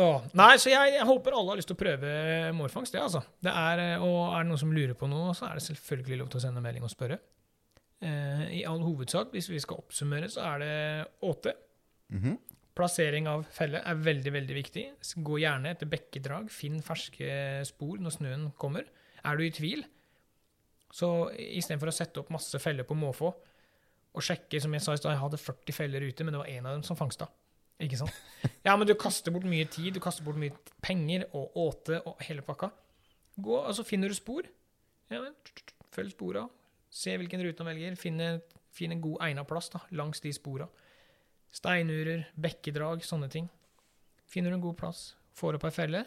oh, 0.00 0.22
Nei, 0.38 0.54
så 0.56 0.70
jeg, 0.72 0.94
jeg 0.96 1.04
håper 1.08 1.32
alle 1.36 1.50
har 1.52 1.58
lyst 1.60 1.68
til 1.68 1.76
å 1.76 1.82
prøve 1.82 2.08
mårfangst. 2.56 2.94
Det, 2.96 3.02
altså. 3.04 3.20
det 3.44 3.52
er, 3.52 3.76
eh, 3.84 4.04
og 4.06 4.18
er 4.30 4.38
det 4.40 4.48
noen 4.48 4.62
som 4.64 4.72
lurer 4.72 4.96
på 4.98 5.06
noe, 5.10 5.34
så 5.36 5.42
er 5.50 5.54
det 5.60 5.66
selvfølgelig 5.66 6.16
lov 6.22 6.28
til 6.32 6.38
å 6.40 6.44
sende 6.46 6.64
melding 6.64 6.84
og 6.88 6.94
spørre. 6.94 7.16
Eh, 8.02 8.42
I 8.62 8.64
all 8.68 8.80
hovedsak, 8.82 9.26
hvis 9.36 9.50
vi 9.52 9.60
skal 9.62 9.82
oppsummere, 9.84 10.26
så 10.32 10.40
er 10.54 10.56
det 10.64 10.72
åte. 11.28 11.52
Mhm. 12.16 12.34
Plassering 12.72 13.26
av 13.28 13.42
felle 13.52 13.82
er 13.84 13.96
veldig 14.00 14.32
veldig 14.32 14.54
viktig. 14.56 14.84
Gå 15.20 15.34
gjerne 15.42 15.74
etter 15.74 15.84
bekkedrag. 15.92 16.48
Finn 16.48 16.80
ferske 16.80 17.28
spor 17.68 18.00
når 18.00 18.10
snøen 18.16 18.48
kommer. 18.56 18.88
Er 19.24 19.38
du 19.38 19.44
i 19.46 19.52
tvil, 19.54 19.84
så 20.92 21.08
istedenfor 21.32 21.88
å 21.92 21.94
sette 21.94 22.20
opp 22.20 22.32
masse 22.34 22.58
feller 22.60 22.86
på 22.88 22.96
måfå 22.98 23.30
og 24.12 24.24
sjekke 24.24 24.60
som 24.60 24.74
jeg 24.76 24.84
sa 24.84 24.92
i 24.92 25.00
stad, 25.00 25.14
jeg 25.14 25.22
hadde 25.22 25.40
40 25.40 25.76
feller 25.76 26.04
ute, 26.04 26.24
men 26.24 26.34
det 26.34 26.40
var 26.42 26.50
én 26.52 26.66
av 26.68 26.76
dem 26.76 26.82
som 26.84 26.98
fangsta. 26.98 27.30
Ikke 27.82 27.98
sant? 28.02 28.16
Ja, 28.66 28.74
men 28.76 28.86
du 28.86 28.92
kaster 28.98 29.32
bort 29.34 29.46
mye 29.48 29.66
tid, 29.66 29.94
du 29.96 30.02
kaster 30.02 30.26
bort 30.26 30.38
mye 30.38 30.54
penger 30.84 31.24
og 31.32 31.56
åte 31.58 32.02
og 32.06 32.20
hele 32.26 32.44
pakka. 32.46 32.68
Gå, 33.40 33.56
og 33.56 33.72
så 33.74 33.84
finner 33.88 34.12
du 34.12 34.14
spor. 34.14 34.46
Ja, 35.10 35.24
følg 35.94 36.12
spora. 36.12 36.44
Se 36.92 37.16
hvilken 37.16 37.42
rute 37.42 37.64
han 37.64 37.70
velger. 37.72 37.96
Finn 37.98 38.20
en, 38.20 38.42
finn 38.72 38.92
en 38.92 39.00
god 39.02 39.24
egna 39.26 39.46
plass 39.48 39.72
da, 39.72 39.80
langs 39.96 40.20
de 40.22 40.32
spora. 40.36 40.68
Steinurer, 41.52 42.28
bekkedrag, 42.36 43.02
sånne 43.04 43.30
ting. 43.32 43.48
Finner 44.28 44.52
du 44.52 44.58
en 44.60 44.64
god 44.64 44.76
plass, 44.80 45.00
får 45.36 45.58
opp 45.58 45.66
ei 45.68 45.74
felle, 45.74 46.04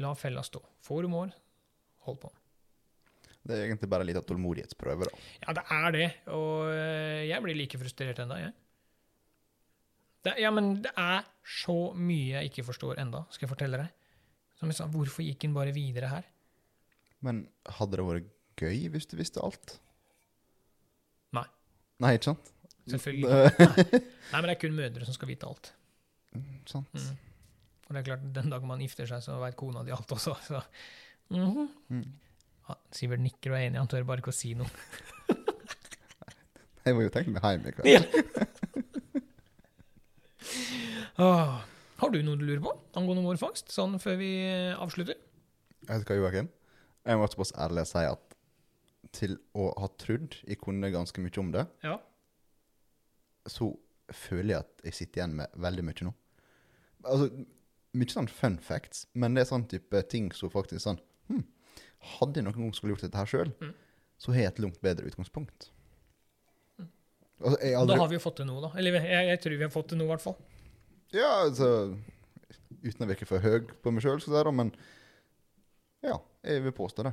la 0.00 0.10
fella 0.18 0.42
stå. 0.44 0.60
Får 0.84 1.04
du 1.04 1.12
mål, 1.12 1.30
hold 2.10 2.20
på. 2.22 2.32
Det 3.40 3.56
er 3.56 3.64
egentlig 3.64 3.88
bare 3.88 4.04
en 4.04 4.10
liten 4.10 4.26
tålmodighetsprøve, 4.28 5.08
da. 5.08 5.22
Ja, 5.46 5.54
det 5.56 5.62
er 5.76 5.94
det. 5.96 6.08
Og 6.36 6.68
øh, 6.68 7.22
jeg 7.28 7.44
blir 7.44 7.56
like 7.56 7.80
frustrert 7.80 8.20
ennå, 8.20 8.36
jeg. 8.36 8.52
Det, 10.26 10.34
ja, 10.42 10.50
men 10.52 10.74
det 10.84 10.92
er 11.00 11.24
så 11.48 11.78
mye 11.96 12.34
jeg 12.34 12.50
ikke 12.50 12.66
forstår 12.68 13.00
enda, 13.00 13.24
skal 13.32 13.46
jeg 13.46 13.54
fortelle 13.54 13.80
deg. 13.80 13.94
Som 14.60 14.68
jeg 14.68 14.76
sa, 14.76 14.88
hvorfor 14.92 15.24
gikk 15.24 15.46
han 15.46 15.56
bare 15.56 15.72
videre 15.72 16.10
her? 16.12 16.28
Men 17.24 17.46
hadde 17.78 17.96
det 17.96 18.04
vært 18.04 18.28
gøy 18.60 18.90
hvis 18.92 19.08
du 19.08 19.16
visste 19.16 19.40
alt? 19.44 19.78
Nei. 21.36 21.46
Nei, 22.04 22.14
ikke 22.18 22.32
sant? 22.34 22.52
Selvfølgelig. 22.90 23.28
Nei. 23.30 24.00
Nei, 24.34 24.36
men 24.36 24.50
det 24.50 24.54
er 24.54 24.60
kun 24.60 24.76
mødre 24.76 25.08
som 25.08 25.16
skal 25.16 25.32
vite 25.32 25.48
alt. 25.48 25.72
sant. 26.68 26.92
Mm. 26.92 27.28
Og 27.88 27.94
det 27.96 28.02
er 28.02 28.08
klart, 28.12 28.26
den 28.36 28.52
dagen 28.52 28.68
man 28.70 28.82
gifter 28.84 29.08
seg, 29.08 29.24
så 29.24 29.40
veit 29.40 29.56
kona 29.58 29.80
di 29.86 29.94
alt 29.94 30.12
også. 30.14 30.36
Så. 30.46 30.60
Mhm. 31.30 31.68
Mm. 31.90 32.04
ja, 32.68 32.74
Sivert 32.94 33.20
nikker 33.22 33.50
og 33.52 33.56
er 33.60 33.64
enig, 33.68 33.78
han 33.78 33.88
tør 33.90 34.04
bare 34.08 34.18
ikke 34.22 34.32
å 34.34 34.36
si 34.36 34.54
noe. 34.58 34.70
Jeg 36.84 36.94
må 36.96 37.00
jo 37.04 37.10
tenke 37.12 37.30
meg 37.34 37.42
hjem 37.44 37.66
i 37.68 37.72
kveld. 37.76 37.88
Ja. 37.92 38.00
ah, 41.24 41.60
har 42.00 42.08
du 42.14 42.20
noe 42.24 42.38
du 42.40 42.44
lurer 42.48 42.62
på 42.64 42.72
angående 42.98 43.24
mårfangst, 43.24 43.66
sånn 43.74 43.98
før 44.02 44.16
vi 44.20 44.30
avslutter? 44.80 45.16
Jeg 45.86 45.90
Vet 45.90 46.06
hva, 46.08 46.16
Joakim? 46.20 46.48
Jeg 47.08 47.14
må 47.20 47.24
såpass 47.32 47.52
ærlig 47.60 47.84
si 47.88 48.02
at 48.08 48.24
til 49.16 49.32
å 49.58 49.70
ha 49.80 49.88
trodd 49.98 50.32
jeg 50.46 50.60
kunne 50.62 50.92
ganske 50.94 51.18
mye 51.24 51.40
om 51.42 51.50
det, 51.54 51.64
Ja. 51.84 51.96
så 53.48 53.66
føler 54.12 54.50
jeg 54.54 54.60
at 54.64 54.74
jeg 54.86 54.94
sitter 54.98 55.16
igjen 55.22 55.36
med 55.40 55.46
veldig 55.56 55.84
mye 55.86 56.04
nå. 56.06 56.12
Altså, 57.04 57.26
mye 57.96 58.12
sånn 58.12 58.28
fun 58.30 58.58
facts, 58.62 59.06
men 59.14 59.34
det 59.34 59.40
er 59.44 59.48
sånn 59.50 59.66
type 59.68 60.02
ting 60.08 60.30
som 60.36 60.50
faktisk 60.52 60.82
sånn 60.84 61.00
Hadde 62.00 62.40
jeg 62.40 62.44
noen 62.46 62.56
gang 62.56 62.72
skulle 62.76 62.94
gjort 62.94 63.04
dette 63.06 63.18
her 63.20 63.28
sjøl, 63.28 63.50
Mm. 63.60 63.74
så 64.20 64.32
har 64.32 64.40
jeg 64.42 64.52
et 64.54 64.58
langt 64.64 64.80
bedre 64.80 65.06
utgangspunkt. 65.10 65.68
Altså, 67.40 67.58
jeg 67.64 67.76
har 67.76 67.86
Da 67.88 67.96
har 67.96 68.08
vi 68.08 68.16
jo 68.18 68.20
fått 68.20 68.36
til 68.36 68.46
noe, 68.48 68.60
da. 68.60 68.70
Eller 68.78 68.98
jeg, 69.00 69.28
jeg 69.30 69.40
tror 69.40 69.56
vi 69.56 69.64
har 69.64 69.72
fått 69.72 69.88
til 69.92 69.98
noe, 70.00 70.08
i 70.08 70.12
hvert 70.14 70.24
fall. 70.24 70.36
Ja, 71.16 71.30
altså 71.46 71.70
Uten 72.80 73.04
å 73.04 73.08
virke 73.10 73.26
for 73.28 73.42
høy 73.44 73.66
på 73.82 73.92
meg 73.92 74.04
sjøl, 74.04 74.20
men 74.54 74.70
ja, 76.04 76.16
jeg 76.46 76.62
vil 76.64 76.72
påstå 76.72 77.04
det. 77.04 77.12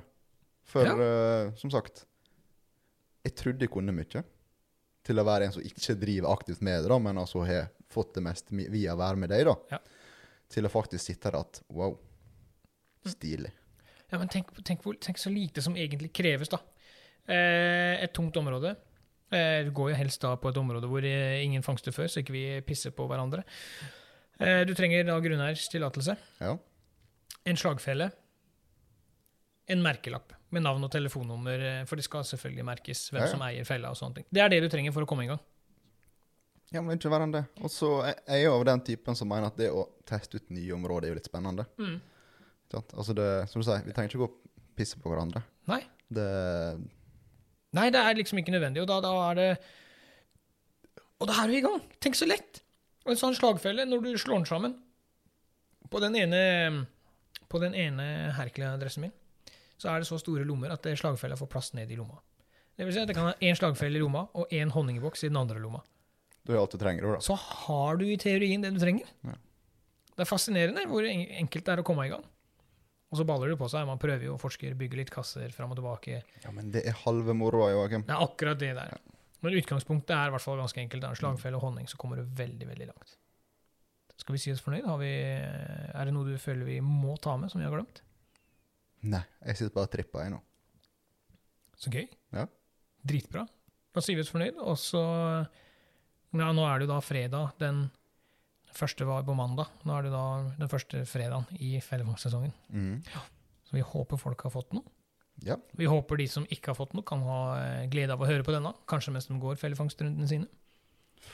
For 0.68 0.84
eh, 0.86 1.52
som 1.60 1.72
sagt 1.72 2.06
Jeg 3.26 3.36
trodde 3.36 3.66
jeg 3.66 3.72
kunne 3.72 3.92
mye. 3.96 4.24
Til 5.08 5.20
å 5.20 5.24
være 5.28 5.48
en 5.48 5.52
som 5.56 5.64
ikke 5.64 5.96
driver 6.00 6.32
aktivt 6.36 6.62
med 6.62 6.84
det, 6.84 6.90
da, 6.92 6.98
men 7.00 7.18
altså 7.20 7.44
har 7.48 7.70
fått 7.92 8.14
det 8.16 8.24
mest 8.24 8.52
via 8.52 8.94
å 8.96 9.00
være 9.00 9.16
med 9.20 9.30
deg. 9.32 9.46
da. 9.48 9.56
Ja. 9.72 9.80
Til 10.52 10.68
å 10.68 10.72
faktisk 10.72 11.04
sitte 11.06 11.32
der 11.32 11.40
at 11.40 11.62
wow, 11.72 11.98
stilig. 13.08 13.52
Ja, 14.12 14.18
men 14.22 14.30
tenk, 14.32 14.52
tenk, 14.64 14.84
hvor, 14.86 14.96
tenk 15.04 15.18
så 15.20 15.30
lite 15.34 15.62
som 15.62 15.76
egentlig 15.76 16.14
kreves, 16.16 16.50
da. 16.54 16.62
Eh, 17.28 18.04
et 18.06 18.14
tungt 18.16 18.38
område. 18.40 18.76
Eh, 19.36 19.66
du 19.68 19.72
går 19.76 19.92
jo 19.92 19.98
helst 20.00 20.22
da 20.24 20.36
på 20.40 20.48
et 20.54 20.58
område 20.62 20.88
hvor 20.88 21.04
eh, 21.04 21.42
ingen 21.44 21.64
fangster 21.66 21.92
før, 21.92 22.08
så 22.08 22.22
ikke 22.24 22.32
vi 22.36 22.46
pisser 22.64 22.94
på 22.96 23.08
hverandre. 23.10 23.44
Eh, 24.40 24.62
du 24.70 24.72
trenger 24.78 25.04
da 25.10 25.18
grunneiers 25.20 25.66
tillatelse. 25.74 26.16
Ja. 26.40 26.54
En 27.48 27.60
slagfelle. 27.60 28.12
En 29.68 29.82
merkelapp 29.84 30.32
med 30.56 30.64
navn 30.64 30.86
og 30.88 30.92
telefonnummer, 30.94 31.60
eh, 31.60 31.84
for 31.90 32.00
det 32.00 32.06
skal 32.08 32.24
selvfølgelig 32.24 32.64
merkes 32.70 33.10
hvem 33.12 33.20
Ja, 33.26 33.28
ja. 33.28 33.32
som 33.34 33.42
eier 33.44 33.68
fella. 33.68 33.90
og 33.92 33.98
sånne 34.00 34.22
ting. 34.22 34.26
Det 34.32 34.40
er 34.46 34.50
det 34.54 34.62
du 34.64 34.70
trenger 34.72 34.94
for 34.96 35.04
å 35.04 35.10
komme 35.10 35.26
i 35.28 35.32
gang. 35.34 35.40
ja, 36.72 36.82
men 36.82 36.98
ikke 36.98 37.10
verre 37.12 37.24
enn 37.28 37.32
det. 37.36 37.46
Og 37.64 37.70
så 37.72 37.90
er 38.08 38.38
jeg 38.38 38.46
jo 38.46 38.54
av 38.56 38.64
den 38.68 38.82
typen 38.88 39.16
som 39.16 39.28
mener 39.28 39.48
at 39.48 39.58
det 39.60 39.70
å 39.72 39.86
teste 40.08 40.36
ut 40.40 40.50
nye 40.52 40.72
områder 40.76 41.08
er 41.08 41.12
jo 41.14 41.16
litt 41.20 41.28
spennende. 41.28 41.66
Mm. 41.80 42.00
Altså 42.76 43.16
det, 43.16 43.28
som 43.52 43.62
du 43.62 43.66
sier, 43.68 43.86
vi 43.86 43.94
trenger 43.96 44.12
ikke 44.12 44.24
gå 44.26 44.28
og 44.28 44.38
pisse 44.78 45.00
på 45.00 45.12
hverandre. 45.12 45.44
Nei. 45.72 45.82
Det 46.08 46.28
Nei, 47.76 47.90
det 47.92 48.00
er 48.00 48.16
liksom 48.16 48.40
ikke 48.40 48.54
nødvendig, 48.56 48.82
og 48.82 48.88
da, 48.90 49.02
da 49.04 49.12
er 49.28 49.36
det 49.38 49.48
Og 51.20 51.28
da 51.28 51.36
er 51.42 51.50
du 51.52 51.58
i 51.58 51.64
gang! 51.66 51.82
Tenk 52.04 52.16
så 52.16 52.28
lett! 52.30 52.62
Og 53.04 53.12
en 53.14 53.20
sånn 53.20 53.36
slagfelle, 53.36 53.86
når 53.88 54.06
du 54.06 54.14
slår 54.16 54.40
den 54.40 54.48
sammen 54.48 54.78
På 55.92 56.00
den 56.04 56.16
ene 56.16 56.40
På 57.52 57.60
den 57.64 57.76
ene 57.76 58.06
Hercules-dressen 58.38 59.04
min, 59.06 59.14
så 59.78 59.92
er 59.92 60.02
det 60.02 60.08
så 60.10 60.18
store 60.20 60.48
lommer 60.48 60.72
at 60.74 60.88
det 60.88 60.96
slagfella 61.00 61.38
får 61.40 61.52
plass 61.52 61.70
ned 61.78 61.92
i 61.92 62.00
lomma. 62.00 62.18
Det 62.76 62.88
vil 62.88 62.96
si 62.96 63.00
at 63.00 63.12
jeg 63.12 63.16
kan 63.16 63.30
ha 63.30 63.36
én 63.40 63.56
slagfelle 63.56 64.00
i 64.00 64.02
lomma 64.02 64.26
og 64.36 64.52
én 64.52 64.72
honningboks 64.74 65.24
i 65.24 65.30
den 65.30 65.38
andre 65.40 65.62
lomma. 65.62 65.84
Du 66.44 66.52
har 66.52 66.64
alt 66.64 66.74
du 66.74 66.80
trenger, 66.82 67.06
da. 67.14 67.22
Så 67.24 67.38
har 67.38 68.00
du 68.00 68.04
i 68.08 68.18
teorien 68.20 68.64
det 68.64 68.74
du 68.76 68.80
trenger. 68.82 69.08
Ja. 69.28 69.36
Det 70.18 70.26
er 70.26 70.30
fascinerende 70.30 70.84
hvor 70.90 71.06
enkelt 71.08 71.64
det 71.68 71.74
er 71.76 71.84
å 71.84 71.86
komme 71.88 72.08
i 72.08 72.12
gang. 72.12 72.26
Og 73.08 73.20
så 73.22 73.24
baller 73.28 73.54
det 73.54 73.60
på 73.60 73.70
seg. 73.72 73.86
Man 73.88 74.00
prøver 74.02 74.26
jo 74.28 74.34
å 74.36 74.42
forske, 74.42 74.74
bygge 74.76 75.00
litt 75.00 75.12
kasser 75.14 75.54
fram 75.56 75.72
og 75.72 75.80
tilbake. 75.80 76.24
Ja, 76.44 76.52
men 76.56 76.74
det 76.74 76.84
er 76.90 76.98
halve 77.06 77.36
moroa, 77.38 77.70
Joakim. 77.72 78.04
Det 78.08 78.16
er 78.16 78.26
akkurat 78.26 78.60
det 78.60 78.74
der. 78.76 78.98
Men 79.46 79.56
utgangspunktet 79.60 80.12
er 80.16 80.28
i 80.28 80.34
hvert 80.34 80.44
fall 80.44 80.60
ganske 80.60 80.82
enkelt. 80.82 81.04
Det 81.04 81.08
er 81.08 81.16
en 81.16 81.22
slagfelle 81.22 81.60
og 81.60 81.64
honning, 81.70 81.88
så 81.88 82.00
kommer 82.02 82.20
du 82.20 82.28
veldig, 82.36 82.68
veldig 82.68 82.90
langt. 82.90 83.16
Skal 84.18 84.34
vi 84.34 84.42
si 84.42 84.52
oss 84.52 84.64
fornøyd? 84.66 84.88
Har 84.90 84.98
vi, 85.00 85.12
er 85.14 86.10
det 86.10 86.14
noe 86.16 86.28
du 86.28 86.42
føler 86.42 86.68
vi 86.68 86.80
må 86.84 87.16
ta 87.22 87.38
med, 87.40 87.52
som 87.54 87.62
vi 87.62 87.68
har 87.68 87.76
glemt? 87.76 88.02
Nei, 89.08 89.22
jeg 89.46 89.60
sitter 89.60 89.76
bare 89.76 89.88
og 89.88 89.94
tripper, 89.94 90.26
jeg 90.26 90.34
nå. 90.34 90.42
Så 91.78 91.94
gøy. 91.94 92.08
Ja. 92.34 92.48
Dritbra. 93.08 93.46
Da 93.94 94.04
sier 94.04 94.18
vi 94.18 94.26
oss 94.26 94.34
fornøyd, 94.34 94.60
og 94.60 94.76
så 94.82 95.04
Ja, 96.36 96.50
nå 96.52 96.66
er 96.68 96.82
det 96.82 96.88
jo 96.88 96.92
da 96.92 96.98
fredag. 97.02 97.54
Den 97.62 97.86
første 98.78 99.08
var 99.08 99.26
på 99.28 99.36
mandag. 99.38 99.72
Nå 99.88 99.96
er 99.98 100.08
det 100.08 100.14
da 100.14 100.26
den 100.60 100.72
første 100.72 101.02
fredagen 101.10 101.48
i 101.64 101.78
fellevognssesongen. 101.84 102.54
Mm. 102.70 103.02
Ja. 103.14 103.24
Så 103.68 103.76
vi 103.76 103.84
håper 103.84 104.22
folk 104.22 104.46
har 104.48 104.54
fått 104.54 104.78
noe. 104.78 104.86
Ja. 105.46 105.58
Vi 105.78 105.86
håper 105.86 106.18
de 106.18 106.26
som 106.32 106.48
ikke 106.50 106.72
har 106.72 106.78
fått 106.80 106.96
noe, 106.98 107.06
kan 107.06 107.22
ha 107.26 107.42
eh, 107.62 107.90
glede 107.92 108.16
av 108.16 108.24
å 108.24 108.30
høre 108.30 108.46
på 108.46 108.54
denne. 108.56 108.72
Kanskje 108.90 109.14
mens 109.14 109.30
de 109.30 109.38
går 109.42 109.60
fellefangstrundene 109.62 110.30
sine. 110.30 110.48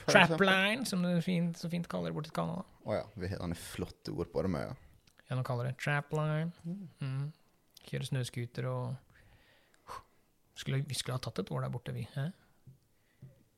Trapline, 0.08 0.84
som 0.88 1.04
det 1.04 1.14
fint, 1.24 1.56
så 1.56 1.70
fint 1.72 1.86
kaller 1.88 2.10
det 2.10 2.18
borti 2.18 2.32
Canada. 2.34 2.64
Å 2.84 2.98
ja, 2.98 3.04
vi 3.20 3.30
har 3.30 3.40
noen 3.40 3.56
flotte 3.56 4.12
ord 4.12 4.32
på 4.32 4.44
det 4.44 4.50
med, 4.52 4.66
ja. 4.68 4.74
Ja, 5.28 5.38
de 5.38 5.44
kaller 5.46 5.70
det 5.70 5.78
trapline. 5.80 6.52
Mm. 7.00 7.30
Kjøre 7.84 8.08
snøscooter 8.10 8.68
og 8.68 10.00
skulle, 10.54 10.84
Vi 10.86 10.94
skulle 10.94 11.16
ha 11.16 11.22
tatt 11.22 11.40
et 11.42 11.50
år 11.50 11.64
der 11.64 11.72
borte, 11.72 11.94
vi. 11.96 12.04
Eh? 12.20 12.30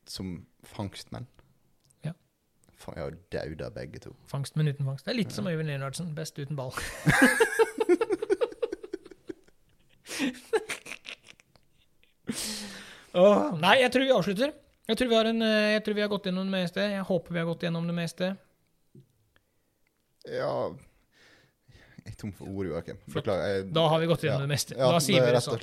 Som 0.09 0.47
fangstmenn. 0.75 1.27
Faen, 2.77 2.97
jeg 2.99 3.05
har 3.07 3.15
dauda 3.33 3.71
begge 3.73 3.99
to. 4.05 4.13
Fangst, 4.29 4.57
men 4.57 4.69
uten 4.69 4.85
fangst. 4.85 5.07
Det 5.07 5.15
er 5.15 5.19
litt 5.21 5.33
som 5.33 5.47
Øyvind 5.49 5.69
Leonardsen. 5.71 6.15
Best 6.15 6.39
uten 6.39 6.57
ball. 6.59 6.75
oh, 13.17 13.55
nei, 13.61 13.77
jeg 13.83 13.93
tror 13.95 14.07
vi 14.07 14.15
avslutter. 14.15 14.55
Jeg 14.87 14.99
tror 15.01 15.11
vi, 15.11 15.17
har 15.19 15.29
en, 15.33 15.43
eh, 15.43 15.73
jeg 15.77 15.85
tror 15.87 15.97
vi 15.99 16.05
har 16.05 16.11
gått 16.13 16.29
gjennom 16.29 16.47
det 16.47 16.55
meste. 16.61 16.85
Jeg 16.93 17.07
håper 17.09 17.35
vi 17.35 17.41
har 17.43 17.49
gått 17.49 17.65
gjennom 17.67 17.89
det 17.89 17.97
meste. 17.97 18.29
Ja 20.27 20.53
Jeg 22.03 22.13
er 22.13 22.17
tom 22.19 22.33
for 22.35 22.51
ord, 22.51 22.67
Joakim. 22.71 22.99
Beklager. 23.11 23.51
Jeg, 23.51 23.67
Da 23.75 23.85
har 23.91 24.01
vi 24.03 24.07
gått 24.11 24.23
gjennom 24.27 24.41
Ja. 24.43 24.47
det 24.47 24.53
meste. 24.55 24.77
ja, 24.77 24.91
da 24.93 24.99
sier 25.03 25.25
vi 25.25 25.33
det 25.33 25.43
sånn. 25.43 25.59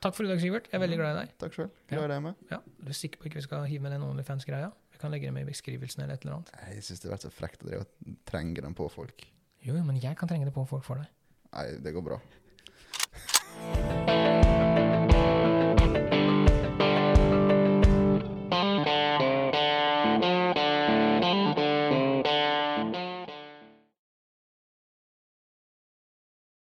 Takk 0.00 0.14
for 0.14 0.24
i 0.24 0.28
dag, 0.28 0.40
Sivert. 0.40 0.66
Jeg 0.70 0.74
er 0.78 0.82
veldig 0.86 0.96
glad 0.98 1.16
i 1.16 1.20
deg. 1.20 1.38
Takk 1.38 1.54
selv. 1.54 1.70
Glad 1.90 2.04
i 2.04 2.08
deg 2.14 2.22
med. 2.22 2.34
Ja, 2.50 2.58
Du 2.82 2.88
er 2.90 2.94
sikker 2.94 3.18
på 3.18 3.26
ikke 3.26 3.34
vi 3.38 3.42
skal 3.42 3.64
hive 3.66 3.82
med 3.82 3.92
den 3.92 4.02
OnlyFans-greia? 4.02 4.72
Vi 4.98 5.02
kan 5.04 5.12
legge 5.14 5.28
det 5.28 5.32
med 5.36 5.44
i 5.46 5.50
beskrivelsen 5.52 6.02
eller 6.02 6.16
et 6.18 6.24
eller 6.24 6.40
annet. 6.40 6.48
Jeg 6.74 6.82
syns 6.82 6.98
det 6.98 7.06
har 7.06 7.12
vært 7.12 7.24
så 7.28 7.30
frekt 7.30 7.60
å 7.62 7.84
trenge 8.26 8.64
den 8.64 8.74
på 8.74 8.88
folk. 8.90 9.28
Jo, 9.62 9.76
men 9.86 10.00
jeg 10.02 10.18
kan 10.18 10.26
trenge 10.26 10.48
det 10.48 10.54
på 10.56 10.64
folk 10.66 10.82
for 10.82 10.98
deg. 10.98 11.12
Nei, 11.52 11.62
det 11.84 11.92
går 11.94 12.02
bra. 12.02 12.18